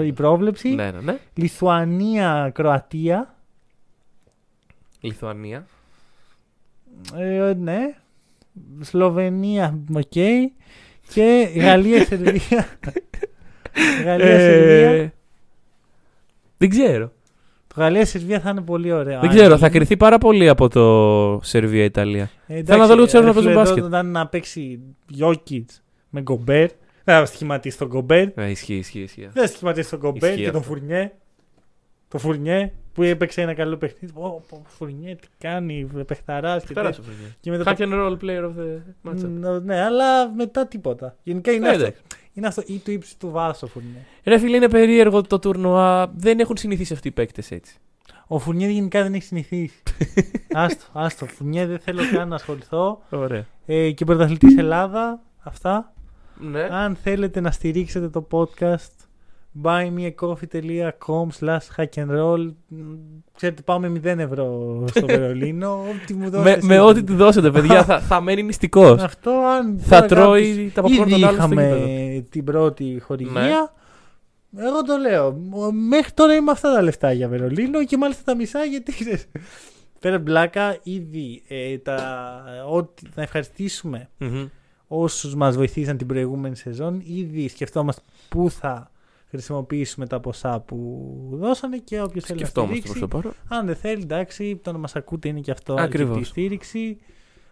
η 0.00 0.12
πρόβλεψη. 0.12 0.68
Ναι, 0.68 0.90
ναι, 0.90 1.00
ναι. 1.00 1.18
Λιθουανία, 1.34 2.50
Κροατία. 2.54 3.34
Λιθουανία. 5.00 5.66
Ε, 7.16 7.54
ναι. 7.58 7.94
Σλοβενία, 8.80 9.78
οκ. 9.94 10.02
Και 11.12 11.48
Γαλλία, 11.56 12.04
Σερβία. 12.04 12.66
Γαλλία, 14.04 14.38
Σερβία. 14.40 14.90
Ε, 14.90 15.12
δεν 16.56 16.68
ξέρω. 16.68 17.12
Το 17.66 17.74
Γαλλία, 17.80 18.06
Σερβία 18.06 18.40
θα 18.40 18.50
είναι 18.50 18.60
πολύ 18.60 18.92
ωραίο. 18.92 19.20
Δεν 19.20 19.28
Αν 19.28 19.34
ξέρω. 19.34 19.46
γίνει. 19.46 19.58
Θα 19.58 19.68
κρυθεί 19.68 19.96
πάρα 19.96 20.18
πολύ 20.18 20.48
από 20.48 20.68
το 20.68 21.40
Σερβία-Ιταλία. 21.42 22.30
Ε, 22.46 22.62
Θέλω 22.64 22.78
να 22.80 22.86
δω 22.86 22.92
λίγο 22.94 23.04
τους 23.04 23.14
ε, 23.14 23.18
άλλους 23.18 23.28
να 23.28 23.34
παίζουν 23.34 23.50
φίλε, 23.50 23.60
εδώ 23.60 23.60
μπάσκετ. 23.60 23.84
Όταν 23.84 24.10
να 24.10 24.26
παίξει 24.26 24.80
Jokic 25.20 25.64
με 26.10 26.20
Γκομπέρ, 26.20 26.68
Δεν 27.04 27.18
θα 27.18 27.24
στοιχηματίσει 27.26 27.78
τον 27.78 27.88
Κομπέρ. 27.88 28.28
Ε, 28.34 28.50
ισχύει, 28.50 28.74
ισχύει. 28.74 29.00
ισχύει. 29.00 29.20
Δεν 29.32 29.42
θα 29.42 29.46
στοιχηματίσει 29.46 29.90
τον 29.90 29.98
Κομπέρ 29.98 30.30
Ισχύει 30.30 30.44
και 30.44 30.50
τον 30.50 30.60
αυτό. 30.60 30.72
Φουρνιέ. 30.72 31.12
Το 32.08 32.18
Φουρνιέ 32.18 32.72
που 32.96 33.02
έπαιξε 33.02 33.40
ένα 33.42 33.54
καλό 33.54 33.76
παιχνίδι. 33.76 34.12
Ω, 34.16 34.24
ο 34.26 34.56
Φουρνιέ 34.66 35.14
τι 35.14 35.28
κάνει, 35.38 35.88
παιχταρά 36.06 36.58
και 36.66 36.74
Τώρα 36.74 36.86
τέτοια. 36.90 37.02
σου 37.04 37.10
φαίνεται. 37.10 37.34
Και 37.40 37.50
μετά 37.50 37.72
Hack 37.72 37.76
το... 37.76 37.84
and 37.84 37.92
roll 37.94 38.24
player 38.24 38.44
of 38.44 38.52
the 38.60 39.10
matchup. 39.10 39.28
Ν- 39.28 39.62
Ναι, 39.64 39.80
αλλά 39.82 40.30
μετά 40.30 40.66
τίποτα. 40.66 41.16
Γενικά 41.22 41.52
είναι 41.52 41.66
Ε, 41.66 41.70
αυτό. 41.70 41.82
εντάξει. 41.82 42.00
Είναι 42.32 42.46
αυτό 42.46 42.62
ή 42.66 42.78
του 42.78 42.90
ύψη 42.90 43.18
του 43.18 43.30
βάσου 43.30 43.66
ο 43.66 43.68
Φουρνιέ. 43.68 43.98
Ρε 44.24 44.38
φίλε, 44.38 44.56
είναι 44.56 44.68
περίεργο 44.68 45.22
το 45.22 45.38
τουρνουά. 45.38 46.12
Δεν 46.16 46.38
έχουν 46.38 46.56
συνηθίσει 46.56 46.92
αυτοί 46.92 47.08
οι 47.08 47.10
παίκτες 47.10 47.50
έτσι. 47.50 47.76
Ο 48.26 48.38
Φουρνιέ 48.38 48.68
γενικά 48.68 49.02
δεν 49.02 49.14
έχει 49.14 49.24
συνηθίσει. 49.24 49.82
άστο, 50.52 50.84
άστο. 50.92 51.26
Φουρνιέ 51.26 51.66
δεν 51.66 51.78
θέλω 51.78 52.00
καν 52.12 52.28
να 52.28 52.34
ασχοληθώ. 52.34 53.02
Ωραία. 53.10 53.46
Ε, 53.66 53.90
και 53.90 54.04
πρωταθλητής 54.04 54.56
Ελλάδα. 54.56 55.20
Αυτά. 55.42 55.92
Ναι. 56.40 56.62
Αν 56.70 56.96
θέλετε 56.96 57.40
να 57.40 57.50
στηρίξετε 57.50 58.08
το 58.08 58.26
podcast, 58.30 58.90
buymeacoffee.com 59.62 61.28
slash 61.40 61.66
hack 61.76 61.94
and 61.96 62.10
roll. 62.10 62.52
Μ, 62.68 62.76
Ξέρετε, 63.34 63.62
πάμε 63.62 63.92
0 64.04 64.04
ευρώ 64.04 64.84
στο 64.88 65.06
Βερολίνο. 65.16 65.72
Ό,τι 65.72 66.14
μου 66.14 66.20
με, 66.24 66.28
δώσετε 66.28 66.66
με 66.66 66.74
εσείς. 66.74 66.86
ό,τι 66.86 67.02
του 67.04 67.14
δώσετε, 67.16 67.50
παιδιά, 67.50 67.84
θα, 67.84 68.00
θα 68.00 68.20
μένει 68.20 68.42
νηστικό. 68.42 68.86
Αυτό 68.92 69.30
αν 69.30 69.78
θα 69.78 69.88
τώρα 69.88 70.06
κάποιος- 70.06 70.20
τρώει 70.26 70.70
τα 70.74 70.82
popcorn 70.82 70.90
Ήδη 70.90 70.98
των 71.10 71.12
άλλων 71.24 71.28
στο 71.28 71.34
είχαμε 71.34 71.62
γήπεδο. 71.62 71.86
Ναι. 71.86 72.20
την 72.20 72.44
πρώτη 72.44 73.00
χορηγία. 73.04 73.72
Εγώ 74.56 74.82
το 74.82 74.96
λέω. 74.96 75.32
Μ- 75.32 75.72
Μέχρι 75.88 76.12
τώρα 76.12 76.34
είμαι 76.34 76.50
αυτά 76.50 76.74
τα 76.74 76.82
λεφτά 76.82 77.12
για 77.12 77.28
Βερολίνο 77.28 77.84
και 77.84 77.96
μάλιστα 77.96 78.22
τα 78.24 78.34
μισά 78.36 78.64
γιατί 78.64 78.92
ξέρεις. 78.92 79.26
Πέρα 80.00 80.18
μπλάκα, 80.18 80.76
ήδη 80.82 81.42
ε, 81.48 81.78
τα, 81.78 81.98
ότι, 82.70 83.08
να 83.14 83.22
ευχαριστήσουμε 83.22 84.08
Μμμ. 84.18 84.46
όσους 84.88 85.34
μας 85.34 85.56
βοηθήσαν 85.56 85.96
την 85.96 86.06
προηγούμενη 86.06 86.56
σεζόν. 86.56 87.02
Ήδη 87.04 87.48
σκεφτόμαστε 87.48 88.02
πού 88.28 88.50
θα 88.50 88.90
χρησιμοποιήσουμε 89.28 90.06
τα 90.06 90.20
ποσά 90.20 90.60
που 90.60 91.28
δώσανε 91.32 91.78
και 91.78 92.00
όποιος 92.02 92.24
θέλει 92.24 92.38
να 92.40 92.44
Σκεφτόμαστε 92.46 92.76
στηρίξει. 92.76 92.98
προς 93.08 93.10
το 93.10 93.16
παρόν. 93.16 93.60
Αν 93.60 93.66
δεν 93.66 93.76
θέλει, 93.76 94.02
εντάξει, 94.02 94.56
το 94.56 94.72
να 94.72 94.78
μας 94.78 94.96
ακούτε 94.96 95.28
είναι 95.28 95.40
και 95.40 95.50
αυτό 95.50 95.74
Ακριβώς. 95.74 96.10
αρκετή 96.10 96.28
στήριξη. 96.30 96.98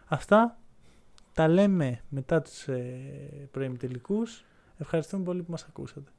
Αυτά 0.06 0.58
τα 1.32 1.48
λέμε 1.48 2.00
μετά 2.08 2.42
τους 2.42 2.68
ε, 2.68 3.48
προημιτελικούς. 3.50 4.44
Ευχαριστούμε 4.78 5.24
πολύ 5.24 5.42
που 5.42 5.50
μας 5.50 5.62
ακούσατε. 5.68 6.10